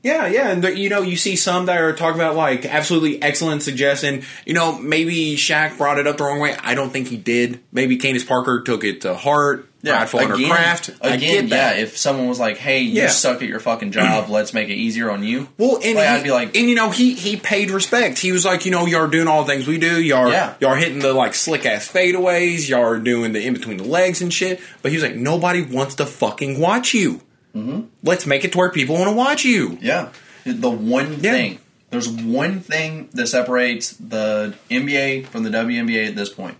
Yeah, 0.03 0.27
yeah, 0.27 0.49
and 0.51 0.63
there, 0.63 0.71
you 0.71 0.89
know, 0.89 1.01
you 1.01 1.17
see 1.17 1.35
some 1.35 1.65
that 1.65 1.81
are 1.81 1.91
talking 1.93 2.21
about 2.21 2.35
like 2.35 2.65
absolutely 2.65 3.21
excellent 3.21 3.63
suggestion. 3.63 4.23
You 4.45 4.53
know, 4.53 4.77
maybe 4.79 5.35
Shaq 5.35 5.77
brought 5.77 5.97
it 5.97 6.07
up 6.07 6.17
the 6.17 6.23
wrong 6.23 6.39
way. 6.39 6.55
I 6.63 6.75
don't 6.75 6.91
think 6.91 7.07
he 7.07 7.17
did. 7.17 7.59
Maybe 7.73 7.97
Candace 7.97 8.23
Parker 8.23 8.61
took 8.61 8.83
it 8.83 9.01
to 9.01 9.15
heart. 9.15 9.67
Yeah, 9.83 9.97
prideful 9.97 10.19
in 10.21 10.29
her 10.29 10.35
craft. 10.55 10.89
I 11.01 11.09
Again, 11.15 11.19
get 11.19 11.49
that. 11.51 11.77
yeah. 11.77 11.83
If 11.83 11.97
someone 11.97 12.27
was 12.27 12.39
like, 12.39 12.57
"Hey, 12.57 12.79
you 12.81 13.01
Yeah. 13.03 13.07
suck 13.09 13.41
at 13.41 13.47
your 13.47 13.59
fucking 13.59 13.91
job. 13.91 14.29
let's 14.29 14.53
make 14.53 14.69
it 14.69 14.73
easier 14.75 15.09
on 15.11 15.23
you." 15.23 15.49
Well, 15.57 15.79
and 15.83 15.95
Like, 15.95 16.07
he, 16.07 16.15
I'd 16.15 16.23
be 16.23 16.31
like- 16.31 16.55
and 16.55 16.69
you 16.69 16.75
know, 16.75 16.89
he 16.89 17.13
he 17.13 17.35
paid 17.37 17.69
respect. 17.71 18.17
He 18.19 18.31
was 18.31 18.43
like, 18.45 18.65
you 18.65 18.71
know, 18.71 18.85
y'all 18.85 19.01
are 19.01 19.07
doing 19.07 19.27
all 19.27 19.43
the 19.43 19.51
things 19.53 19.67
we 19.67 19.77
do. 19.77 20.01
Y'all, 20.01 20.31
Yeah. 20.31 20.53
y'all 20.59 20.71
are 20.71 20.75
hitting 20.77 20.99
the 20.99 21.13
like 21.13 21.35
slick 21.35 21.65
ass 21.65 21.87
fadeaways. 21.91 22.67
Y'all 22.69 22.81
are 22.83 22.99
doing 22.99 23.33
the 23.33 23.45
in 23.45 23.53
between 23.53 23.77
the 23.77 23.83
legs 23.83 24.21
and 24.21 24.33
shit. 24.33 24.59
But 24.81 24.91
he 24.91 24.97
was 24.97 25.03
like, 25.03 25.15
nobody 25.15 25.61
wants 25.61 25.95
to 25.95 26.05
fucking 26.05 26.59
watch 26.59 26.93
you. 26.93 27.21
Mm-hmm. 27.57 27.81
Let's 28.03 28.25
make 28.25 28.43
it 28.45 28.51
to 28.53 28.57
where 28.57 28.69
people 28.71 28.95
want 28.95 29.09
to 29.09 29.15
watch 29.15 29.43
you. 29.45 29.77
Yeah. 29.81 30.09
The 30.45 30.69
one 30.69 31.13
Yeah. 31.21 31.31
thing. 31.31 31.59
There's 31.89 32.09
one 32.09 32.59
thing 32.59 33.09
that 33.13 33.27
separates 33.27 33.91
the 33.93 34.53
NBA 34.69 35.27
from 35.27 35.43
the 35.43 35.49
WNBA 35.49 36.07
at 36.09 36.15
this 36.15 36.29
point. 36.29 36.57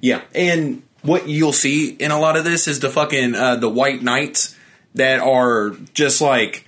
Yeah, 0.00 0.22
and 0.34 0.82
what 1.02 1.28
you'll 1.28 1.52
see 1.52 1.90
in 1.90 2.10
a 2.10 2.18
lot 2.18 2.36
of 2.36 2.44
this 2.44 2.66
is 2.66 2.80
the 2.80 2.88
fucking 2.90 3.34
uh, 3.34 3.56
the 3.56 3.68
white 3.68 4.02
knights 4.02 4.56
that 4.94 5.20
are 5.20 5.70
just 5.92 6.20
like, 6.22 6.64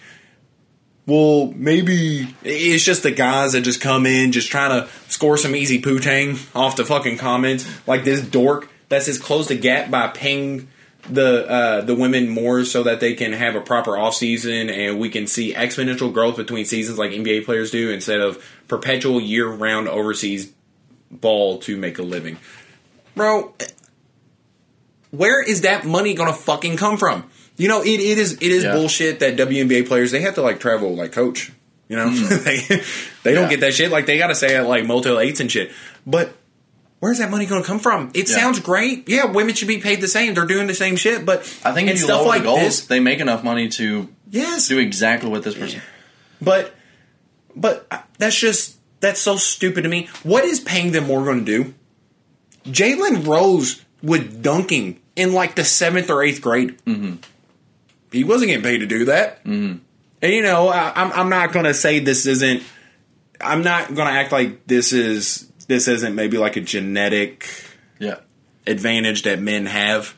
well, 1.07 1.53
maybe 1.57 2.35
it's 2.45 2.85
just 2.85 3.03
the 3.03 3.11
guys 3.11 3.53
that 3.53 3.63
just 3.63 3.81
come 3.81 4.05
in 4.05 4.33
just 4.33 4.51
trying 4.51 4.71
to 4.83 4.89
score 5.09 5.39
some 5.39 5.57
easy 5.57 5.81
pootang 5.81 6.39
off 6.55 6.77
the 6.77 6.85
fucking 6.85 7.17
comments, 7.17 7.67
like 7.87 8.05
this 8.05 8.21
dork 8.21 8.69
that 8.91 9.03
says 9.03 9.19
close 9.19 9.49
the 9.49 9.57
gap 9.57 9.91
by 9.91 10.09
paying 10.09 10.69
the 11.11 11.49
uh, 11.49 11.81
the 11.83 11.95
women 11.95 12.29
more 12.29 12.65
so 12.65 12.83
that 12.83 13.01
they 13.01 13.15
can 13.15 13.33
have 13.33 13.55
a 13.57 13.61
proper 13.61 13.97
off 13.97 14.15
season 14.15 14.69
and 14.71 14.99
we 14.99 15.09
can 15.09 15.27
see 15.27 15.55
exponential 15.55 16.13
growth 16.13 16.37
between 16.37 16.65
seasons 16.65 16.99
like 16.99 17.11
NBA 17.13 17.45
players 17.45 17.71
do 17.71 17.91
instead 17.91 18.21
of 18.21 18.45
perpetual 18.69 19.21
year 19.21 19.49
round 19.49 19.89
overseas 19.89 20.53
ball 21.11 21.59
to 21.61 21.77
make 21.77 21.99
a 21.99 22.03
living. 22.03 22.37
Bro, 23.15 23.55
where 25.11 25.43
is 25.43 25.63
that 25.63 25.85
money 25.85 26.15
gonna 26.15 26.33
fucking 26.33 26.77
come 26.77 26.97
from? 26.97 27.29
You 27.57 27.69
know, 27.69 27.83
it, 27.83 27.89
it 28.01 28.19
is 28.19 28.35
it 28.35 28.43
is 28.43 28.65
Yeah. 28.65 28.73
bullshit 28.75 29.21
that 29.21 29.37
WNBA 29.37 29.87
players 29.87 30.11
they 30.13 30.21
have 30.21 30.35
to 30.35 30.43
like 30.43 30.61
travel 30.61 30.95
like 30.95 31.13
coach. 31.13 31.51
You 31.89 31.97
know, 31.97 32.11
they 32.15 32.59
they 33.23 33.35
don't 33.35 33.45
Yeah. 33.45 33.49
get 33.51 33.61
that 33.61 33.75
shit. 33.75 33.91
Like 33.91 34.07
they 34.07 34.19
got 34.19 34.29
to 34.29 34.35
say 34.35 34.55
at 34.57 34.67
like 34.69 34.85
Motel 34.85 35.19
Eights 35.19 35.41
and 35.41 35.51
shit. 35.51 35.73
But 36.07 36.33
where's 37.01 37.19
that 37.19 37.31
money 37.31 37.47
going 37.47 37.63
to 37.63 37.67
come 37.67 37.79
from? 37.79 38.11
It 38.15 38.29
Yeah. 38.29 38.37
sounds 38.37 38.61
great. 38.61 39.09
Yeah, 39.09 39.27
women 39.27 39.55
should 39.55 39.69
be 39.69 39.79
paid 39.79 40.01
the 40.01 40.09
same. 40.09 40.35
They're 40.35 40.47
doing 40.47 40.67
the 40.67 40.75
same 40.75 40.97
shit. 40.97 41.25
But 41.25 41.41
I 41.65 41.73
think 41.73 41.89
if 41.89 42.01
you 42.01 42.07
lower 42.09 42.39
the 42.39 42.45
goals, 42.45 42.59
this, 42.61 42.87
they 42.87 43.01
make 43.01 43.21
enough 43.21 43.43
money 43.45 43.69
to 43.71 44.09
yes, 44.31 44.69
do 44.69 44.79
exactly 44.79 45.31
what 45.31 45.43
this 45.43 45.55
person. 45.55 45.81
but 46.41 46.75
but 47.57 47.87
uh, 47.91 47.99
that's 48.19 48.39
just 48.39 48.77
that's 49.01 49.21
so 49.21 49.37
stupid 49.37 49.83
to 49.83 49.89
me. 49.89 50.09
What 50.23 50.45
is 50.45 50.61
paying 50.61 50.93
them 50.93 51.07
more 51.07 51.25
going 51.25 51.45
to 51.45 51.65
do? 51.65 51.75
Jalen 52.67 53.27
Rose 53.27 53.85
was 54.03 54.21
dunking 54.21 55.01
in 55.17 55.33
like 55.33 55.55
the 55.55 55.65
seventh 55.65 56.11
or 56.11 56.23
eighth 56.23 56.41
grade. 56.41 56.79
Mm-hmm. 56.85 57.17
He 58.13 58.25
wasn't 58.25 58.49
getting 58.51 58.63
paid 58.65 58.79
to 58.79 58.87
do 58.87 59.07
that. 59.07 59.45
Mm-hmm. 59.45 59.79
And 60.23 60.33
you 60.33 60.43
know, 60.43 60.69
I, 60.69 60.93
I'm 60.95 61.13
I'm 61.13 61.29
not 61.29 61.53
going 61.53 61.65
to 61.65 61.75
say 61.75 62.01
this 62.01 62.27
isn't. 62.27 62.63
I'm 63.41 63.63
not 63.63 63.95
going 63.95 64.09
to 64.09 64.15
act 64.15 64.33
like 64.33 64.67
this 64.67 64.93
is 64.93 65.48
this 65.69 65.87
isn't 65.89 66.15
maybe 66.15 66.37
like 66.39 66.57
a 66.57 66.61
genetic 66.61 67.49
Yeah. 68.01 68.17
advantage 68.67 69.23
that 69.23 69.41
men 69.41 69.67
have. 69.67 70.15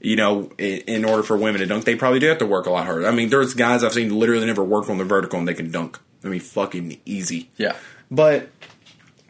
You 0.00 0.14
know, 0.14 0.50
in, 0.58 0.78
in 0.82 1.04
order 1.04 1.24
for 1.24 1.36
women 1.36 1.60
to 1.60 1.66
dunk, 1.66 1.84
they 1.84 1.96
probably 1.96 2.20
do 2.20 2.26
have 2.28 2.38
to 2.38 2.46
work 2.46 2.66
a 2.66 2.70
lot 2.70 2.86
harder. 2.86 3.06
I 3.06 3.10
mean, 3.10 3.30
there's 3.30 3.54
guys 3.54 3.82
I've 3.82 3.92
seen 3.92 4.16
literally 4.16 4.46
never 4.46 4.62
work 4.62 4.88
on 4.88 4.96
the 4.98 5.04
vertical 5.04 5.40
and 5.40 5.48
they 5.48 5.54
can 5.54 5.72
dunk. 5.72 5.98
I 6.24 6.28
mean, 6.28 6.38
fucking 6.40 7.00
easy. 7.04 7.50
Yeah. 7.56 7.74
But 8.08 8.48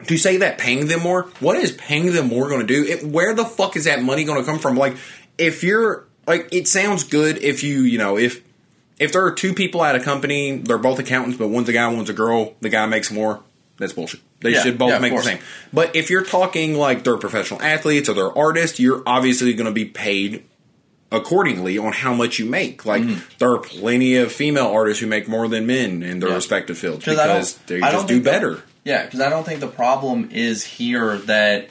to 0.09 0.19
say 0.19 0.37
that 0.39 0.59
paying 0.59 0.87
them 0.89 1.01
more, 1.01 1.23
what 1.41 1.57
is 1.57 1.73
paying 1.73 2.13
them 2.13 2.29
more 2.29 2.49
going 2.51 2.61
to 2.61 2.67
do? 2.67 2.85
It, 2.85 3.03
where 3.03 3.35
the 3.35 3.47
fuck 3.47 3.77
is 3.77 3.85
that 3.85 4.03
money 4.03 4.25
going 4.25 4.39
to 4.41 4.45
come 4.45 4.59
from? 4.59 4.77
Like, 4.77 4.97
if 5.39 5.65
you're 5.65 6.07
like, 6.27 6.49
it 6.53 6.69
sounds 6.69 7.03
good 7.05 7.39
if 7.39 7.63
you, 7.65 7.81
you 7.81 7.97
know, 7.97 8.19
if 8.19 8.43
if 8.99 9.13
there 9.13 9.25
are 9.25 9.33
two 9.33 9.55
people 9.55 9.83
at 9.83 9.95
a 9.97 10.01
company, 10.01 10.59
they're 10.59 10.77
both 10.77 10.99
accountants, 10.99 11.39
but 11.39 11.49
one's 11.49 11.69
a 11.71 11.73
guy, 11.73 11.89
one's 11.89 12.11
a 12.11 12.15
girl, 12.15 12.55
the 12.61 12.69
guy 12.69 12.85
makes 12.85 13.11
more. 13.11 13.41
That's 13.79 13.93
bullshit. 13.93 14.21
They 14.41 14.51
Yeah, 14.51 14.63
should 14.63 14.77
both 14.79 14.91
yeah, 14.91 14.99
make 14.99 15.15
the 15.15 15.23
same. 15.23 15.39
But 15.73 15.95
if 15.97 16.11
you're 16.11 16.25
talking 16.25 16.75
like 16.77 17.05
they're 17.05 17.17
professional 17.17 17.63
athletes 17.63 18.09
or 18.09 18.15
they're 18.15 18.37
artists, 18.37 18.79
you're 18.81 19.03
obviously 19.07 19.55
going 19.55 19.67
to 19.67 19.73
be 19.73 19.85
paid 19.85 20.45
accordingly 21.11 21.79
on 21.79 21.93
how 21.93 22.13
much 22.13 22.39
you 22.39 22.45
make. 22.45 22.85
Like 22.85 23.03
Mm-hmm. 23.03 23.21
there 23.39 23.51
are 23.53 23.59
plenty 23.59 24.17
of 24.17 24.31
female 24.33 24.67
artists 24.67 25.01
who 25.01 25.07
make 25.07 25.27
more 25.29 25.49
than 25.49 25.67
men 25.67 26.03
in 26.03 26.19
their 26.21 26.29
Yeah. 26.31 26.35
respective 26.35 26.77
fields 26.77 27.05
'Cause 27.05 27.15
because 27.17 27.59
they 27.67 27.81
just 27.81 28.07
do 28.07 28.15
think 28.15 28.25
the- 28.25 28.31
better. 28.31 28.63
Yeah, 28.85 29.05
because 29.05 29.21
I 29.21 29.29
don't 29.31 29.45
think 29.45 29.61
the 29.61 29.67
problem 29.69 30.29
is 30.33 30.65
here 30.65 31.17
that 31.19 31.69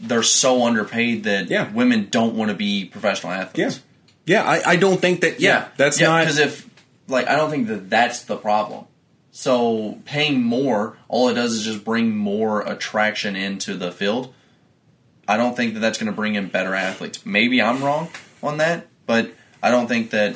they're 0.00 0.22
so 0.22 0.64
underpaid 0.64 1.24
that 1.24 1.50
Yeah. 1.50 1.70
women 1.72 2.08
don't 2.10 2.34
want 2.34 2.50
to 2.50 2.56
be 2.56 2.84
professional 2.84 3.32
athletes. 3.32 3.80
yeah. 4.26 4.42
I, 4.44 4.72
I 4.72 4.76
don't 4.76 5.00
think 5.00 5.22
that. 5.22 5.40
Yeah, 5.40 5.66
that's 5.76 6.00
yeah, 6.00 6.08
not. 6.08 6.20
because 6.20 6.38
if 6.38 6.66
like 7.08 7.26
I 7.28 7.36
don't 7.36 7.50
think 7.50 7.68
that 7.68 7.88
that's 7.90 8.22
the 8.22 8.36
problem. 8.36 8.84
So 9.40 10.00
paying 10.04 10.42
more, 10.42 10.96
all 11.06 11.28
it 11.28 11.34
does 11.34 11.54
is 11.54 11.62
just 11.62 11.84
bring 11.84 12.16
more 12.16 12.62
attraction 12.62 13.36
into 13.36 13.76
the 13.76 13.92
field. 13.92 14.34
I 15.28 15.36
don't 15.36 15.56
think 15.56 15.74
that 15.74 15.80
that's 15.80 15.96
going 15.96 16.10
to 16.10 16.16
bring 16.16 16.34
in 16.34 16.48
better 16.48 16.74
athletes. 16.74 17.24
Maybe 17.24 17.62
I'm 17.62 17.80
wrong 17.84 18.08
on 18.42 18.56
that, 18.56 18.88
but 19.06 19.32
I 19.62 19.70
don't 19.70 19.86
think 19.86 20.10
that 20.10 20.34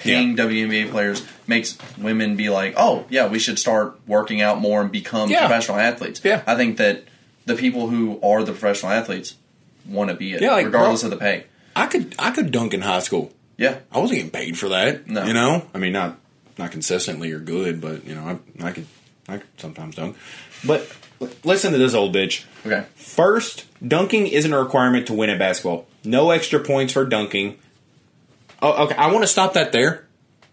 paying 0.00 0.36
WNBA 0.36 0.90
players 0.90 1.24
makes 1.46 1.78
women 1.96 2.34
be 2.34 2.50
like, 2.50 2.74
oh 2.76 3.06
yeah, 3.08 3.28
we 3.28 3.38
should 3.38 3.56
start 3.56 4.00
working 4.08 4.40
out 4.40 4.60
more 4.60 4.80
and 4.80 4.90
become 4.90 5.30
Yeah. 5.30 5.46
professional 5.46 5.78
athletes. 5.78 6.20
Yeah. 6.24 6.42
I 6.44 6.56
think 6.56 6.76
that 6.78 7.04
the 7.46 7.54
people 7.54 7.88
who 7.88 8.18
are 8.20 8.42
the 8.42 8.50
professional 8.50 8.90
athletes 8.90 9.36
want 9.86 10.10
to 10.10 10.16
be 10.16 10.32
it, 10.32 10.42
Yeah, 10.42 10.54
like, 10.54 10.66
regardless 10.66 11.02
bro- 11.02 11.12
of 11.12 11.18
the 11.20 11.24
pay. 11.24 11.44
I 11.76 11.86
could 11.86 12.16
I 12.18 12.32
could 12.32 12.50
dunk 12.50 12.74
in 12.74 12.80
high 12.80 12.98
school. 12.98 13.32
Yeah, 13.56 13.76
I 13.92 14.00
wasn't 14.00 14.16
getting 14.16 14.32
paid 14.32 14.58
for 14.58 14.70
that. 14.70 15.06
No. 15.06 15.24
You 15.24 15.34
know, 15.34 15.66
I 15.72 15.78
mean, 15.78 15.92
not 15.92 16.18
not 16.60 16.70
consistently 16.70 17.32
or 17.32 17.40
good, 17.40 17.80
but 17.80 18.04
you 18.06 18.14
know, 18.14 18.38
I, 18.60 18.66
I 18.68 18.70
could 18.72 18.86
I 19.28 19.38
could 19.38 19.48
sometimes 19.58 19.96
dunk. 19.96 20.16
But 20.64 20.88
listen 21.44 21.72
to 21.72 21.78
this 21.78 21.94
old 21.94 22.14
bitch. 22.14 22.44
okay. 22.64 22.84
First, 22.94 23.66
dunking 23.86 24.26
isn't 24.28 24.52
a 24.52 24.58
requirement 24.62 25.06
to 25.08 25.14
win 25.14 25.30
at 25.30 25.38
basketball. 25.38 25.86
No 26.04 26.30
extra 26.30 26.60
points 26.60 26.92
for 26.92 27.04
dunking. 27.04 27.58
Oh, 28.62 28.84
okay. 28.84 28.94
I 28.94 29.10
want 29.10 29.22
to 29.22 29.26
stop 29.28 29.54
that 29.54 29.72
there. 29.72 30.06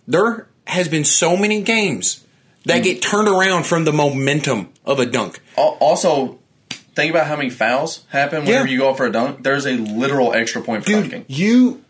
There 0.08 0.48
has 0.66 0.88
been 0.88 1.04
so 1.04 1.36
many 1.38 1.62
games 1.62 2.24
that 2.66 2.84
get 2.84 3.02
turned 3.02 3.28
around 3.28 3.66
from 3.66 3.86
the 3.86 3.94
momentum 3.94 4.70
of 4.86 5.00
a 5.00 5.06
dunk. 5.06 5.42
Also, 5.56 6.40
think 6.70 7.12
about 7.12 7.28
how 7.28 7.36
many 7.38 7.50
fouls 7.50 8.04
happen 8.10 8.46
whenever 8.46 8.66
Yeah. 8.68 8.72
you 8.74 8.78
go 8.80 8.94
for 8.94 9.06
a 9.06 9.12
dunk. 9.12 9.44
There's 9.44 9.66
a 9.66 9.74
literal 9.74 10.34
extra 10.34 10.62
point 10.62 10.84
for 10.84 10.92
Dude, 10.92 11.02
dunking. 11.04 11.26
you 11.28 11.84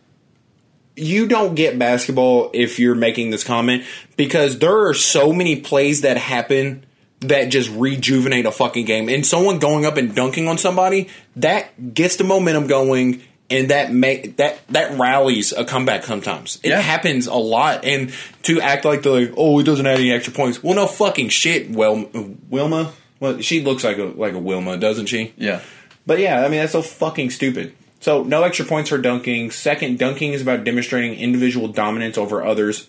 you 0.97 1.27
don't 1.27 1.55
get 1.55 1.77
basketball 1.79 2.49
if 2.53 2.79
you're 2.79 2.95
making 2.95 3.29
this 3.29 3.43
comment 3.43 3.83
because 4.17 4.59
there 4.59 4.87
are 4.87 4.93
so 4.93 5.31
many 5.31 5.57
plays 5.61 6.01
that 6.01 6.17
happen 6.17 6.85
that 7.21 7.45
just 7.49 7.69
rejuvenate 7.71 8.45
a 8.45 8.51
fucking 8.51 8.85
game. 8.85 9.07
And 9.09 9.25
someone 9.25 9.59
going 9.59 9.85
up 9.85 9.97
and 9.97 10.13
dunking 10.13 10.47
on 10.47 10.57
somebody 10.57 11.09
that 11.37 11.93
gets 11.93 12.17
the 12.17 12.23
momentum 12.23 12.67
going. 12.67 13.21
And 13.49 13.69
that 13.69 13.93
make 13.93 14.35
that 14.37 14.59
that 14.73 14.99
rallies 14.99 15.53
a 15.53 15.63
comeback 15.63 16.03
sometimes. 16.03 16.59
It 16.63 16.69
Yeah. 16.71 16.81
happens 16.81 17.27
a 17.27 17.33
lot, 17.35 17.85
and 17.85 18.11
to 18.43 18.59
act 18.59 18.83
like 18.83 19.03
they're 19.03 19.13
like, 19.21 19.33
oh, 19.37 19.57
it 19.59 19.63
doesn't 19.63 19.87
add 19.87 19.99
any 19.99 20.11
extra 20.11 20.33
points. 20.33 20.61
Well, 20.61 20.75
no 20.75 20.85
fucking 20.85 21.29
shit. 21.29 21.71
Well, 21.71 22.09
Wilma, 22.49 22.91
well, 23.21 23.39
she 23.39 23.61
looks 23.63 23.85
like 23.85 23.99
a 23.99 24.03
like 24.03 24.33
a 24.33 24.37
Wilma, 24.37 24.75
doesn't 24.75 25.05
she? 25.05 25.31
Yeah. 25.37 25.61
But 26.05 26.19
yeah, 26.19 26.43
I 26.43 26.49
mean 26.49 26.59
that's 26.59 26.73
so 26.73 26.81
fucking 26.81 27.29
stupid. 27.29 27.73
So 28.07 28.23
no 28.23 28.43
extra 28.43 28.63
points 28.63 28.89
for 28.89 28.97
dunking. 28.97 29.51
Second, 29.51 29.99
dunking 29.99 30.31
is 30.31 30.41
about 30.41 30.63
demonstrating 30.63 31.19
individual 31.19 31.67
dominance 31.67 32.17
over 32.17 32.41
others. 32.41 32.87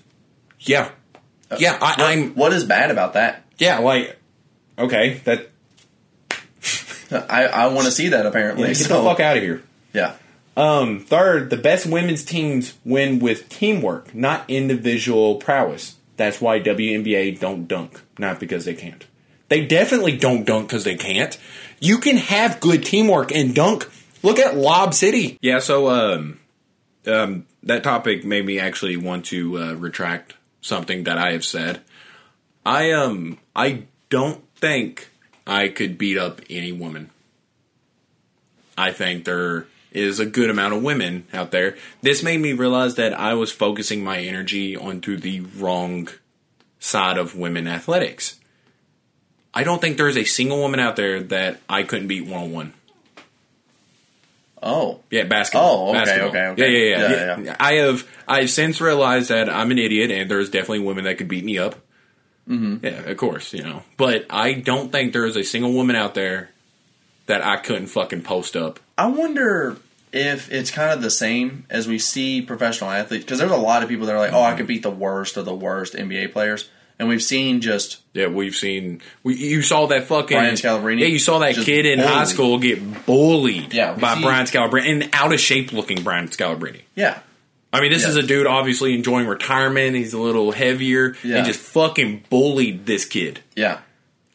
Yeah, 0.61 0.93
yeah, 1.59 1.77
I, 1.83 2.13
I'm 2.13 2.35
What 2.37 2.53
is 2.53 2.63
bad 2.63 2.93
about 2.93 3.15
that? 3.15 3.43
yeah, 3.59 3.79
like 3.79 4.17
okay, 4.79 5.15
that 5.25 5.51
I, 7.29 7.47
I 7.47 7.67
want 7.67 7.87
to 7.87 7.91
see 7.91 8.11
that 8.11 8.27
apparently. 8.27 8.69
get 8.69 8.77
so, 8.77 9.03
the 9.03 9.09
fuck 9.09 9.19
out 9.19 9.37
of 9.37 9.43
here. 9.43 9.61
Yeah. 9.93 10.15
Um, 10.57 11.01
third, 11.01 11.51
the 11.51 11.57
best 11.57 11.85
women's 11.87 12.25
teams 12.25 12.75
win 12.85 13.19
with 13.19 13.49
teamwork, 13.49 14.15
not 14.15 14.49
individual 14.49 15.35
prowess. 15.35 15.97
That's 16.17 16.41
why 16.41 16.61
WNBA 16.61 17.41
don't 17.41 17.67
dunk, 17.67 18.03
not 18.21 18.39
because 18.39 18.67
they 18.67 18.75
can't. 18.75 19.05
They 19.49 19.67
definitely 19.67 20.17
don't 20.17 20.45
dunk 20.45 20.69
because 20.69 20.85
they 20.85 20.95
can't. 20.95 21.37
You 21.81 21.99
can 21.99 22.19
have 22.19 22.61
good 22.61 22.85
teamwork 22.85 23.33
and 23.33 23.53
dunk. 23.53 23.91
Look 24.23 24.39
at 24.39 24.57
Lob 24.57 24.95
City. 24.95 25.39
Yeah, 25.41 25.61
so 25.61 25.89
um, 25.89 26.41
um, 27.07 27.47
that 27.63 27.83
topic 27.83 28.25
made 28.25 28.45
me 28.45 28.59
actually 28.59 28.97
want 28.97 29.27
to 29.27 29.59
uh, 29.59 29.73
retract 29.75 30.35
something 30.61 31.05
that 31.05 31.19
I 31.19 31.33
have 31.33 31.45
said. 31.45 31.81
I 32.65 32.93
um, 32.93 33.39
I 33.55 33.85
don't 34.11 34.43
think 34.57 35.11
I 35.47 35.69
could 35.69 35.99
beat 35.99 36.19
up 36.19 36.41
any 36.51 36.73
woman. 36.73 37.11
I 38.77 38.93
think 38.93 39.25
there 39.25 39.67
is 39.91 40.21
a 40.21 40.27
good 40.27 40.51
amount 40.51 40.75
of 40.75 40.83
women 40.83 41.27
out 41.33 41.51
there. 41.51 41.77
This 42.03 42.23
made 42.23 42.41
me 42.41 42.53
realize 42.53 42.97
that 42.97 43.19
I 43.19 43.35
was 43.35 43.51
focusing 43.51 44.05
my 44.05 44.19
energy 44.19 44.77
onto 44.77 45.17
the 45.17 45.41
wrong 45.41 46.09
side 46.79 47.19
of 47.19 47.37
women 47.37 47.67
athletics. 47.67 48.39
I 49.55 49.65
don't 49.65 49.81
think 49.81 49.97
there 49.97 50.09
is 50.09 50.17
a 50.17 50.25
single 50.25 50.59
woman 50.59 50.79
out 50.79 50.97
there 50.97 51.21
that 51.21 51.61
I 51.69 51.83
couldn't 51.83 52.09
beat 52.09 52.27
one 52.27 52.43
on 52.45 52.53
one. 52.53 52.75
Oh. 54.63 55.01
Yeah, 55.11 55.25
basketball. 55.25 55.89
Oh, 55.89 55.91
okay, 55.91 56.05
basketball. 56.05 56.29
okay, 56.29 56.47
okay. 56.49 56.73
Yeah, 56.73 56.79
yeah, 56.79 56.97
yeah, 56.99 57.11
Yeah, 57.11 57.41
yeah. 57.41 57.57
I 57.61 57.73
have 57.75 58.09
I've 58.27 58.51
since 58.51 58.81
realized 58.81 59.31
that 59.31 59.49
I'm 59.49 59.71
an 59.71 59.79
idiot, 59.79 60.11
and 60.11 60.31
there's 60.31 60.51
definitely 60.51 60.81
women 60.81 61.05
that 61.05 61.19
could 61.19 61.29
beat 61.29 61.45
me 61.45 61.59
up. 61.59 61.77
Mm-hmm. 62.49 62.85
Yeah, 62.85 63.11
of 63.11 63.17
course, 63.17 63.53
you 63.53 63.63
know. 63.63 63.83
But 63.97 64.27
I 64.31 64.55
don't 64.55 64.91
think 64.91 65.13
there 65.13 65.27
is 65.27 65.37
a 65.37 65.45
single 65.45 65.73
woman 65.73 65.97
out 65.97 66.15
there 66.15 66.51
that 67.27 67.45
I 67.45 67.57
couldn't 67.57 67.89
fucking 67.89 68.23
post 68.23 68.57
up. 68.57 68.81
I 68.97 69.07
wonder 69.07 69.77
if 70.13 70.51
it's 70.51 70.71
kind 70.71 70.91
of 70.91 71.03
the 71.03 71.11
same 71.11 71.65
as 71.69 71.87
we 71.87 71.99
see 71.99 72.41
professional 72.41 72.91
athletes 72.91 73.25
because 73.25 73.39
there's 73.39 73.51
a 73.51 73.57
lot 73.57 73.83
of 73.83 73.89
people 73.89 74.07
that 74.07 74.15
are 74.15 74.19
like, 74.19 74.33
"Oh, 74.33 74.43
I 74.43 74.55
could 74.55 74.67
beat 74.67 74.83
the 74.83 74.91
worst 74.91 75.37
of 75.37 75.45
the 75.45 75.55
worst 75.55 75.95
NBA 75.95 76.33
players," 76.33 76.69
and 76.99 77.09
we've 77.09 77.23
seen 77.23 77.61
just 77.61 77.99
Yeah, 78.15 78.27
we've 78.29 78.55
seen. 78.57 79.01
We, 79.23 79.37
you 79.37 79.63
saw 79.63 79.87
that 79.87 80.05
fucking 80.05 80.37
Brian 80.37 80.55
Scalabrine 80.55 80.99
Yeah, 81.01 81.07
you 81.07 81.19
saw 81.19 81.39
that 81.41 81.55
kid 81.55 81.87
in 81.87 81.99
high 81.99 82.25
school 82.25 82.59
get 82.59 83.07
bullied 83.07 83.73
Yeah, 83.73 83.95
by 83.95 84.15
see- 84.17 84.23
Brian 84.23 84.47
Scalabrine, 84.47 84.89
and 84.91 85.11
out 85.13 85.33
of 85.33 85.41
shape 85.41 85.73
looking 85.73 86.03
Brian 86.03 86.29
Scalabrine. 86.29 86.81
yeah, 86.95 87.21
I 87.73 87.81
mean, 87.83 87.93
this 87.93 88.03
Yeah. 88.05 88.09
is 88.11 88.17
a 88.17 88.23
dude 88.23 88.47
obviously 88.47 88.95
enjoying 88.95 89.27
retirement. 89.27 89.95
He's 89.95 90.15
a 90.15 90.19
little 90.19 90.53
heavier 90.53 91.15
Yeah. 91.23 91.37
and 91.39 91.47
just 91.47 91.61
fucking 91.61 92.25
bullied 92.31 92.87
this 92.87 93.05
kid. 93.05 93.41
yeah, 93.55 93.79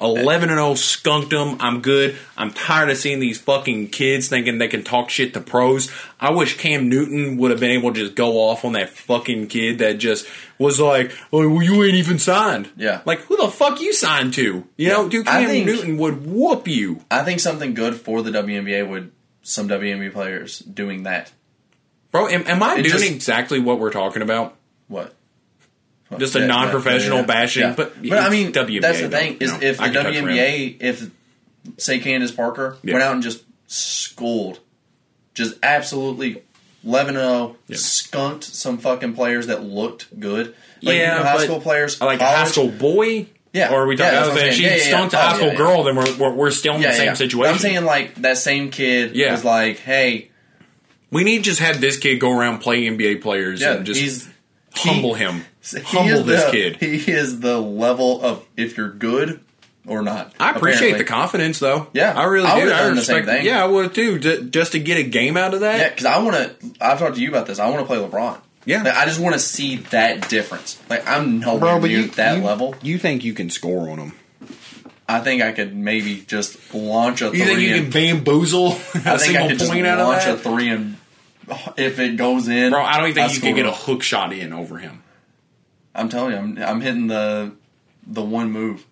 11 0.04 0.50
and 0.50 0.58
0 0.58 0.76
skunked 0.76 1.32
him. 1.32 1.58
I'm 1.60 1.82
good. 1.82 2.18
I'm 2.38 2.52
tired 2.52 2.90
of 2.90 2.98
seeing 2.98 3.20
these 3.20 3.40
fucking 3.40 3.90
kids 3.90 4.28
thinking 4.28 4.58
they 4.58 4.68
can 4.68 4.84
talk 4.84 5.10
shit 5.10 5.34
to 5.34 5.42
pros. 5.42 5.92
I 6.20 6.32
wish 6.32 6.58
Cam 6.58 6.90
Newton 6.90 7.38
would 7.38 7.52
have 7.52 7.60
been 7.60 7.72
able 7.72 7.94
to 7.94 8.00
just 8.00 8.16
go 8.16 8.34
off 8.38 8.66
on 8.66 8.74
that 8.74 8.90
fucking 8.90 9.48
kid 9.48 9.80
that 9.80 9.98
just 9.98 10.28
was 10.60 10.80
like, 10.80 11.12
"Oh, 11.32 11.48
well, 11.50 11.62
you 11.64 11.84
ain't 11.84 11.96
even 11.96 12.20
signed." 12.20 12.70
Yeah. 12.78 13.02
Like, 13.06 13.22
who 13.22 13.38
the 13.38 13.48
fuck 13.50 13.82
you 13.82 13.94
signed 13.94 14.34
to? 14.36 14.68
You 14.78 14.88
know, 14.90 15.08
dude, 15.10 15.26
Cam 15.26 15.48
think- 15.48 15.66
Newton 15.66 15.98
would 15.98 16.26
whoop 16.26 16.68
you. 16.68 17.02
I 17.10 17.24
think 17.24 17.40
something 17.40 17.74
good 17.74 17.96
for 17.96 18.22
the 18.22 18.32
WNBA 18.32 18.88
would 18.88 19.12
some 19.42 19.68
WNBA 19.68 20.12
players 20.14 20.60
doing 20.60 21.04
that. 21.04 21.32
Bro, 22.12 22.28
am, 22.30 22.44
am 22.48 22.62
I 22.62 22.74
It 22.76 22.84
doing 22.84 22.90
just- 23.00 23.12
exactly 23.12 23.60
what 23.60 23.80
we're 23.80 23.92
talking 23.92 24.22
about? 24.22 24.56
What? 24.88 25.14
Just 26.20 26.36
a 26.36 26.40
Yeah, 26.40 26.48
non-professional 26.48 27.18
yeah, 27.18 27.22
yeah. 27.22 27.28
bashing, 27.28 27.62
Yeah. 27.64 27.74
but 27.76 28.02
but 28.02 28.18
I 28.20 28.30
mean, 28.30 28.52
WNBA, 28.52 28.82
that's 28.82 29.02
the 29.02 29.10
thing 29.10 29.38
is 29.40 29.52
you 29.52 29.58
know, 29.60 29.64
if 29.64 29.78
the 29.78 29.84
I 29.84 29.90
can 29.90 30.04
touch 30.04 30.16
rim. 30.16 30.26
WNBA, 30.26 30.78
if 30.82 31.10
say 31.78 32.00
Candace 32.00 32.32
Parker 32.32 32.78
Yeah. 32.84 32.94
went 32.94 33.04
out 33.04 33.14
and 33.14 33.24
just 33.24 33.44
schooled, 33.68 34.60
just 35.34 35.56
absolutely 35.64 36.42
eleven 36.86 37.16
zero, 37.16 37.26
oh, 37.26 37.56
Yeah. 37.68 37.78
skunked 37.78 38.44
some 38.44 38.78
fucking 38.78 39.14
players 39.14 39.48
that 39.48 39.64
looked 39.64 40.20
good. 40.20 40.48
Like, 40.82 40.98
yeah, 40.98 41.18
you 41.18 41.24
know, 41.24 41.30
high 41.30 41.44
school 41.46 41.62
players, 41.62 42.00
like 42.02 42.20
a 42.20 42.26
high 42.26 42.46
school 42.46 42.70
boy. 42.70 43.28
Yeah. 43.54 43.72
or 43.72 43.84
are 43.84 43.88
we 43.88 43.96
talking? 43.96 44.14
that's 44.14 44.30
oh, 44.30 44.32
what 44.32 44.42
I'm 44.42 44.48
if 44.48 44.56
saying. 44.56 44.58
she 44.58 44.64
Yeah, 44.64 44.76
yeah, 44.90 44.98
skunked 44.98 45.14
yeah. 45.14 45.20
a 45.20 45.22
Oh, 45.22 45.28
high 45.28 45.36
school 45.36 45.46
yeah, 45.46 45.52
yeah. 45.54 45.58
girl, 45.60 45.84
then 45.84 45.96
we're, 45.96 46.18
we're, 46.18 46.34
we're 46.34 46.50
still 46.52 46.74
in 46.74 46.82
Yeah, 46.82 46.88
the 46.90 46.98
same 46.98 47.06
yeah. 47.06 47.14
situation. 47.14 47.54
I'm 47.54 47.60
saying 47.60 47.86
like 47.86 48.16
that 48.16 48.38
same 48.40 48.72
kid 48.72 49.16
Yeah. 49.16 49.32
was 49.32 49.46
like, 49.46 49.78
hey, 49.78 50.32
we 51.12 51.24
need 51.24 51.44
just 51.44 51.60
have 51.60 51.80
this 51.80 51.98
kid 52.00 52.16
go 52.20 52.36
around 52.36 52.60
play 52.62 52.86
NBA 52.86 53.22
players 53.22 53.62
yeah, 53.62 53.74
and 53.76 53.86
just 53.86 54.28
humble 54.74 55.14
him, 55.14 55.46
he 55.72 55.80
humble 55.82 56.20
is 56.20 56.26
this 56.26 56.44
the- 56.46 56.52
kid. 56.52 56.76
He 56.78 57.12
is 57.12 57.40
the 57.40 57.60
level 57.60 58.22
of 58.24 58.46
if 58.58 58.78
you're 58.78 58.90
good 58.92 59.40
or 59.88 60.02
not. 60.02 60.34
I 60.40 60.52
appreciate 60.52 60.78
apparently. 60.92 60.98
the 61.04 61.10
confidence, 61.10 61.60
though. 61.60 61.88
Yeah. 61.94 62.14
I 62.18 62.24
really 62.26 62.48
I 62.48 62.56
do. 62.56 62.62
would've 62.66 62.78
I 62.78 62.82
done 62.82 62.96
the 62.96 63.02
same 63.02 63.16
respect. 63.18 63.38
thing. 63.40 63.46
Yeah, 63.46 63.64
I 63.64 63.68
would 63.68 63.94
too. 63.96 64.20
Ju- 64.20 64.44
Just 64.50 64.72
to 64.74 64.80
get 64.80 64.98
a 64.98 65.04
game 65.04 65.36
out 65.38 65.54
of 65.54 65.60
that. 65.62 65.80
Yeah, 65.80 65.90
because 65.90 66.06
I 66.06 66.22
want 66.24 66.36
to. 66.36 66.72
I've 66.82 67.00
talked 67.00 67.16
to 67.16 67.22
you 67.22 67.30
about 67.30 67.48
this. 67.48 67.60
I 67.60 67.68
want 67.70 67.82
to 67.82 67.86
play 67.86 67.98
LeBron. 67.98 68.40
Yeah. 68.66 68.84
Like, 68.84 68.94
I 68.96 69.06
just 69.06 69.20
want 69.20 69.34
to 69.34 69.40
see 69.40 69.76
that 69.92 70.30
difference. 70.30 70.82
Like 70.90 71.06
I'm 71.06 71.40
nowhere 71.40 71.82
near 71.82 72.04
that 72.04 72.42
level. 72.42 72.76
You 72.82 72.98
think 72.98 73.26
you 73.26 73.34
can 73.34 73.50
score 73.50 73.90
on 73.90 73.98
them? 74.00 74.14
I 75.06 75.20
think 75.20 75.42
I 75.42 75.52
could 75.52 75.76
maybe 75.76 76.22
just 76.26 76.74
launch 76.74 77.22
a 77.22 77.30
three. 77.30 77.40
You 77.40 77.46
think 77.46 77.60
you 77.60 77.76
and, 77.76 77.92
can 77.92 78.18
bamboozle 78.24 78.68
a 78.72 78.72
I 78.72 78.76
think 78.78 78.96
I 79.06 79.18
single 79.18 79.48
could 79.50 79.60
just 79.60 79.72
point 79.72 79.86
out 79.86 80.00
of 80.00 80.08
launch 80.08 80.26
a 80.26 80.38
three 80.38 80.70
and 80.70 80.96
if 81.76 82.00
it 82.00 82.16
goes 82.16 82.48
in, 82.48 82.72
Bro, 82.72 82.82
I 82.84 82.98
don't 83.00 83.10
even 83.10 83.16
think 83.16 83.32
I 83.32 83.34
you 83.34 83.42
can 83.42 83.56
get 83.56 83.66
a 83.66 83.74
hook 83.74 84.02
shot 84.02 84.32
in 84.32 84.54
over 84.54 84.78
him. 84.78 85.03
I'm 85.96 86.10
telling 86.10 86.32
you, 86.32 86.38
I'm, 86.38 86.58
I'm 86.58 86.82
hitting 86.82 87.08
the 87.08 87.52
the 88.06 88.24
one 88.24 88.52
move 88.52 88.86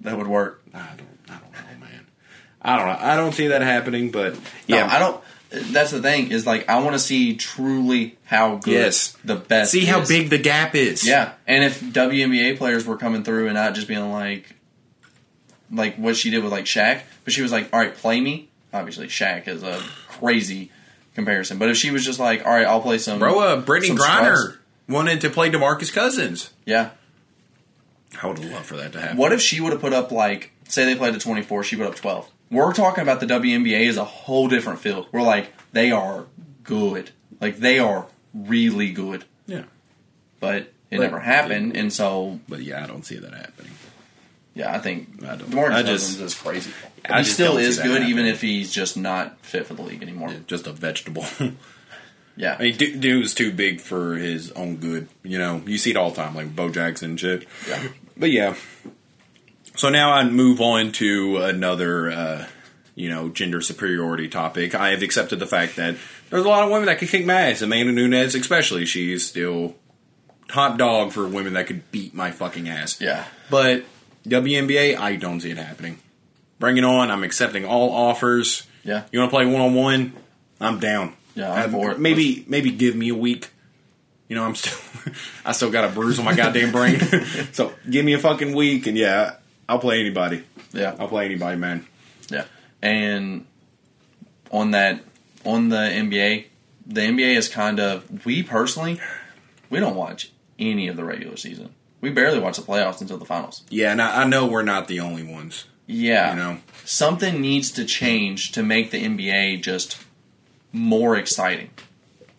that 0.00 0.16
would 0.16 0.26
work. 0.26 0.62
I 0.74 0.78
don't. 0.96 1.08
I 1.28 1.38
don't 1.38 1.52
know, 1.52 1.80
man. 1.86 2.06
I 2.62 2.76
don't 2.76 2.86
know. 2.86 2.98
I 3.00 3.16
don't 3.16 3.32
see 3.32 3.48
that 3.48 3.62
happening, 3.62 4.10
but 4.10 4.34
No, 4.34 4.40
yeah, 4.66 4.88
I 4.90 4.98
don't. 4.98 5.22
That's 5.72 5.90
the 5.90 6.00
thing 6.00 6.30
is 6.30 6.46
like 6.46 6.68
I 6.70 6.80
want 6.80 6.94
to 6.94 6.98
see 6.98 7.36
truly 7.36 8.16
how 8.24 8.56
good 8.56 8.72
Yes. 8.72 9.16
the 9.22 9.36
best. 9.36 9.70
see 9.72 9.84
how 9.84 10.00
is. 10.00 10.08
big 10.08 10.30
the 10.30 10.38
gap 10.38 10.74
is. 10.74 11.06
Yeah, 11.06 11.32
and 11.46 11.62
if 11.62 11.80
WNBA 11.80 12.56
players 12.56 12.86
were 12.86 12.96
coming 12.96 13.22
through 13.22 13.46
and 13.46 13.54
not 13.54 13.74
just 13.74 13.86
being 13.86 14.10
like, 14.10 14.54
like 15.70 15.96
what 15.96 16.16
she 16.16 16.30
did 16.30 16.42
with 16.42 16.52
like 16.52 16.64
Shaq, 16.64 17.02
but 17.24 17.32
she 17.32 17.42
was 17.42 17.52
like, 17.52 17.68
"All 17.72 17.78
right, 17.80 17.94
play 17.94 18.20
me." 18.20 18.48
Obviously, 18.72 19.08
Shaq 19.08 19.46
is 19.48 19.62
a 19.62 19.78
crazy 20.08 20.70
comparison, 21.14 21.58
but 21.58 21.68
if 21.68 21.76
she 21.76 21.90
was 21.90 22.04
just 22.04 22.18
like, 22.18 22.46
"All 22.46 22.52
right, 22.52 22.66
I'll 22.66 22.80
play 22.80 22.96
some," 22.98 23.18
Bro, 23.18 23.38
uh, 23.38 23.62
Brittney 23.62 23.88
some 23.88 23.98
Griner 23.98 24.36
scrubs." 24.36 24.58
Wanted 24.92 25.20
to 25.22 25.30
play 25.30 25.50
Demarcus 25.50 25.92
Cousins. 25.92 26.50
yeah. 26.66 26.90
I 28.22 28.26
would 28.26 28.38
love 28.44 28.66
for 28.66 28.76
that 28.76 28.92
to 28.92 29.00
happen. 29.00 29.16
What 29.16 29.32
if 29.32 29.40
she 29.40 29.60
would 29.62 29.72
have 29.72 29.80
put 29.80 29.94
up 29.94 30.12
like, 30.12 30.52
say 30.68 30.84
they 30.84 30.94
played 30.94 31.14
at 31.14 31.20
twenty 31.22 31.40
four, 31.42 31.64
she 31.64 31.76
put 31.76 31.86
up 31.86 31.94
twelve. 31.96 32.30
We're 32.50 32.74
talking 32.74 33.00
about 33.02 33.20
the 33.20 33.26
WNBA 33.26 33.80
is 33.86 33.96
a 33.96 34.04
whole 34.04 34.48
different 34.48 34.80
field. 34.80 35.06
We're 35.12 35.22
like, 35.22 35.48
they 35.72 35.90
are 35.92 36.26
good, 36.62 37.10
like 37.40 37.56
they 37.56 37.78
are 37.78 38.06
really 38.34 38.92
good, 38.92 39.24
Yeah, 39.46 39.64
but 40.40 40.56
it 40.56 40.72
But- 40.90 41.00
never 41.00 41.20
happened, 41.20 41.74
and 41.74 41.90
so 41.90 42.38
but 42.48 42.60
yeah, 42.60 42.84
I 42.84 42.86
don't 42.86 43.04
see 43.06 43.16
that 43.16 43.32
happening. 43.32 43.72
Yeah, 44.54 44.74
I 44.74 44.78
think 44.78 45.24
I 45.24 45.36
don't- 45.36 45.50
DeMarcus 45.50 45.72
I 45.72 45.82
just- 45.82 46.04
Cousins 46.18 46.20
is 46.20 46.34
crazy. 46.34 46.70
I 47.08 47.18
he 47.20 47.24
still 47.24 47.56
is 47.56 47.78
good, 47.78 47.86
happening. 47.92 48.10
even 48.10 48.26
if 48.26 48.42
he's 48.42 48.70
just 48.70 48.98
not 48.98 49.38
fit 49.40 49.66
for 49.66 49.72
the 49.72 49.82
league 49.82 50.02
anymore. 50.02 50.28
Yeah, 50.30 50.40
just 50.46 50.66
a 50.66 50.72
vegetable. 50.72 51.24
Yeah, 52.36 52.56
I 52.58 52.62
mean, 52.62 52.76
dude, 52.76 53.20
was 53.20 53.34
too 53.34 53.52
big 53.52 53.80
for 53.80 54.14
his 54.14 54.50
own 54.52 54.76
good. 54.76 55.08
You 55.22 55.38
know, 55.38 55.62
you 55.66 55.76
see 55.78 55.90
it 55.90 55.96
all 55.96 56.10
the 56.10 56.16
time, 56.16 56.34
like 56.34 56.54
Bo 56.56 56.70
Jackson 56.70 57.10
and 57.10 57.20
shit. 57.20 57.46
Yeah. 57.68 57.82
But 58.16 58.30
yeah. 58.30 58.54
So 59.76 59.88
now 59.88 60.12
I 60.12 60.24
move 60.24 60.60
on 60.60 60.92
to 60.92 61.38
another, 61.38 62.10
uh, 62.10 62.46
you 62.94 63.08
know, 63.08 63.28
gender 63.30 63.60
superiority 63.60 64.28
topic. 64.28 64.74
I 64.74 64.90
have 64.90 65.02
accepted 65.02 65.38
the 65.38 65.46
fact 65.46 65.76
that 65.76 65.96
there's 66.30 66.44
a 66.44 66.48
lot 66.48 66.62
of 66.64 66.70
women 66.70 66.86
that 66.86 66.98
can 66.98 67.08
kick 67.08 67.24
my 67.26 67.50
ass. 67.50 67.62
Amanda 67.62 67.92
Nunes, 67.92 68.34
especially, 68.34 68.84
she's 68.86 69.26
still 69.26 69.74
top 70.48 70.76
dog 70.78 71.12
for 71.12 71.26
women 71.26 71.54
that 71.54 71.66
could 71.66 71.90
beat 71.90 72.14
my 72.14 72.30
fucking 72.30 72.68
ass. 72.68 73.00
yeah, 73.00 73.24
But 73.50 73.84
WNBA, 74.26 74.96
I 74.98 75.16
don't 75.16 75.40
see 75.40 75.50
it 75.50 75.56
happening. 75.58 75.98
Bring 76.58 76.76
it 76.76 76.84
on. 76.84 77.10
I'm 77.10 77.24
accepting 77.24 77.64
all 77.64 77.90
offers. 77.90 78.66
yeah, 78.84 79.04
You 79.10 79.18
want 79.20 79.30
to 79.30 79.36
play 79.36 79.46
one 79.46 79.60
on 79.62 79.74
one? 79.74 80.12
I'm 80.60 80.78
down. 80.78 81.14
Yeah, 81.34 81.52
I'm 81.52 81.70
for 81.70 81.90
it. 81.92 81.98
Maybe 81.98 82.44
maybe 82.46 82.70
give 82.70 82.94
me 82.94 83.08
a 83.08 83.14
week. 83.14 83.50
You 84.28 84.36
know, 84.36 84.44
I'm 84.44 84.54
still, 84.54 84.78
I 85.44 85.52
still 85.52 85.70
got 85.70 85.84
a 85.84 85.88
bruise 85.88 86.18
on 86.18 86.24
my 86.24 86.34
goddamn 86.34 86.72
brain. 86.72 87.00
so 87.52 87.72
give 87.88 88.04
me 88.04 88.14
a 88.14 88.18
fucking 88.18 88.54
week, 88.54 88.86
and 88.86 88.96
yeah, 88.96 89.36
I'll 89.68 89.78
play 89.78 90.00
anybody. 90.00 90.42
Yeah. 90.72 90.94
I'll 90.98 91.08
play 91.08 91.26
anybody, 91.26 91.56
man. 91.58 91.86
Yeah, 92.30 92.44
and 92.80 93.46
on 94.50 94.70
that 94.70 95.02
on 95.44 95.68
the 95.68 95.76
NBA, 95.76 96.46
the 96.86 97.00
NBA 97.00 97.36
is 97.36 97.48
kind 97.48 97.80
of 97.80 98.24
we 98.24 98.42
personally 98.42 99.00
we 99.70 99.80
don't 99.80 99.96
watch 99.96 100.30
any 100.58 100.88
of 100.88 100.96
the 100.96 101.04
regular 101.04 101.36
season. 101.36 101.74
We 102.00 102.10
barely 102.10 102.38
watch 102.38 102.56
the 102.56 102.62
playoffs 102.62 103.00
until 103.00 103.18
the 103.18 103.24
finals. 103.24 103.62
Yeah, 103.70 103.92
and 103.92 104.02
I, 104.02 104.22
I 104.22 104.24
know 104.26 104.46
we're 104.46 104.62
not 104.62 104.88
the 104.88 105.00
only 105.00 105.22
ones. 105.22 105.66
Yeah, 105.86 106.30
You 106.30 106.36
know, 106.36 106.58
something 106.84 107.40
needs 107.40 107.70
to 107.72 107.84
change 107.84 108.52
to 108.52 108.62
make 108.62 108.90
the 108.90 109.02
NBA 109.04 109.62
just 109.62 110.02
more 110.72 111.16
exciting, 111.16 111.70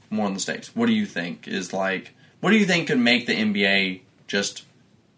more 0.09 0.27
in 0.27 0.33
the 0.33 0.39
states. 0.39 0.75
What 0.75 0.87
do 0.87 0.93
you 0.93 1.05
think 1.05 1.47
is 1.47 1.73
like? 1.73 2.11
What 2.41 2.51
do 2.51 2.57
you 2.57 2.65
think 2.65 2.87
could 2.87 2.99
make 2.99 3.25
the 3.27 3.33
NBA 3.35 4.01
just 4.27 4.63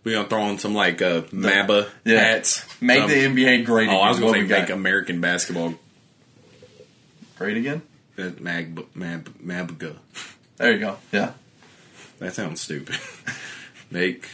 we 0.03 0.11
gonna 0.13 0.27
throw 0.27 0.47
in 0.49 0.57
some 0.59 0.75
like 0.75 1.01
uh, 1.01 1.21
MABA 1.31 1.89
Yeah. 2.03 2.19
hats. 2.19 2.63
make 2.81 3.01
Um, 3.01 3.09
the 3.09 3.15
NBA 3.15 3.65
great? 3.65 3.89
Oh, 3.89 3.97
I 3.97 4.09
was 4.09 4.17
again? 4.17 4.21
gonna 4.21 4.25
What 4.27 4.33
say 4.37 4.41
we 4.43 4.47
got? 4.47 4.59
make 4.61 4.69
American 4.69 5.21
basketball 5.21 5.73
great 7.37 7.57
again. 7.57 7.81
uh, 8.17 8.29
mag 8.39 8.79
mab 8.95 9.29
MABGA. 9.43 9.95
There 10.57 10.71
you 10.71 10.79
go. 10.79 10.97
Yeah, 11.11 11.33
That 12.19 12.33
sounds 12.33 12.61
stupid. 12.61 12.95
make 13.91 14.29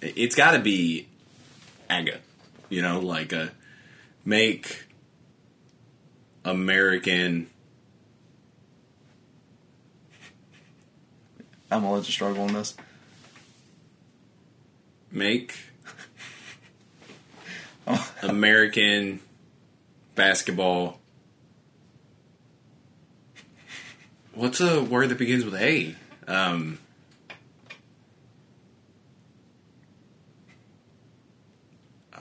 it's 0.00 0.34
got 0.34 0.52
to 0.52 0.58
be 0.58 1.06
AGA. 1.90 2.18
You 2.68 2.82
know, 2.82 3.00
like 3.00 3.32
a 3.32 3.52
make 4.24 4.83
American. 6.44 7.48
I'm 11.70 11.82
gonna 11.82 11.94
let 11.94 12.06
you 12.06 12.12
struggle 12.12 12.44
on 12.44 12.52
this. 12.52 12.76
make 15.14 15.56
American 18.22 19.20
basketball. 20.14 21.00
What's 24.34 24.60
a 24.60 24.82
word 24.82 25.10
that 25.10 25.18
begins 25.18 25.44
with 25.44 25.54
A? 25.54 25.94
Um, 26.26 26.78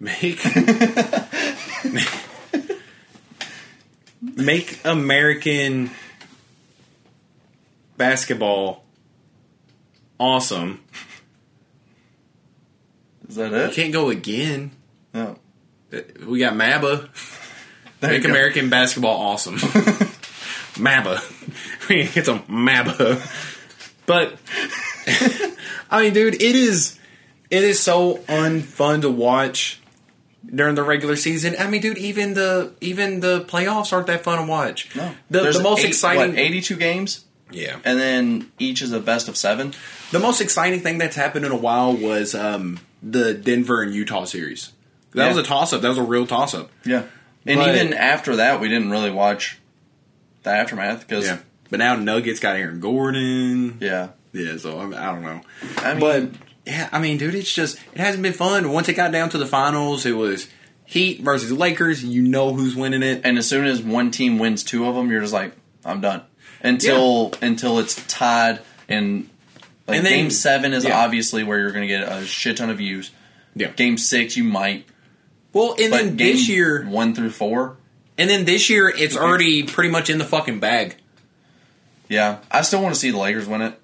make 0.00 0.40
make 4.20 4.80
American 4.84 5.90
basketball 7.96 8.84
awesome. 10.18 10.82
Is 13.28 13.36
that 13.36 13.52
it? 13.52 13.56
You 13.56 13.62
it? 13.64 13.74
can't 13.74 13.92
go 13.92 14.10
again. 14.10 14.70
No. 15.12 15.38
We 16.26 16.40
got 16.40 16.54
MABA. 16.54 17.08
There 18.00 18.10
Make. 18.10 18.24
American 18.24 18.68
basketball 18.68 19.18
awesome. 19.18 19.56
MABA. 20.76 21.88
We 21.88 21.96
need 21.96 22.08
to 22.08 22.14
get 22.14 22.26
some 22.26 22.42
MABA. 22.42 23.20
But 24.04 24.38
I 25.90 26.02
mean, 26.02 26.12
dude, 26.12 26.34
it 26.34 26.42
is 26.42 26.98
it 27.50 27.64
is 27.64 27.80
so 27.80 28.18
unfun 28.28 29.02
to 29.02 29.10
watch 29.10 29.80
during 30.54 30.74
the 30.74 30.82
regular 30.82 31.16
season. 31.16 31.54
I 31.58 31.68
mean, 31.68 31.80
dude, 31.80 31.98
even 31.98 32.34
the 32.34 32.72
even 32.80 33.20
the 33.20 33.42
playoffs 33.42 33.92
aren't 33.92 34.06
that 34.08 34.22
fun 34.24 34.38
to 34.38 34.44
watch. 34.50 34.94
No. 34.94 35.12
The, 35.30 35.40
There's 35.40 35.56
the 35.58 35.62
most 35.62 35.80
eight- 35.84 35.88
exciting 35.88 36.30
what, 36.34 36.38
82 36.38 36.76
games, 36.76 37.24
Yeah. 37.50 37.78
and 37.84 37.98
then 37.98 38.50
each 38.58 38.82
is 38.82 38.92
a 38.92 39.00
best 39.00 39.28
of 39.28 39.36
seven. 39.36 39.74
The 40.12 40.18
most 40.20 40.40
exciting 40.40 40.80
thing 40.80 40.98
that's 40.98 41.16
happened 41.16 41.44
in 41.44 41.52
a 41.52 41.56
while 41.56 41.92
was 41.96 42.34
um, 42.34 42.78
the 43.02 43.34
Denver 43.34 43.82
and 43.82 43.92
Utah 43.94 44.24
series. 44.24 44.72
That 45.12 45.22
Yeah. 45.24 45.28
was 45.28 45.36
a 45.38 45.42
toss 45.42 45.72
up. 45.72 45.80
That 45.82 45.88
was 45.88 45.98
a 45.98 46.02
real 46.02 46.26
toss 46.26 46.54
up. 46.54 46.70
Yeah. 46.84 47.02
And 47.46 47.58
But- 47.60 47.74
even 47.74 47.92
after 47.94 48.36
that, 48.36 48.60
we 48.60 48.68
didn't 48.68 48.90
really 48.90 49.10
watch 49.10 49.58
the 50.42 50.50
aftermath 50.50 51.00
because, 51.06 51.24
Yeah. 51.26 51.38
But 51.70 51.80
now 51.80 51.96
Nuggets 51.96 52.38
got 52.38 52.54
Aaron 52.56 52.78
Gordon. 52.78 53.78
Yeah, 53.80 54.08
Yeah, 54.32 54.56
so 54.58 54.78
I, 54.78 54.84
I 54.84 55.12
don't 55.12 55.22
know. 55.22 55.40
I 55.78 55.90
mean, 55.94 56.00
but 56.00 56.28
yeah, 56.66 56.88
I 56.92 56.98
mean, 56.98 57.16
dude, 57.16 57.34
it's 57.34 57.52
just 57.52 57.78
it 57.94 57.98
hasn't 58.00 58.22
been 58.22 58.32
fun. 58.32 58.70
Once 58.72 58.88
it 58.88 58.94
got 58.94 59.12
down 59.12 59.30
to 59.30 59.38
the 59.38 59.46
finals, 59.46 60.04
it 60.04 60.12
was 60.12 60.48
Heat 60.84 61.20
versus 61.22 61.50
Lakers. 61.52 62.04
You 62.04 62.22
know 62.22 62.52
who's 62.52 62.74
winning 62.76 63.02
it. 63.02 63.22
and 63.24 63.38
as 63.38 63.48
soon 63.48 63.66
as 63.66 63.80
one 63.82 64.10
team 64.10 64.38
wins 64.38 64.62
two 64.64 64.86
of 64.86 64.94
them, 64.94 65.10
you're 65.10 65.20
just 65.20 65.32
like, 65.32 65.52
I'm 65.84 66.00
done. 66.00 66.22
Until 66.62 67.32
until 67.40 67.78
it's 67.78 67.94
tied, 68.08 68.60
and 68.88 69.28
like 69.86 69.98
And 69.98 70.06
then- 70.06 70.12
game 70.12 70.30
seven 70.30 70.72
is 70.72 70.84
yeah. 70.84 70.98
obviously 70.98 71.44
where 71.44 71.58
you're 71.58 71.70
going 71.72 71.86
to 71.86 71.94
get 71.94 72.02
a 72.10 72.24
shit 72.26 72.56
ton 72.56 72.70
of 72.70 72.78
views. 72.78 73.10
Yeah. 73.54 73.68
Game 73.68 73.96
six, 73.96 74.36
you 74.36 74.44
might, 74.44 74.84
Well, 75.52 75.76
and 75.80 75.90
but 75.90 75.96
then 75.98 76.16
this 76.16 76.48
year, 76.48 76.84
one 76.84 77.14
through 77.14 77.30
four, 77.30 77.76
and 78.18 78.28
then 78.28 78.44
this 78.44 78.68
year, 78.68 78.88
it's 78.88 79.16
already 79.16 79.62
pretty 79.62 79.90
much 79.90 80.10
in 80.10 80.18
the 80.18 80.24
fucking 80.24 80.60
bag. 80.60 80.96
yeah, 82.08 82.38
I 82.50 82.62
still 82.62 82.82
want 82.82 82.94
to 82.94 83.00
see 83.00 83.10
the 83.10 83.18
Lakers 83.18 83.46
win 83.48 83.62
it. 83.62 83.80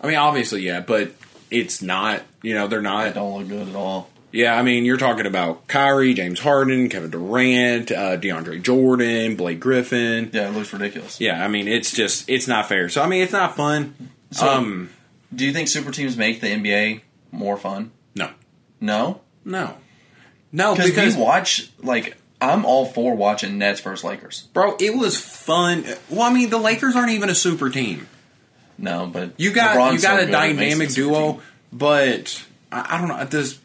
I 0.00 0.06
mean, 0.06 0.16
obviously, 0.16 0.62
yeah, 0.62 0.80
but 0.80 1.12
it's 1.50 1.82
not. 1.82 2.22
You 2.42 2.54
know, 2.54 2.66
they're 2.68 2.82
not. 2.82 3.14
don't 3.14 3.38
look 3.38 3.48
good 3.48 3.68
at 3.68 3.74
all. 3.74 4.08
Yeah, 4.30 4.54
I 4.54 4.62
mean, 4.62 4.84
you're 4.84 4.98
talking 4.98 5.24
about 5.24 5.66
Kyrie, 5.68 6.12
James 6.12 6.38
Harden, 6.40 6.90
Kevin 6.90 7.10
Durant, 7.10 7.90
uh, 7.90 8.18
DeAndre 8.18 8.60
Jordan, 8.62 9.36
Blake 9.36 9.58
Griffin. 9.58 10.28
Yeah, 10.34 10.48
it 10.48 10.52
looks 10.54 10.70
ridiculous. 10.72 11.18
Yeah, 11.20 11.42
I 11.42 11.48
mean, 11.48 11.66
it's 11.66 11.92
just 11.92 12.28
it's 12.28 12.46
not 12.46 12.68
fair. 12.68 12.88
So 12.90 13.02
I 13.02 13.06
mean, 13.06 13.22
it's 13.22 13.32
not 13.32 13.56
fun. 13.56 13.94
So- 14.32 14.46
um, 14.46 14.90
Do 15.34 15.46
you 15.46 15.52
think 15.52 15.68
super 15.68 15.90
teams 15.90 16.16
make 16.16 16.40
the 16.42 16.48
NBA 16.48 17.00
more 17.32 17.56
fun? 17.56 17.90
no, 18.14 18.30
No, 18.80 19.20
no, 19.44 19.76
no, 20.52 20.74
because 20.74 20.90
because 20.90 21.16
we 21.16 21.22
watch 21.22 21.70
like 21.82 22.16
I'm 22.40 22.64
all 22.66 22.84
for 22.86 23.14
watching 23.16 23.56
Nets 23.58 23.80
versus 23.80 24.04
Lakers. 24.04 24.42
bro, 24.52 24.76
it 24.78 24.94
was 24.94 25.18
fun. 25.18 25.84
Well, 26.10 26.22
I 26.22 26.32
mean, 26.32 26.50
the 26.50 26.58
Lakers 26.58 26.94
aren't 26.96 27.10
even 27.12 27.30
a 27.30 27.34
super 27.34 27.70
team. 27.70 28.06
No, 28.78 29.06
but 29.12 29.32
You 29.38 29.52
got 29.52 29.76
LeBron's 29.76 30.02
you 30.02 30.08
got 30.08 30.16
so 30.20 30.22
a 30.22 30.26
good, 30.26 30.28
it 30.28 30.32
makes 30.56 30.56
dynamic 30.58 30.88
it 30.88 30.90
a 30.90 30.94
super 30.94 31.08
duo, 31.10 31.40
but 31.72 32.44
I, 32.70 32.96
I 32.96 32.98
don't 32.98 33.08
know. 33.08 33.24
Does 33.26 33.58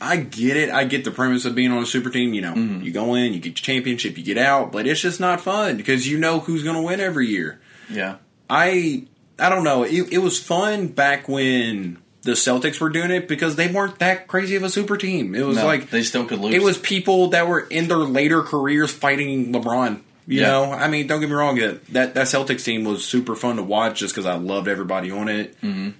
I 0.00 0.16
get 0.16 0.56
it? 0.56 0.70
I 0.70 0.84
get 0.84 1.04
the 1.04 1.10
premise 1.12 1.44
of 1.44 1.54
being 1.54 1.70
on 1.70 1.82
a 1.82 1.86
super 1.86 2.10
team. 2.10 2.34
You 2.34 2.42
know, 2.42 2.54
Mm-hmm. 2.54 2.82
you 2.82 2.90
go 2.92 3.14
in, 3.14 3.32
you 3.32 3.38
get 3.40 3.50
your 3.50 3.54
championship, 3.76 4.18
you 4.18 4.24
get 4.24 4.38
out, 4.38 4.72
but 4.72 4.86
it's 4.86 5.00
just 5.00 5.20
not 5.20 5.40
fun 5.40 5.76
because 5.76 6.06
you 6.08 6.18
know 6.18 6.40
who's 6.40 6.62
going 6.64 6.76
to 6.76 6.82
win 6.82 7.00
every 7.00 7.28
year. 7.28 7.60
Yeah, 7.88 8.16
I 8.50 9.04
I 9.38 9.48
don't 9.48 9.64
know. 9.64 9.84
It, 9.84 10.12
it 10.12 10.18
was 10.18 10.38
fun 10.42 10.88
back 10.88 11.28
when 11.28 11.98
the 12.22 12.32
Celtics 12.32 12.80
were 12.80 12.88
doing 12.90 13.10
it 13.10 13.28
because 13.28 13.54
they 13.56 13.68
weren't 13.68 13.98
that 13.98 14.26
crazy 14.26 14.56
of 14.56 14.62
a 14.62 14.70
super 14.70 14.96
team. 14.96 15.34
It 15.34 15.44
was 15.44 15.58
no, 15.58 15.66
like 15.66 15.90
they 15.90 16.02
still 16.02 16.24
could 16.24 16.38
lose. 16.40 16.54
it 16.54 16.62
was 16.62 16.76
people 16.78 17.28
that 17.28 17.46
were 17.46 17.60
in 17.60 17.86
their 17.88 17.98
later 17.98 18.42
careers 18.42 18.90
fighting 18.90 19.52
LeBron. 19.52 20.00
You 20.26 20.40
Yeah. 20.40 20.46
know, 20.48 20.72
I 20.72 20.88
mean, 20.88 21.06
don't 21.06 21.20
get 21.20 21.28
me 21.28 21.34
wrong. 21.34 21.56
That 21.56 22.14
that, 22.14 22.14
Celtics 22.14 22.64
team 22.64 22.84
was 22.84 23.04
super 23.04 23.36
fun 23.36 23.56
to 23.56 23.62
watch 23.62 23.98
just 23.98 24.14
because 24.14 24.26
I 24.26 24.34
loved 24.34 24.68
everybody 24.68 25.10
on 25.10 25.28
it, 25.28 25.60
mm-hmm. 25.60 25.90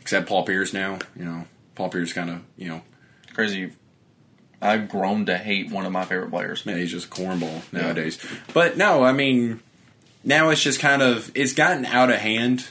except 0.00 0.28
Paul 0.28 0.44
Pierce. 0.44 0.72
Now, 0.72 0.98
you 1.16 1.24
know, 1.24 1.46
Paul 1.74 1.88
Pierce 1.88 2.12
kind 2.12 2.30
of, 2.30 2.42
you 2.56 2.68
know, 2.68 2.82
crazy. 3.32 3.72
I've 4.60 4.88
grown 4.88 5.26
to 5.26 5.36
hate 5.36 5.70
one 5.70 5.86
of 5.86 5.92
my 5.92 6.04
favorite 6.04 6.30
players. 6.30 6.64
man, 6.64 6.76
he's 6.78 6.90
just 6.90 7.06
a 7.06 7.10
cornball 7.10 7.62
nowadays. 7.72 8.24
But 8.54 8.76
no, 8.76 9.02
I 9.02 9.12
mean, 9.12 9.60
now 10.22 10.50
it's 10.50 10.62
just 10.62 10.78
kind 10.78 11.02
of 11.02 11.32
it's 11.34 11.54
gotten 11.54 11.84
out 11.86 12.10
of 12.10 12.16
hand, 12.16 12.68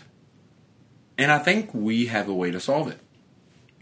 and 1.17 1.31
I 1.31 1.39
think 1.39 1.73
we 1.73 2.05
have 2.05 2.29
a 2.29 2.33
way 2.33 2.51
to 2.51 2.59
solve 2.59 2.87
it. 2.89 2.99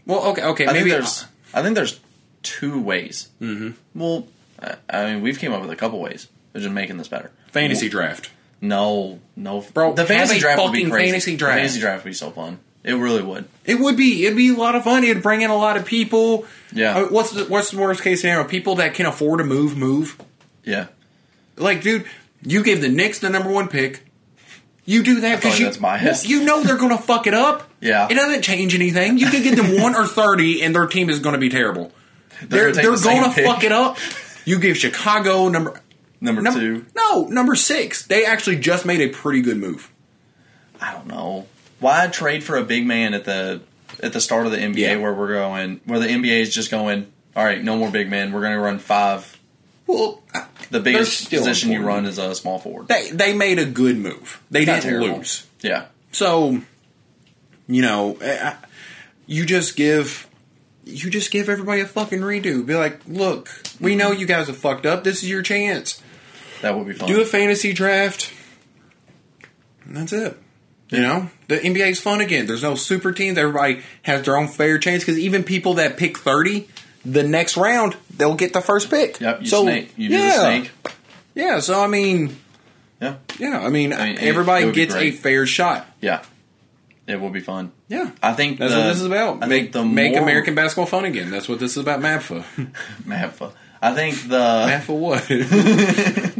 Well, 0.06 0.24
okay, 0.30 0.42
okay, 0.42 0.66
I 0.66 0.72
maybe 0.72 0.90
think 0.90 1.02
there's 1.02 1.26
I 1.52 1.62
think 1.62 1.74
there's 1.76 2.00
two 2.42 2.80
ways. 2.80 3.28
Mm-hmm. 3.40 4.00
Well, 4.00 4.26
I 4.88 5.12
mean, 5.12 5.22
we've 5.22 5.38
came 5.38 5.52
up 5.52 5.60
with 5.60 5.70
a 5.70 5.76
couple 5.76 6.00
ways 6.00 6.26
just 6.56 6.70
making 6.70 6.96
this 6.98 7.08
better. 7.08 7.30
fantasy 7.52 7.88
draft. 7.88 8.30
No, 8.60 9.20
no, 9.36 9.62
Bro, 9.72 9.94
The 9.94 10.02
have 10.02 10.08
fantasy 10.08 10.36
a 10.36 10.40
draft 10.40 10.62
would 10.62 10.72
be 10.72 10.80
fucking 10.80 10.90
crazy. 10.92 11.10
fantasy 11.12 11.30
The 11.32 11.36
draft. 11.38 11.56
fantasy 11.56 11.80
draft 11.80 12.04
would 12.04 12.10
be 12.10 12.14
so 12.14 12.30
fun. 12.30 12.58
It 12.84 12.94
really 12.94 13.22
would. 13.22 13.46
It 13.64 13.78
would 13.78 13.96
be. 13.96 14.24
It'd 14.26 14.36
be 14.36 14.48
a 14.50 14.56
lot 14.56 14.74
of 14.74 14.84
fun. 14.84 15.04
It'd 15.04 15.22
bring 15.22 15.42
in 15.42 15.50
a 15.50 15.56
lot 15.56 15.76
of 15.76 15.84
people. 15.84 16.46
Yeah. 16.72 16.96
Uh, 16.96 17.04
what's 17.08 17.30
the 17.32 17.44
What's 17.44 17.70
the 17.70 17.78
worst 17.78 18.02
case 18.02 18.20
scenario? 18.22 18.44
People 18.44 18.76
that 18.76 18.94
can 18.94 19.06
afford 19.06 19.38
to 19.38 19.44
move, 19.44 19.76
move. 19.76 20.18
Yeah, 20.64 20.86
Like, 21.56 21.82
dude, 21.82 22.04
you 22.42 22.62
give 22.62 22.80
the 22.82 22.88
Knicks 22.88 23.18
the 23.18 23.28
number 23.30 23.50
one 23.50 23.68
pick. 23.68 24.04
You 24.86 25.02
do 25.02 25.20
that 25.20 25.36
because 25.36 25.52
like 25.52 25.58
you 25.60 25.64
that's 25.66 25.76
biased. 25.78 26.24
well, 26.24 26.30
you 26.38 26.44
know 26.44 26.62
they're 26.62 26.76
going 26.78 26.96
to 26.96 27.02
fuck 27.02 27.26
it 27.26 27.34
up. 27.34 27.68
Yeah. 27.80 28.08
it 28.10 28.14
doesn't 28.14 28.42
change 28.42 28.74
anything. 28.74 29.16
You 29.18 29.28
can 29.30 29.42
get 29.42 29.56
them 29.56 29.80
one 29.80 29.94
or 29.94 30.06
thirty, 30.06 30.62
and 30.62 30.74
their 30.74 30.86
team 30.86 31.08
is 31.10 31.18
going 31.20 31.32
to 31.34 31.38
be 31.38 31.48
terrible. 31.48 31.92
They're 32.42 32.64
gonna 32.64 32.74
take 32.74 32.82
they're 32.82 32.90
the 32.92 32.98
same 32.98 33.20
going 33.20 33.30
to 33.30 33.34
pick. 33.34 33.46
fuck 33.46 33.64
it 33.64 33.72
up. 33.72 33.98
You 34.46 34.58
give 34.58 34.76
Chicago 34.76 35.48
number 35.48 35.80
number, 36.20 36.42
number 36.42 36.60
two. 36.60 36.86
no 36.94 37.24
number 37.26 37.54
six. 37.54 38.06
They 38.06 38.24
actually 38.24 38.56
just 38.56 38.84
made 38.84 39.00
a 39.00 39.08
pretty 39.08 39.42
good 39.42 39.56
move. 39.56 39.90
I 40.80 40.92
don't 40.92 41.06
know 41.06 41.46
why 41.78 42.06
trade 42.08 42.42
for 42.44 42.56
a 42.56 42.64
big 42.64 42.86
man 42.86 43.14
at 43.14 43.24
the 43.24 43.60
at 44.02 44.12
the 44.12 44.20
start 44.20 44.46
of 44.46 44.52
the 44.52 44.58
NBA 44.58 44.78
Yeah. 44.78 44.96
where 44.96 45.12
we're 45.12 45.32
going 45.32 45.80
where 45.84 45.98
the 45.98 46.06
NBA 46.08 46.40
is 46.40 46.54
just 46.54 46.70
going. 46.70 47.06
All 47.36 47.44
right, 47.44 47.62
no 47.62 47.76
more 47.76 47.90
big 47.90 48.10
men. 48.10 48.32
We're 48.32 48.40
going 48.40 48.54
to 48.54 48.60
run 48.60 48.78
five 48.78 49.38
Well, 49.86 50.22
I- 50.34 50.46
The 50.70 50.80
biggest 50.80 51.30
position 51.30 51.70
you 51.70 51.82
run 51.82 52.06
is 52.06 52.18
a 52.18 52.34
small 52.34 52.58
forward. 52.58 52.88
They 52.88 53.10
they 53.10 53.34
made 53.34 53.58
a 53.58 53.64
good 53.66 53.96
move. 53.98 54.40
They 54.50 54.64
Not 54.64 54.82
didn't 54.82 55.00
terrible. 55.00 55.18
lose. 55.18 55.46
Yeah, 55.62 55.86
So, 56.12 56.60
you 57.68 57.82
know, 57.82 58.16
I- 58.22 58.56
you 59.26 59.44
just 59.46 59.76
give 59.76 60.26
you 60.84 61.10
just 61.10 61.30
give 61.30 61.48
everybody 61.48 61.82
a 61.82 61.86
fucking 61.86 62.20
redo. 62.20 62.64
Be 62.66 62.74
like, 62.74 63.00
look, 63.06 63.48
we 63.80 63.92
mm-hmm. 63.92 63.98
know 63.98 64.10
you 64.12 64.26
guys 64.26 64.46
have 64.48 64.56
fucked 64.56 64.86
up. 64.86 65.04
This 65.04 65.22
is 65.22 65.28
your 65.28 65.42
chance. 65.42 66.00
That 66.62 66.76
would 66.76 66.86
be 66.86 66.92
fun. 66.94 67.08
Do 67.08 67.20
a 67.20 67.24
fantasy 67.24 67.72
draft. 67.72 68.32
And 69.84 69.96
that's 69.96 70.12
it. 70.12 70.36
You 70.90 71.00
know, 71.02 71.30
the 71.46 71.56
NBA 71.56 71.90
is 71.90 72.00
fun 72.00 72.20
again. 72.20 72.46
There's 72.46 72.62
no 72.64 72.74
super 72.74 73.12
teams. 73.12 73.38
Everybody 73.38 73.82
has 74.02 74.24
their 74.24 74.36
own 74.36 74.48
fair 74.48 74.76
chance 74.78 75.04
because 75.04 75.18
even 75.20 75.44
people 75.44 75.74
that 75.74 75.96
pick 75.96 76.18
30, 76.18 76.68
the 77.04 77.22
next 77.22 77.56
round, 77.56 77.96
they'll 78.16 78.34
get 78.34 78.52
the 78.52 78.60
first 78.60 78.90
pick. 78.90 79.20
Yep, 79.20 79.42
you 79.42 79.46
so, 79.46 79.62
snake. 79.62 79.92
You 79.96 80.08
do 80.08 80.14
yeah, 80.16 80.26
the 80.26 80.32
snake. 80.40 80.70
Yeah, 81.34 81.60
so 81.60 81.80
I 81.80 81.86
mean, 81.86 82.36
Yeah, 83.00 83.16
yeah, 83.38 83.60
I 83.60 83.68
mean, 83.68 83.92
I 83.92 84.06
mean, 84.08 84.18
everybody 84.18 84.64
it 84.66 84.68
be 84.68 84.72
gets 84.74 84.94
a 84.96 85.10
fair 85.12 85.46
shot. 85.46 85.86
yeah. 86.00 86.22
It 87.06 87.20
will 87.20 87.30
be 87.30 87.40
fun. 87.40 87.72
Yeah. 87.88 88.10
I 88.22 88.34
think 88.34 88.58
That's 88.60 88.72
the- 88.72 88.78
what 88.80 88.86
this 88.88 88.98
is 89.00 89.06
about. 89.06 89.42
I 89.42 89.46
make 89.46 89.72
the 89.72 89.84
make 89.84 90.12
more- 90.12 90.22
American 90.22 90.54
basketball 90.54 90.86
fun 90.86 91.04
again. 91.04 91.30
That's 91.30 91.48
what 91.48 91.58
this 91.58 91.72
is 91.72 91.78
about. 91.78 91.98
MAPFA. 92.00 92.44
MAPFA. 93.04 93.52
I 93.82 93.94
think 93.94 94.28
the 94.28 94.36
MAPFA 94.38 94.96
what? 94.96 95.26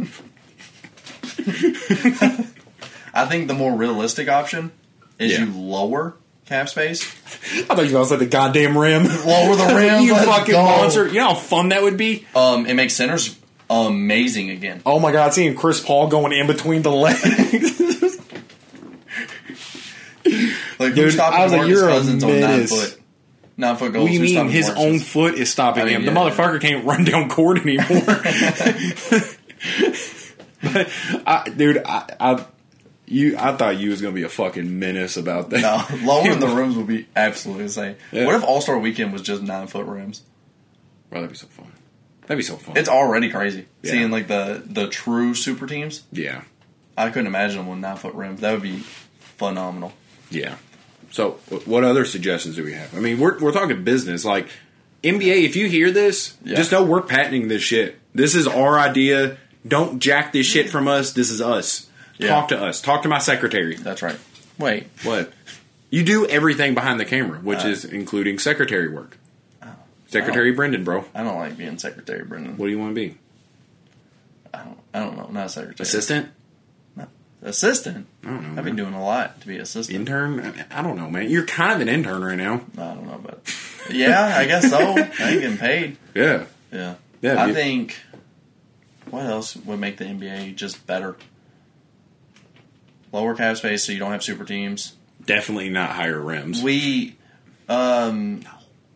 I 3.13 3.25
think 3.25 3.47
the 3.47 3.53
more 3.53 3.75
realistic 3.75 4.29
option 4.29 4.71
is 5.19 5.31
Yeah. 5.33 5.45
you 5.45 5.51
lower 5.53 6.15
cap 6.45 6.69
space. 6.69 7.03
I 7.69 7.75
thought 7.75 7.87
you 7.89 7.97
were 7.97 8.05
say 8.05 8.15
the 8.17 8.25
goddamn 8.25 8.77
rim. 8.77 9.03
Lower 9.03 9.55
the 9.55 9.73
rim. 9.75 10.03
you 10.03 10.15
fucking 10.15 10.53
go. 10.53 10.63
monster. 10.63 11.07
You 11.07 11.15
know 11.15 11.29
how 11.29 11.35
fun 11.35 11.69
that 11.69 11.81
would 11.83 11.97
be? 11.97 12.25
Um, 12.35 12.65
it 12.65 12.73
makes 12.73 12.93
centers 12.95 13.37
amazing 13.69 14.49
again. 14.49 14.81
Oh 14.85 14.99
my 14.99 15.11
god, 15.11 15.33
seeing 15.33 15.55
Chris 15.55 15.79
Paul 15.79 16.07
going 16.07 16.33
in 16.33 16.47
between 16.47 16.81
the 16.81 16.91
legs. 16.91 17.79
Like 20.79 20.95
Dude, 20.95 21.13
stopping 21.13 21.39
I 21.39 21.43
was 21.43 21.51
like, 21.53 21.61
Demarcus 21.61 21.67
you're 21.69 21.89
a 21.89 21.91
Cousins 21.91 22.23
on 22.23 22.39
nine 22.39 22.67
foot? 22.67 22.99
Nine 23.57 23.75
foot 23.75 23.93
goals. 23.93 24.03
what 24.03 24.07
do 24.09 24.13
you 24.13 24.21
mean 24.21 24.49
his 24.49 24.69
own 24.69 24.99
foot 24.99 25.35
is 25.35 25.51
stopping 25.51 25.83
I 25.83 25.85
mean, 25.85 25.95
him? 25.97 26.05
The 26.05 26.11
yeah. 26.11 26.29
motherfucker 26.29 26.59
can't 26.61 26.85
run 26.85 27.03
down 27.03 27.29
court 27.29 27.59
anymore. 27.59 27.85
But, 30.61 30.89
I, 31.27 31.49
dude, 31.49 31.81
I, 31.85 32.05
I, 32.19 32.45
you, 33.05 33.35
I 33.37 33.55
thought 33.57 33.77
you 33.77 33.89
was 33.89 34.01
gonna 34.01 34.13
be 34.13 34.23
a 34.23 34.29
fucking 34.29 34.79
menace 34.79 35.17
about 35.17 35.49
that. 35.51 35.61
No, 35.61 35.97
lowering 36.05 36.39
the 36.39 36.47
rims 36.47 36.75
would 36.75 36.87
be 36.87 37.07
absolutely 37.15 37.63
insane. 37.65 37.95
Yeah. 38.11 38.25
What 38.25 38.35
if 38.35 38.43
All 38.43 38.61
Star 38.61 38.77
Weekend 38.79 39.11
was 39.13 39.21
just 39.21 39.41
nine 39.41 39.67
foot 39.67 39.85
rims? 39.85 40.21
Bro, 41.09 41.19
that'd 41.21 41.31
be 41.31 41.37
so 41.37 41.47
fun. 41.47 41.71
That'd 42.21 42.37
be 42.37 42.43
so 42.43 42.55
fun. 42.55 42.77
It's 42.77 42.87
already 42.89 43.29
crazy 43.29 43.65
Yeah. 43.81 43.91
seeing 43.91 44.11
like 44.11 44.27
the 44.27 44.63
the 44.65 44.87
true 44.87 45.33
super 45.35 45.67
teams. 45.67 46.03
yeah, 46.11 46.43
I 46.97 47.09
couldn't 47.09 47.27
imagine 47.27 47.57
them 47.57 47.67
with 47.67 47.79
nine 47.79 47.97
foot 47.97 48.13
rims. 48.13 48.39
That 48.41 48.53
would 48.53 48.61
be 48.61 48.79
phenomenal. 49.37 49.93
yeah. 50.29 50.55
So, 51.13 51.31
what 51.65 51.83
other 51.83 52.05
suggestions 52.05 52.55
do 52.55 52.63
we 52.63 52.71
have? 52.71 52.95
I 52.95 53.01
mean, 53.01 53.19
we're 53.19 53.37
we're 53.39 53.51
talking 53.51 53.83
business. 53.83 54.23
Like 54.23 54.47
NBA, 55.03 55.43
if 55.43 55.57
you 55.57 55.67
hear 55.67 55.91
this, 55.91 56.37
Yeah. 56.45 56.55
just 56.55 56.71
know 56.71 56.83
we're 56.85 57.01
patenting 57.01 57.49
this 57.49 57.61
shit. 57.61 57.99
This 58.15 58.33
is 58.35 58.47
our 58.47 58.79
idea. 58.79 59.35
Don't 59.67 59.99
jack 59.99 60.33
this 60.33 60.45
shit 60.45 60.69
from 60.69 60.87
us. 60.87 61.13
This 61.13 61.29
is 61.29 61.41
us. 61.41 61.87
Yeah. 62.17 62.29
Talk 62.29 62.47
to 62.49 62.61
us. 62.61 62.81
Talk 62.81 63.03
to 63.03 63.09
my 63.09 63.19
secretary. 63.19 63.75
That's 63.75 64.01
right. 64.01 64.17
Wait, 64.57 64.87
What? 65.03 65.31
You 65.89 66.03
do 66.03 66.25
everything 66.25 66.73
behind 66.73 66.99
the 66.99 67.05
camera, 67.05 67.39
which 67.39 67.65
Uh, 67.65 67.69
is 67.69 67.83
including 67.83 68.39
secretary 68.39 68.87
work. 68.87 69.17
Secretary 70.07 70.51
Brendan, 70.51 70.83
bro. 70.83 71.05
I 71.15 71.23
don't 71.23 71.37
like 71.37 71.57
being 71.57 71.77
secretary, 71.77 72.23
Brendan. 72.25 72.57
What 72.57 72.65
do 72.67 72.71
you 72.71 72.79
want 72.79 72.91
to 72.91 72.95
be? 72.95 73.17
I 74.53 74.59
don't. 74.63 74.77
I 74.93 74.99
don't 74.99 75.17
know. 75.17 75.29
Not 75.31 75.51
secretary. 75.51 75.83
Assistant? 75.83 76.29
Assistant. 77.43 78.05
I 78.23 78.27
don't 78.27 78.53
know. 78.53 78.59
I've 78.59 78.65
been 78.65 78.75
doing 78.75 78.93
a 78.93 79.03
lot 79.03 79.41
to 79.41 79.47
be 79.47 79.57
assistant. 79.57 79.97
Intern? 79.97 80.63
I 80.69 80.81
don't 80.83 80.95
know, 80.95 81.09
man. 81.09 81.27
You're 81.29 81.45
kind 81.45 81.73
of 81.73 81.81
an 81.81 81.89
intern 81.89 82.23
right 82.23 82.37
now. 82.37 82.61
I 82.77 82.93
don't 82.93 83.07
know, 83.07 83.19
but 83.23 83.41
yeah, 83.89 84.35
I 84.37 84.45
guess 84.45 84.69
so. 84.69 84.77
I 84.79 85.01
ain't 85.01 85.41
getting 85.41 85.57
paid. 85.57 85.97
Yeah. 86.13 86.45
Yeah. 86.71 86.95
Yeah. 87.21 87.41
I 87.43 87.51
think 87.53 87.97
what 89.11 89.25
else 89.25 89.55
would 89.55 89.79
make 89.79 89.97
the 89.97 90.05
NBA 90.05 90.55
just 90.55 90.85
better? 90.87 91.15
Lower 93.11 93.35
cap 93.35 93.57
space 93.57 93.83
so 93.83 93.91
you 93.91 93.99
don't 93.99 94.11
have 94.11 94.23
super 94.23 94.45
teams. 94.45 94.95
definitely 95.25 95.69
not 95.69 95.91
higher 95.91 96.19
rims. 96.19 96.63
We 96.63 97.15
um 97.69 98.41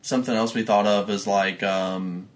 something 0.02 0.34
else 0.36 0.54
we 0.54 0.64
thought 0.64 0.88
of 0.88 1.10
is 1.10 1.28
like 1.28 1.62
um 1.64 2.28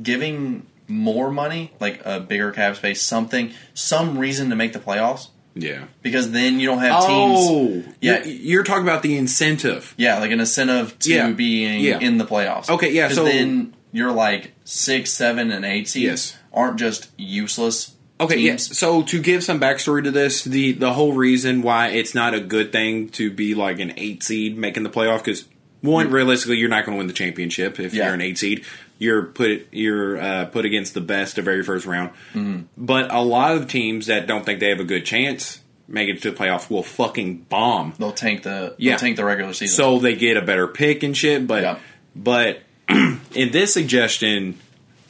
giving 0.00 0.66
more 0.88 1.30
money, 1.30 1.72
like 1.80 2.00
a 2.04 2.20
bigger 2.20 2.50
cap 2.52 2.76
space, 2.76 3.00
something 3.02 3.52
some 3.74 4.18
reason 4.18 4.50
to 4.50 4.56
make 4.56 4.72
the 4.72 4.78
playoffs. 4.80 5.28
yeah. 5.54 5.84
Because 6.02 6.30
then 6.32 6.58
you 6.58 6.66
don't 6.66 6.78
have 6.80 7.00
teams 7.06 7.38
Oh, 7.40 7.84
Yeah. 8.00 8.24
You're, 8.24 8.34
you're 8.34 8.64
talking 8.64 8.82
about 8.82 9.02
the 9.02 9.16
incentive. 9.16 9.94
Yeah, 9.96 10.18
like 10.18 10.30
an 10.32 10.40
incentive 10.40 10.98
to 11.00 11.10
Yeah. 11.14 11.30
being 11.30 11.80
Yeah. 11.80 11.98
in 12.00 12.18
the 12.18 12.24
playoffs. 12.26 12.68
Okay, 12.70 12.92
yeah, 12.92 13.08
so- 13.08 13.24
then 13.24 13.74
you're 13.92 14.10
like 14.12 14.52
six, 14.64 15.12
seven, 15.12 15.50
and 15.52 15.64
eight 15.64 15.86
seeds 15.88 16.04
Yes. 16.04 16.36
Aren't 16.54 16.78
just 16.78 17.10
useless. 17.18 17.94
Okay, 18.20 18.38
yes. 18.38 18.76
So 18.78 19.02
to 19.02 19.20
give 19.20 19.42
some 19.42 19.58
backstory 19.60 20.04
to 20.04 20.10
this, 20.10 20.44
the 20.44 20.72
the 20.72 20.92
whole 20.92 21.12
reason 21.12 21.62
why 21.62 21.88
it's 21.88 22.14
not 22.14 22.32
a 22.34 22.40
good 22.40 22.70
thing 22.72 23.08
to 23.10 23.30
be 23.30 23.54
like 23.54 23.80
an 23.80 23.92
eight 23.96 24.22
seed 24.22 24.56
making 24.56 24.84
the 24.84 24.90
playoff 24.90 25.18
because 25.18 25.44
one, 25.80 26.10
realistically, 26.10 26.56
you're 26.56 26.68
not 26.70 26.86
going 26.86 26.96
to 26.96 26.98
win 26.98 27.08
the 27.08 27.12
championship 27.12 27.78
if 27.78 27.92
Yeah. 27.92 28.06
you're 28.06 28.14
an 28.14 28.20
eight 28.22 28.38
seed. 28.38 28.64
You're 28.98 29.24
put 29.24 29.66
you're 29.72 30.18
uh, 30.18 30.44
put 30.46 30.64
against 30.64 30.94
the 30.94 31.00
best 31.00 31.34
the 31.36 31.42
very 31.42 31.64
first 31.64 31.84
round. 31.86 32.10
Mm-hmm. 32.32 32.60
But 32.78 33.12
a 33.12 33.20
lot 33.20 33.56
of 33.56 33.66
teams 33.68 34.06
that 34.06 34.26
don't 34.28 34.46
think 34.46 34.60
they 34.60 34.68
have 34.68 34.80
a 34.80 34.84
good 34.84 35.04
chance 35.04 35.60
making 35.88 36.16
it 36.16 36.22
to 36.22 36.30
the 36.30 36.36
playoffs 36.36 36.70
will 36.70 36.82
fucking 36.84 37.38
bomb. 37.50 37.92
They'll 37.98 38.12
tank 38.12 38.44
the 38.44 38.74
Yeah. 38.78 38.92
they'll 38.92 38.98
tank 39.00 39.16
the 39.16 39.24
regular 39.24 39.52
season. 39.52 39.74
so 39.76 39.98
they 39.98 40.14
get 40.14 40.36
a 40.38 40.42
better 40.42 40.68
pick 40.68 41.02
and 41.02 41.14
shit. 41.16 41.46
But 41.48 41.62
Yeah. 41.64 41.78
but 42.14 42.60
in 42.88 43.50
this 43.50 43.74
suggestion, 43.74 44.58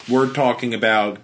we're 0.09 0.32
talking 0.32 0.72
about 0.74 1.18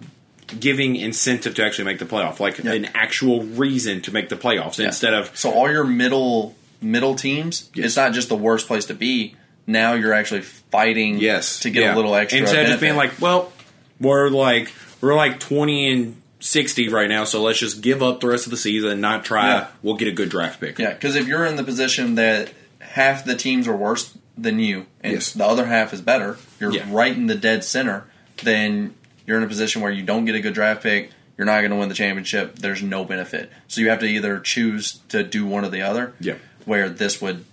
giving 0.59 0.95
incentive 0.95 1.55
to 1.55 1.65
actually 1.65 1.85
make 1.85 1.99
the 1.99 2.05
playoff, 2.05 2.39
like 2.39 2.57
Yeah. 2.63 2.73
an 2.73 2.89
actual 2.93 3.43
reason 3.43 4.01
to 4.01 4.11
make 4.13 4.29
the 4.29 4.35
playoffs 4.35 4.77
Yeah. 4.77 4.87
instead 4.87 5.13
of 5.13 5.31
so 5.37 5.51
all 5.51 5.71
your 5.71 5.83
middle 5.83 6.55
middle 6.81 7.15
teams, 7.15 7.69
Yes. 7.75 7.85
it's 7.87 7.95
not 7.95 8.13
just 8.13 8.29
the 8.29 8.35
worst 8.35 8.67
place 8.67 8.85
to 8.85 8.93
be. 8.93 9.35
Now 9.67 9.93
you're 9.93 10.13
actually 10.13 10.41
fighting 10.41 11.19
yes 11.19 11.59
to 11.61 11.69
get 11.69 11.83
yeah. 11.83 11.93
a 11.93 11.95
little 11.95 12.15
extra 12.15 12.39
instead 12.39 12.63
of 12.63 12.69
just 12.69 12.81
being 12.81 12.95
like, 12.95 13.21
well, 13.21 13.51
we're 13.99 14.29
like 14.29 14.71
we're 15.01 15.15
like 15.15 15.39
twenty 15.39 15.91
and. 15.91 16.15
60 16.43 16.89
right 16.89 17.07
now, 17.07 17.23
so 17.23 17.43
let's 17.43 17.59
just 17.59 17.81
give 17.81 18.01
up 18.01 18.19
the 18.19 18.27
rest 18.27 18.47
of 18.47 18.49
the 18.49 18.57
season 18.57 18.89
and 18.89 18.99
not 18.99 19.23
try. 19.23 19.45
Yeah. 19.47 19.67
We'll 19.83 19.93
get 19.93 20.07
a 20.07 20.11
good 20.11 20.29
draft 20.29 20.59
pick. 20.59 20.79
Yeah, 20.79 20.91
because 20.91 21.15
if 21.15 21.27
you're 21.27 21.45
in 21.45 21.55
the 21.55 21.63
position 21.63 22.15
that 22.15 22.49
half 22.79 23.23
the 23.25 23.35
teams 23.35 23.67
are 23.67 23.75
worse 23.77 24.17
than 24.35 24.57
you 24.57 24.87
and 25.03 25.13
Yes. 25.13 25.33
the 25.33 25.45
other 25.45 25.67
half 25.67 25.93
is 25.93 26.01
better, 26.01 26.37
you're 26.59 26.71
right 26.85 27.15
in 27.15 27.27
the 27.27 27.35
dead 27.35 27.63
center, 27.63 28.05
then 28.41 28.95
you're 29.25 29.37
in 29.37 29.43
a 29.43 29.47
position 29.47 29.81
where 29.81 29.91
you 29.91 30.03
don't 30.03 30.25
get 30.25 30.35
a 30.35 30.39
good 30.41 30.53
draft 30.53 30.83
pick, 30.83 31.11
you're 31.37 31.45
not 31.45 31.59
going 31.61 31.71
to 31.71 31.77
win 31.77 31.89
the 31.89 31.95
championship, 31.95 32.55
there's 32.57 32.81
no 32.83 33.03
benefit. 33.05 33.51
So 33.67 33.81
you 33.81 33.89
have 33.89 33.99
to 33.99 34.05
either 34.05 34.39
choose 34.39 34.99
to 35.09 35.23
do 35.23 35.45
one 35.45 35.65
or 35.65 35.69
the 35.69 35.81
other. 35.81 36.13
Yeah. 36.19 36.35
Where 36.65 36.89
this 36.89 37.21
would 37.21 37.45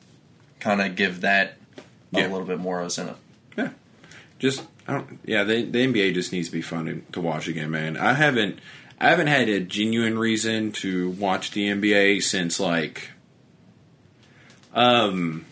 kind 0.60 0.80
of 0.82 0.96
give 0.96 1.20
that 1.22 1.56
a 2.12 2.18
Yeah. 2.20 2.26
little 2.28 2.46
bit 2.46 2.58
more 2.58 2.78
of 2.78 2.82
a 2.82 2.84
incentive. 2.86 3.16
Yeah, 3.56 3.70
just 4.38 4.62
I 4.86 4.94
don't. 4.94 5.18
Yeah, 5.24 5.44
the 5.44 5.62
the 5.64 5.86
NBA 5.86 6.14
just 6.14 6.32
needs 6.32 6.48
to 6.48 6.52
be 6.52 6.62
fun 6.62 6.86
to, 6.86 7.02
to 7.12 7.20
watch 7.20 7.48
again, 7.48 7.70
man. 7.70 7.96
I 7.96 8.14
haven't 8.14 8.58
I 9.00 9.08
haven't 9.10 9.26
had 9.28 9.48
a 9.48 9.60
genuine 9.60 10.18
reason 10.18 10.72
to 10.72 11.10
watch 11.10 11.52
the 11.52 11.68
NBA 11.68 12.22
since 12.22 12.58
like 12.60 13.10
um 14.74 15.44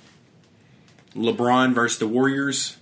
LeBron 1.14 1.74
versus 1.74 1.98
the 1.98 2.06
Warriors. 2.08 2.76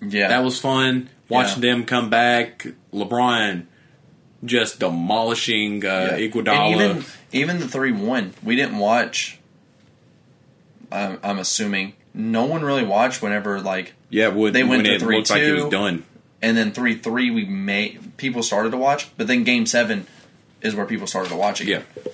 Yeah. 0.00 0.28
That 0.28 0.44
was 0.44 0.58
fun 0.60 1.08
watching 1.28 1.62
Yeah. 1.62 1.72
them 1.72 1.84
come 1.84 2.10
back. 2.10 2.66
LeBron 2.92 3.66
just 4.44 4.78
demolishing 4.80 5.84
uh, 5.84 6.16
Yeah. 6.18 6.28
Iguodala. 6.28 6.72
Even 6.74 7.04
even 7.32 7.58
the 7.60 7.68
three 7.68 7.92
one, 7.92 8.34
we 8.42 8.56
didn't 8.56 8.78
watch. 8.78 9.38
I'm, 10.90 11.18
I'm 11.22 11.38
assuming 11.38 11.94
no 12.14 12.46
one 12.46 12.62
really 12.62 12.84
watched 12.84 13.20
whenever 13.22 13.60
like 13.60 13.92
yeah, 14.10 14.28
would, 14.28 14.54
they 14.54 14.64
went 14.64 14.84
to 14.86 14.94
it 14.94 15.02
looked 15.02 15.28
like 15.30 15.42
it 15.42 15.54
3-2. 15.54 15.62
was 15.64 15.70
done. 15.70 16.04
and 16.40 16.56
then 16.56 16.72
three 16.72 16.94
three 16.96 17.30
we 17.30 17.44
may 17.44 17.98
people 18.16 18.42
started 18.42 18.70
to 18.70 18.76
watch, 18.78 19.08
but 19.16 19.26
then 19.26 19.44
game 19.44 19.66
seven 19.66 20.06
is 20.62 20.74
where 20.74 20.86
people 20.86 21.06
started 21.06 21.28
to 21.28 21.36
watch 21.36 21.60
again. 21.60 21.84
Yeah, 21.94 22.12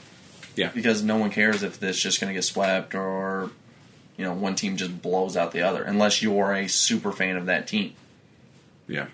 yeah, 0.57 0.71
because 0.75 1.03
no 1.05 1.17
one 1.17 1.31
cares 1.31 1.63
if 1.63 1.79
this 1.79 2.01
just 2.01 2.21
going 2.21 2.29
to 2.29 2.35
get 2.35 2.43
swept 2.43 2.95
or 2.97 3.51
you 4.17 4.25
know 4.25 4.33
one 4.35 4.57
team 4.57 4.77
just 4.77 5.01
blows 5.01 5.37
out 5.37 5.53
the 5.53 5.63
other 5.63 5.83
unless 5.85 6.21
you're 6.23 6.53
a 6.53 6.69
super 6.69 7.13
fan 7.13 7.37
of 7.37 7.47
that 7.47 7.69
team. 7.69 7.95
Yeah, 8.89 9.07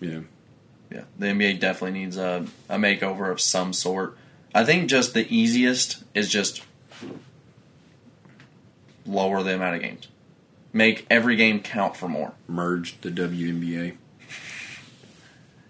yeah. 0.00 0.20
Yeah, 0.90 1.04
the 1.18 1.26
NBA 1.26 1.58
definitely 1.58 1.98
needs 1.98 2.16
a, 2.16 2.46
a 2.68 2.76
makeover 2.76 3.30
of 3.32 3.40
some 3.40 3.72
sort. 3.72 4.16
I 4.54 4.64
think 4.64 4.88
just 4.88 5.12
the 5.14 5.26
easiest 5.34 6.04
is 6.14 6.28
just 6.28 6.62
lower 9.06 9.42
the 9.42 9.54
amount 9.54 9.76
of 9.76 9.82
games. 9.82 10.08
Make 10.72 11.06
every 11.10 11.36
game 11.36 11.60
count 11.60 11.96
for 11.96 12.08
more. 12.08 12.34
Merge 12.46 13.00
the 13.00 13.10
WNBA. 13.10 13.96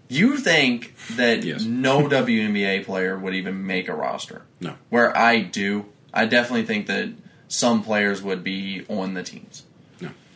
You 0.07 0.37
think 0.37 0.95
that 1.15 1.43
Yes. 1.43 1.63
no 1.63 2.01
WNBA 2.07 2.85
player 2.85 3.17
would 3.17 3.33
even 3.33 3.65
make 3.65 3.87
a 3.87 3.95
roster? 3.95 4.43
No. 4.59 4.75
Where 4.89 5.15
I 5.17 5.39
do, 5.41 5.85
I 6.13 6.25
definitely 6.25 6.65
think 6.65 6.87
that 6.87 7.09
some 7.47 7.83
players 7.83 8.21
would 8.21 8.43
be 8.43 8.85
on 8.87 9.13
the 9.15 9.23
teams. 9.23 9.63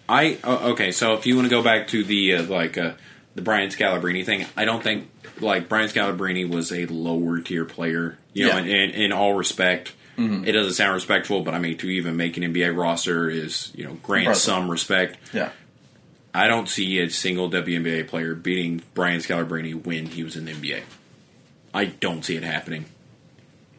I 0.10 0.38
uh, 0.44 0.72
okay. 0.72 0.92
So 0.92 1.14
if 1.14 1.26
you 1.26 1.36
want 1.36 1.46
to 1.46 1.50
go 1.50 1.62
back 1.62 1.88
to 1.90 2.04
the 2.04 2.36
uh, 2.36 2.44
like 2.44 2.78
uh, 2.78 2.94
the 3.36 3.42
Brian 3.42 3.70
Scalabrine 3.70 4.26
thing, 4.26 4.46
I 4.58 4.66
don't 4.66 4.84
think 4.84 5.10
like 5.40 5.70
Brian 5.70 5.88
Scalabrine 5.88 6.50
was 6.50 6.74
a 6.74 6.88
lower 6.88 7.40
tier 7.40 7.64
player. 7.64 8.18
You 8.34 8.48
know, 8.48 8.58
Yeah. 8.58 8.60
Mm-hmm. 8.62 8.70
in, 8.70 8.90
in, 8.90 9.02
in 9.02 9.12
all 9.14 9.34
respect, 9.36 9.94
it 10.18 10.52
doesn't 10.52 10.74
sound 10.74 10.96
respectful, 10.96 11.44
but 11.44 11.54
I 11.54 11.60
mean 11.60 11.78
to 11.78 11.88
even 11.90 12.18
make 12.18 12.36
an 12.36 12.44
NBA 12.44 12.76
roster 12.76 13.30
is 13.30 13.72
you 13.74 13.86
know 13.86 13.94
grant 14.04 14.24
Impressive. 14.26 14.44
some 14.44 14.70
respect. 14.70 15.18
Yeah. 15.32 15.52
I 16.34 16.48
don't 16.48 16.68
see 16.68 17.00
a 17.00 17.10
single 17.10 17.50
WNBA 17.50 18.08
player 18.08 18.36
beating 18.36 18.82
Brian 18.94 19.20
Scalabrine 19.20 19.86
when 19.86 20.08
he 20.08 20.24
was 20.24 20.36
in 20.36 20.46
the 20.46 20.52
NBA. 20.52 20.82
I 21.74 21.86
don't 21.86 22.24
see 22.24 22.36
it 22.36 22.44
happening. 22.44 22.86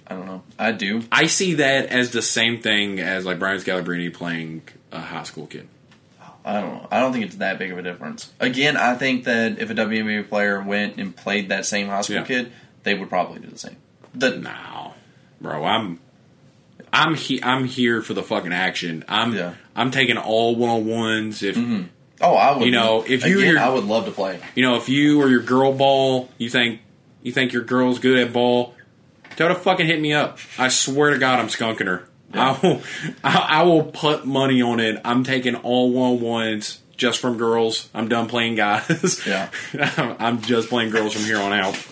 I 0.07 0.14
don't 0.14 0.26
know. 0.26 0.43
I 0.59 0.72
do. 0.72 1.03
I 1.12 1.26
see 1.26 1.55
that 1.55 1.87
as 1.87 2.11
the 2.11 2.22
same 2.22 2.61
thing 2.61 3.01
as 3.01 3.26
like 3.26 3.39
Brian 3.39 3.59
Scalabrine 3.59 4.12
playing 4.12 4.62
a 4.91 5.01
high 5.01 5.24
school 5.24 5.47
kid. 5.47 5.68
I 6.45 6.61
don't 6.61 6.74
know. 6.74 6.88
I 6.91 7.01
don't 7.01 7.12
think 7.12 7.26
it's 7.26 7.36
that 7.36 7.59
big 7.59 7.70
of 7.70 7.78
a 7.78 7.82
difference. 7.82 8.32
Again, 8.41 8.76
I 8.76 8.95
think 8.95 9.24
that 9.24 9.59
if 9.59 9.68
a 9.70 9.74
WNBA 9.74 10.28
player 10.28 10.61
went 10.62 10.97
and 10.99 11.14
played 11.14 11.51
that 11.51 11.66
same 11.66 11.88
high 11.88 12.01
school 12.01 12.16
Yeah. 12.16 12.24
kid, 12.24 12.53
they 12.82 12.95
would 12.95 13.09
probably 13.11 13.41
do 13.41 13.49
the 13.49 13.59
same. 13.59 13.76
The, 14.14 14.36
No, 14.38 14.95
bro, 15.41 15.64
I'm 15.64 16.01
I'm 16.93 17.14
he, 17.14 17.43
I'm 17.43 17.64
here 17.66 18.03
for 18.03 18.14
the 18.14 18.22
fucking 18.22 18.53
action. 18.53 19.05
I'm 19.07 19.34
Yeah. 19.34 19.55
I'm 19.76 19.91
taking 19.91 20.16
all 20.16 20.57
one 20.57 20.70
on 20.70 20.86
ones. 20.86 21.43
If 21.43 21.57
mm-hmm. 21.57 21.84
Oh, 22.22 22.34
I 22.34 22.57
would. 22.57 22.64
You 22.66 22.72
know, 22.72 23.05
if 23.07 23.24
you- 23.26 23.38
again, 23.38 23.57
I 23.59 23.68
would 23.68 23.84
love 23.84 24.07
to 24.07 24.11
play. 24.11 24.41
you 24.55 24.62
know 24.62 24.76
if 24.76 24.88
you 24.88 25.20
or 25.22 25.28
your 25.28 25.43
girl 25.43 25.72
ball, 25.72 26.28
you 26.38 26.51
think 26.51 26.80
you 27.22 27.32
think 27.32 27.53
your 27.53 27.62
girl's 27.62 27.99
good 27.99 28.18
at 28.18 28.32
ball, 28.32 28.74
tell 29.36 29.49
her 29.49 29.55
to 29.55 29.61
fucking 29.61 29.86
hit 29.86 30.01
me 30.01 30.12
up. 30.14 30.38
I 30.59 30.68
swear 30.68 31.11
to 31.11 31.18
God, 31.18 31.38
I'm 31.38 31.49
skunking 31.49 31.86
her. 31.86 32.09
I 32.33 32.59
will 32.62 32.83
I, 33.24 33.47
I 33.49 33.62
will 33.62 33.85
put 33.85 34.24
money 34.26 34.62
on 34.62 34.81
it. 34.81 35.01
I'm 35.05 35.24
taking 35.24 35.57
all 35.57 35.91
one 35.91 36.12
on 36.12 36.20
ones 36.20 36.81
just 36.97 37.18
from 37.18 37.39
girls. 37.39 37.89
I'm 37.95 38.09
done 38.09 38.28
playing 38.28 38.57
guys. 38.57 39.26
Yeah. 39.26 39.51
I'm 40.18 40.41
just 40.43 40.68
playing 40.68 40.91
girls 40.91 41.14
from 41.14 41.22
here 41.22 41.39
on 41.39 41.53
out. 41.53 41.87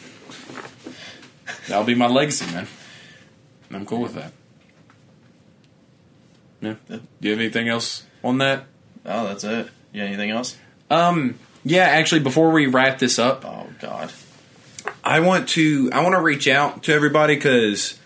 That'll 1.66 1.84
be 1.84 1.94
my 1.94 2.06
legacy, 2.06 2.46
man. 2.52 2.66
I'm 3.70 3.86
cool 3.86 4.00
with 4.00 4.14
that. 4.14 4.32
Yeah. 6.60 6.74
Do 6.88 7.00
you 7.20 7.30
have 7.30 7.40
anything 7.40 7.68
else 7.68 8.04
on 8.22 8.38
that? 8.38 8.66
Oh, 9.04 9.26
that's 9.28 9.44
it. 9.44 9.68
Yeah. 9.92 10.04
Anything 10.04 10.30
else? 10.30 10.56
Um. 10.90 11.38
Yeah. 11.64 11.84
Actually, 11.84 12.20
before 12.20 12.50
we 12.50 12.66
wrap 12.66 12.98
this 12.98 13.18
up, 13.18 13.44
Oh 13.44 13.66
God. 13.80 14.12
I 15.04 15.20
want 15.20 15.48
to 15.50 15.90
I 15.92 16.02
want 16.02 16.14
to 16.14 16.20
reach 16.20 16.48
out 16.48 16.84
to 16.84 16.92
everybody 16.92 17.34
because 17.34 17.98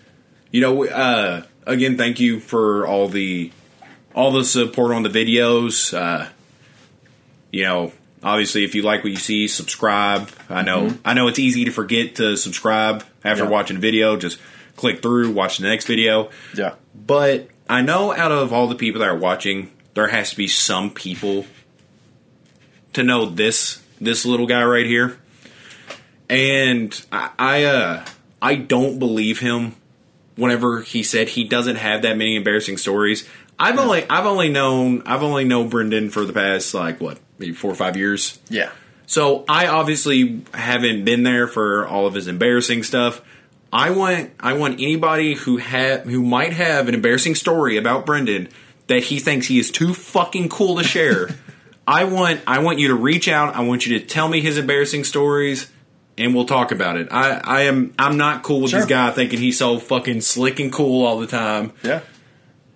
you 0.51 0.61
know 0.61 0.85
uh, 0.85 1.43
again 1.65 1.97
thank 1.97 2.19
you 2.19 2.39
for 2.39 2.85
all 2.87 3.07
the 3.07 3.51
all 4.15 4.31
the 4.31 4.43
support 4.45 4.91
on 4.91 5.03
the 5.03 5.09
videos. 5.09 5.93
Uh, 5.97 6.27
you 7.51 7.63
know, 7.63 7.91
obviously 8.23 8.63
if 8.63 8.75
you 8.75 8.81
like 8.83 9.03
what 9.03 9.11
you 9.11 9.17
see, 9.17 9.47
subscribe. 9.47 10.29
I 10.49 10.61
know 10.61 10.93
I 11.03 11.13
know 11.13 11.27
it's 11.27 11.39
easy 11.39 11.65
to 11.65 11.71
forget 11.71 12.15
to 12.15 12.35
subscribe 12.37 13.03
after 13.23 13.43
Yeah. 13.43 13.49
watching 13.49 13.77
a 13.77 13.79
video. 13.79 14.17
Just 14.17 14.39
click 14.75 15.01
through, 15.01 15.31
watch 15.31 15.57
the 15.57 15.67
next 15.67 15.85
video. 15.85 16.29
Yeah. 16.55 16.75
But 16.95 17.49
I 17.69 17.81
know 17.81 18.13
out 18.13 18.31
of 18.31 18.51
all 18.53 18.67
the 18.67 18.75
people 18.75 18.99
that 18.99 19.09
are 19.09 19.17
watching, 19.17 19.71
there 19.93 20.07
has 20.07 20.31
to 20.31 20.35
be 20.37 20.47
some 20.47 20.89
people 20.91 21.45
to 22.93 23.03
know 23.03 23.25
this 23.25 23.81
this 24.01 24.25
little 24.25 24.47
guy 24.47 24.63
right 24.63 24.85
here. 24.85 25.17
And 26.29 27.05
I 27.11 27.29
I, 27.39 27.63
uh, 27.65 28.05
I 28.41 28.55
don't 28.55 28.99
believe 28.99 29.39
him 29.39 29.75
whenever 30.35 30.81
he 30.81 31.03
said 31.03 31.29
he 31.29 31.43
doesn't 31.43 31.77
have 31.77 32.01
that 32.03 32.17
many 32.17 32.35
embarrassing 32.35 32.77
stories. 32.77 33.27
I've 33.59 33.77
only 33.77 34.07
I've 34.09 34.25
only 34.25 34.49
known 34.49 35.03
I've 35.05 35.23
only 35.23 35.43
known 35.43 35.69
Brendan 35.69 36.09
for 36.09 36.25
the 36.25 36.33
past 36.33 36.73
like 36.73 36.99
what 36.99 37.19
maybe 37.37 37.53
four 37.53 37.71
or 37.71 37.75
five 37.75 37.97
years. 37.97 38.39
Yeah. 38.49 38.71
So 39.05 39.45
I 39.47 39.67
obviously 39.67 40.41
haven't 40.53 41.05
been 41.05 41.23
there 41.23 41.47
for 41.47 41.87
all 41.87 42.07
of 42.07 42.13
his 42.13 42.27
embarrassing 42.27 42.83
stuff. 42.83 43.21
I 43.71 43.89
want 43.89 44.31
I 44.39 44.53
want 44.53 44.75
anybody 44.75 45.33
who 45.33 45.59
ha- 45.59 45.99
who 45.99 46.23
might 46.23 46.53
have 46.53 46.87
an 46.87 46.93
embarrassing 46.93 47.35
story 47.35 47.77
about 47.77 48.05
Brendan 48.05 48.49
that 48.87 49.03
he 49.03 49.19
thinks 49.19 49.47
he 49.47 49.59
is 49.59 49.71
too 49.71 49.93
fucking 49.93 50.49
cool 50.49 50.77
to 50.77 50.83
share. 50.83 51.29
I 51.87 52.05
want 52.05 52.41
I 52.47 52.59
want 52.59 52.79
you 52.79 52.89
to 52.89 52.95
reach 52.95 53.27
out. 53.27 53.55
I 53.55 53.61
want 53.61 53.85
you 53.85 53.99
to 53.99 54.05
tell 54.05 54.29
me 54.29 54.41
his 54.41 54.57
embarrassing 54.57 55.03
stories, 55.03 55.69
and 56.17 56.33
we'll 56.35 56.45
talk 56.45 56.71
about 56.71 56.97
it. 56.97 57.07
I, 57.11 57.39
I 57.43 57.61
am 57.63 57.93
I'm 57.97 58.17
not 58.17 58.43
cool 58.43 58.61
with 58.61 58.71
Sure. 58.71 58.79
this 58.81 58.89
guy 58.89 59.11
thinking 59.11 59.39
he's 59.39 59.57
so 59.57 59.79
fucking 59.79 60.21
slick 60.21 60.59
and 60.59 60.71
cool 60.71 61.05
all 61.05 61.19
the 61.19 61.27
time, 61.27 61.73
Yeah. 61.83 62.01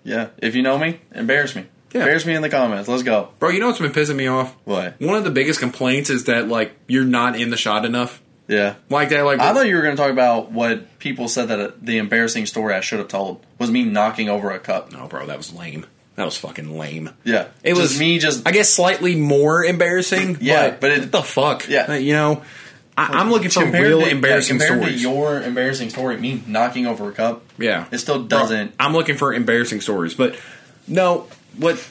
Yeah. 0.04 0.28
If 0.38 0.56
you 0.56 0.62
know 0.62 0.78
me, 0.78 1.00
embarrass 1.14 1.56
me. 1.56 1.66
Yeah. 1.94 2.02
Embarrass 2.02 2.26
me 2.26 2.34
in 2.36 2.42
the 2.42 2.50
comments. 2.50 2.88
Let's 2.88 3.04
go. 3.04 3.30
bro. 3.40 3.50
You 3.50 3.60
know 3.60 3.68
what's 3.68 3.80
been 3.80 3.92
pissing 3.92 4.16
me 4.16 4.28
off? 4.28 4.56
What? 4.66 5.00
One 5.02 5.16
of 5.18 5.24
the 5.24 5.32
biggest 5.32 5.60
complaints 5.60 6.10
is 6.10 6.26
that 6.26 6.48
like 6.48 6.74
you're 6.88 7.04
not 7.06 7.40
in 7.40 7.50
the 7.50 7.58
shot 7.58 7.86
enough. 7.86 8.22
Yeah. 8.48 8.76
Like 8.90 9.10
that, 9.10 9.24
like 9.26 9.40
I 9.42 9.54
thought 9.54 9.68
you 9.68 9.76
were 9.76 9.82
going 9.82 9.96
to 9.98 10.02
talk 10.02 10.12
about 10.12 10.52
what 10.54 11.00
people 11.00 11.28
said 11.28 11.50
that 11.50 11.60
uh, 11.60 11.72
the 11.82 11.98
embarrassing 11.98 12.46
story 12.46 12.74
I 12.74 12.80
should 12.80 13.00
have 13.00 13.10
told 13.10 13.46
was 13.60 13.70
me 13.70 13.84
knocking 13.84 14.30
over 14.30 14.52
a 14.52 14.60
cup. 14.60 14.94
No, 14.94 15.08
bro, 15.08 15.26
that 15.26 15.38
was 15.38 15.54
lame. 15.54 15.86
That 16.16 16.24
was 16.24 16.38
fucking 16.38 16.78
lame. 16.78 17.10
Yeah. 17.26 17.48
It 17.62 17.72
Just 17.76 17.82
was 17.82 18.00
me 18.00 18.20
just 18.20 18.48
I 18.48 18.52
guess 18.52 18.70
slightly 18.70 19.16
more 19.18 19.64
embarrassing. 19.66 20.38
Yeah, 20.40 20.70
but, 20.70 20.80
but 20.82 20.92
it- 20.92 21.00
what 21.02 21.12
the 21.12 21.22
fuck? 21.24 21.68
Yeah. 21.68 21.96
You 21.96 22.14
know, 22.14 22.44
I, 22.98 23.20
I'm 23.20 23.30
looking 23.30 23.50
for 23.52 23.64
real 23.64 24.00
to- 24.00 24.06
yeah, 24.08 24.12
embarrassing 24.12 24.58
compared 24.58 24.80
stories. 24.82 24.96
to 25.04 25.10
your 25.10 25.42
embarrassing 25.42 25.92
story, 25.92 26.18
me 26.18 26.44
knocking 26.48 26.88
over 26.88 27.08
a 27.10 27.12
cup, 27.14 27.44
yeah, 27.60 27.86
it 27.92 28.00
still 28.00 28.24
doesn't. 28.24 28.74
I'm 28.80 28.94
looking 28.94 29.18
for 29.18 29.34
embarrassing 29.34 29.82
stories, 29.82 30.16
but 30.16 30.36
no, 30.88 31.28
what 31.58 31.88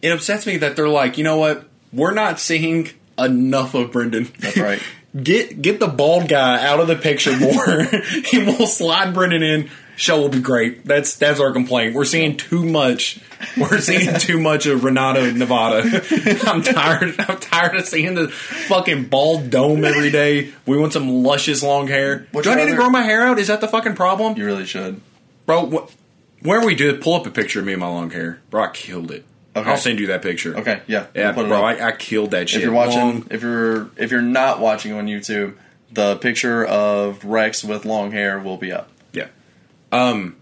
it 0.00 0.10
upsets 0.12 0.46
me 0.46 0.58
that 0.58 0.76
they're 0.76 0.88
like, 0.88 1.18
you 1.18 1.24
know 1.24 1.38
what? 1.38 1.68
We're 1.92 2.14
not 2.14 2.38
seeing 2.38 2.88
enough 3.18 3.74
of 3.74 3.90
Brendan. 3.92 4.28
That's 4.38 4.56
right. 4.56 4.80
Get 5.20 5.60
get 5.60 5.80
the 5.80 5.88
bald 5.88 6.28
guy 6.28 6.64
out 6.64 6.78
of 6.78 6.86
the 6.86 6.94
picture 6.94 7.36
more, 7.36 7.80
and 8.32 8.46
we'll 8.46 8.68
slide 8.68 9.12
Brendan 9.12 9.42
in. 9.42 9.68
Show 10.00 10.18
will 10.18 10.30
be 10.30 10.40
great. 10.40 10.86
That's 10.86 11.16
that's 11.16 11.40
our 11.40 11.52
complaint. 11.52 11.94
We're 11.94 12.06
seeing 12.06 12.38
too 12.38 12.64
much. 12.64 13.20
We're 13.58 13.80
seeing 13.80 14.14
too 14.18 14.40
much 14.40 14.64
of 14.64 14.82
Renato 14.82 15.30
Nevada. 15.30 15.82
I'm 16.46 16.62
tired. 16.62 17.16
I'm 17.18 17.38
tired 17.38 17.76
of 17.76 17.84
seeing 17.86 18.14
the 18.14 18.28
fucking 18.28 19.08
bald 19.08 19.50
dome 19.50 19.84
every 19.84 20.10
day. 20.10 20.52
We 20.64 20.78
want 20.78 20.94
some 20.94 21.22
luscious 21.22 21.62
long 21.62 21.86
hair. 21.86 22.26
What's 22.32 22.46
Do 22.46 22.52
I 22.52 22.56
need 22.56 22.70
to 22.70 22.76
grow 22.76 22.88
my 22.88 23.02
hair 23.02 23.26
out? 23.26 23.38
Is 23.38 23.48
that 23.48 23.60
the 23.60 23.68
fucking 23.68 23.94
problem, 23.94 24.38
You 24.38 24.46
really 24.46 24.64
should. 24.64 25.02
bro? 25.44 25.66
Wh- 25.68 26.46
where 26.46 26.64
we 26.64 26.74
do 26.74 26.88
it, 26.88 27.02
pull 27.02 27.12
up 27.14 27.26
a 27.26 27.30
picture 27.30 27.60
of 27.60 27.66
me 27.66 27.72
and 27.74 27.80
my 27.80 27.88
long 27.88 28.08
hair, 28.08 28.40
bro. 28.48 28.64
I 28.64 28.68
killed 28.68 29.10
it. 29.10 29.26
Okay. 29.54 29.68
I'll 29.68 29.76
send 29.76 29.98
you 30.00 30.06
that 30.06 30.22
picture. 30.22 30.56
Okay, 30.56 30.80
yeah, 30.86 31.08
Yeah, 31.14 31.36
we'll 31.36 31.46
bro. 31.48 31.60
I, 31.62 31.88
I 31.88 31.92
killed 31.92 32.30
that 32.30 32.48
shit. 32.48 32.60
if 32.60 32.64
you're 32.64 32.72
watching, 32.72 32.98
Long- 33.00 33.26
if 33.30 33.42
you're 33.42 33.90
if 33.98 34.10
you're 34.10 34.22
not 34.22 34.60
watching 34.60 34.92
on 34.94 35.06
YouTube, 35.08 35.56
the 35.92 36.16
picture 36.16 36.64
of 36.64 37.22
Rex 37.24 37.62
with 37.64 37.84
long 37.84 38.12
hair 38.12 38.38
will 38.38 38.56
be 38.56 38.72
up. 38.72 38.88
Um, 39.92 40.36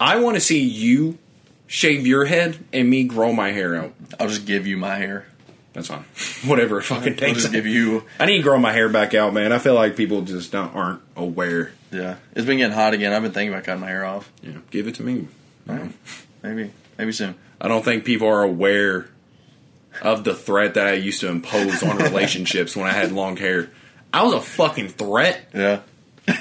I 0.00 0.20
want 0.20 0.36
to 0.36 0.40
see 0.40 0.60
you 0.60 1.18
shave 1.66 2.06
your 2.06 2.24
head 2.24 2.58
and 2.72 2.88
me 2.88 3.04
grow 3.04 3.32
my 3.32 3.50
hair 3.50 3.76
out. 3.76 3.92
I'll 4.18 4.28
just 4.28 4.46
give 4.46 4.66
you 4.66 4.76
my 4.76 4.96
hair. 4.96 5.26
That's 5.72 5.88
fine. 5.88 6.04
Whatever 6.48 6.78
it 6.78 6.84
fucking 6.84 7.16
takes. 7.16 7.22
I'll 7.28 7.34
just 7.34 7.52
give 7.52 7.66
you. 7.66 8.04
I 8.18 8.26
need 8.26 8.38
to 8.38 8.42
grow 8.42 8.58
my 8.58 8.72
hair 8.72 8.88
back 8.88 9.14
out, 9.14 9.34
man. 9.34 9.52
I 9.52 9.58
feel 9.58 9.74
like 9.74 9.96
people 9.96 10.22
just 10.22 10.50
don't, 10.52 10.74
aren't 10.74 11.02
aware. 11.16 11.72
Yeah, 11.90 12.16
it's 12.34 12.46
been 12.46 12.58
getting 12.58 12.74
hot 12.74 12.94
again. 12.94 13.12
I've 13.12 13.22
been 13.22 13.32
thinking 13.32 13.52
about 13.52 13.64
cutting 13.64 13.80
my 13.80 13.88
hair 13.88 14.04
off. 14.04 14.30
Yeah, 14.42 14.52
give 14.70 14.88
it 14.88 14.96
to 14.96 15.02
me. 15.02 15.28
Maybe, 16.42 16.70
maybe 16.96 17.12
soon. 17.12 17.34
I 17.60 17.68
don't 17.68 17.84
think 17.84 18.04
people 18.04 18.28
are 18.28 18.42
aware 18.42 19.08
of 20.02 20.24
the 20.24 20.34
threat 20.34 20.74
that 20.74 20.86
I 20.86 20.92
used 20.94 21.20
to 21.20 21.28
impose 21.28 21.82
on 21.82 21.96
relationships 21.98 22.76
when 22.76 22.86
I 22.86 22.92
had 22.92 23.12
long 23.12 23.36
hair. 23.36 23.70
I 24.12 24.22
was 24.24 24.34
a 24.34 24.40
fucking 24.40 24.88
threat, 24.90 25.48
Yeah. 25.54 25.80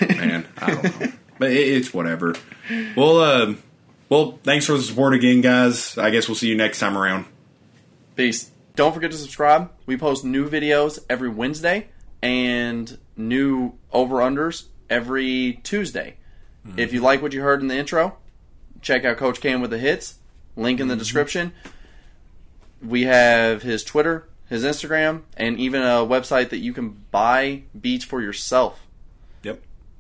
Man. 0.10 0.48
I 0.58 0.72
don't 0.72 0.84
know, 0.84 1.12
but 1.40 1.52
it, 1.52 1.68
it's 1.68 1.94
whatever. 1.94 2.36
Well, 2.96 3.20
uh, 3.20 3.54
well, 4.10 4.40
thanks 4.44 4.66
for 4.66 4.74
the 4.74 4.84
support 4.84 5.14
again, 5.14 5.42
guys. 5.42 5.98
I 5.98 6.10
guess 6.10 6.28
we'll 6.28 6.36
see 6.36 6.50
you 6.50 6.56
next 6.56 6.80
time 6.80 6.98
around. 6.98 7.26
Peace. 8.16 8.52
Don't 8.76 8.94
forget 8.94 9.12
to 9.12 9.18
subscribe. 9.18 9.72
We 9.86 9.98
post 9.98 10.24
new 10.24 10.50
videos 10.50 11.00
every 11.10 11.30
Wednesday 11.30 11.88
and 12.22 12.98
new 13.16 13.74
over 13.92 14.18
unders 14.18 14.66
every 14.90 15.60
Tuesday. 15.64 16.16
If 16.76 16.92
you 16.92 17.00
like 17.00 17.22
what 17.22 17.32
you 17.32 17.42
heard 17.42 17.62
in 17.62 17.70
the 17.70 17.78
intro, 17.78 18.18
check 18.82 19.06
out 19.06 19.18
Coach 19.18 19.40
Cam 19.40 19.62
with 19.62 19.72
the 19.72 19.78
hits. 19.78 20.16
Link 20.58 20.80
in 20.80 20.90
the 20.90 20.98
description. 20.98 21.54
We 22.86 23.04
have 23.04 23.62
his 23.62 23.84
Twitter, 23.86 24.28
his 24.50 24.64
Instagram, 24.64 25.22
and 25.38 25.58
even 25.60 25.82
a 25.82 26.06
website 26.06 26.50
that 26.50 26.58
you 26.58 26.74
can 26.74 27.06
buy 27.10 27.64
beats 27.80 28.04
for 28.04 28.22
yourself. 28.22 28.82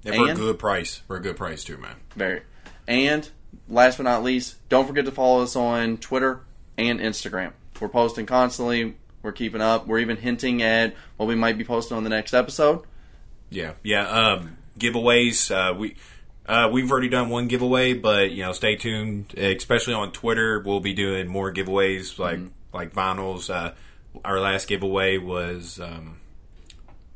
Yep. 0.03 0.13
And 0.13 0.25
for 0.25 0.31
a 0.31 0.35
good 0.35 0.59
price. 0.59 1.01
For 1.07 1.17
a 1.17 1.21
good 1.21 1.37
price 1.37 1.63
too, 1.63 1.77
man. 1.77 1.95
Very. 2.15 2.41
And 2.87 3.29
last 3.67 3.97
but 3.97 4.03
not 4.03 4.23
least, 4.23 4.55
don't 4.69 4.87
forget 4.87 5.05
to 5.05 5.11
follow 5.11 5.43
us 5.43 5.55
on 5.55 5.97
Twitter 5.97 6.41
and 6.77 6.99
Instagram. 6.99 7.53
We're 7.79 7.89
posting 7.89 8.25
constantly. 8.25 8.95
We're 9.21 9.31
keeping 9.31 9.61
up. 9.61 9.87
We're 9.87 9.99
even 9.99 10.17
hinting 10.17 10.61
at 10.61 10.95
what 11.17 11.27
we 11.27 11.35
might 11.35 11.57
be 11.57 11.63
posting 11.63 11.97
on 11.97 12.03
the 12.03 12.09
next 12.09 12.33
episode. 12.33 12.83
Yeah, 13.49 13.73
yeah. 13.83 14.07
Um, 14.07 14.57
giveaways. 14.79 15.51
Uh, 15.51 15.73
we 15.73 15.95
uh, 16.45 16.69
we've 16.71 16.89
already 16.89 17.09
done 17.09 17.29
one 17.29 17.47
giveaway, 17.47 17.93
but 17.93 18.31
you 18.31 18.43
know, 18.43 18.53
stay 18.53 18.75
tuned. 18.75 19.33
Especially 19.37 19.93
on 19.93 20.11
Twitter, 20.11 20.59
we'll 20.59 20.79
be 20.79 20.93
doing 20.93 21.27
more 21.27 21.51
giveaways 21.51 22.17
like 22.19 22.39
like 22.73 22.93
vinyls. 22.93 23.53
Uh, 23.53 23.73
our 24.23 24.39
last 24.39 24.67
giveaway 24.67 25.17
was 25.17 25.79
um, 25.79 26.19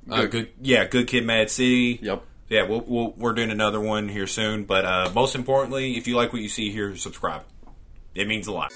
Good. 0.07 0.31
good. 0.31 0.49
Yeah, 0.61 0.85
good 0.85 1.07
kid, 1.07 1.25
Mad 1.25 1.49
City. 1.49 1.99
Yep. 2.01 2.23
Yeah, 2.51 2.63
we'll, 2.63 2.83
we'll, 2.85 3.13
we're 3.15 3.31
doing 3.31 3.49
another 3.49 3.79
one 3.79 4.09
here 4.09 4.27
soon. 4.27 4.65
But 4.65 4.83
uh, 4.83 5.11
most 5.15 5.35
importantly, 5.35 5.95
if 5.97 6.05
you 6.05 6.17
like 6.17 6.33
what 6.33 6.41
you 6.41 6.49
see 6.49 6.69
here, 6.69 6.97
subscribe. 6.97 7.45
It 8.13 8.27
means 8.27 8.47
a 8.47 8.51
lot. 8.51 8.73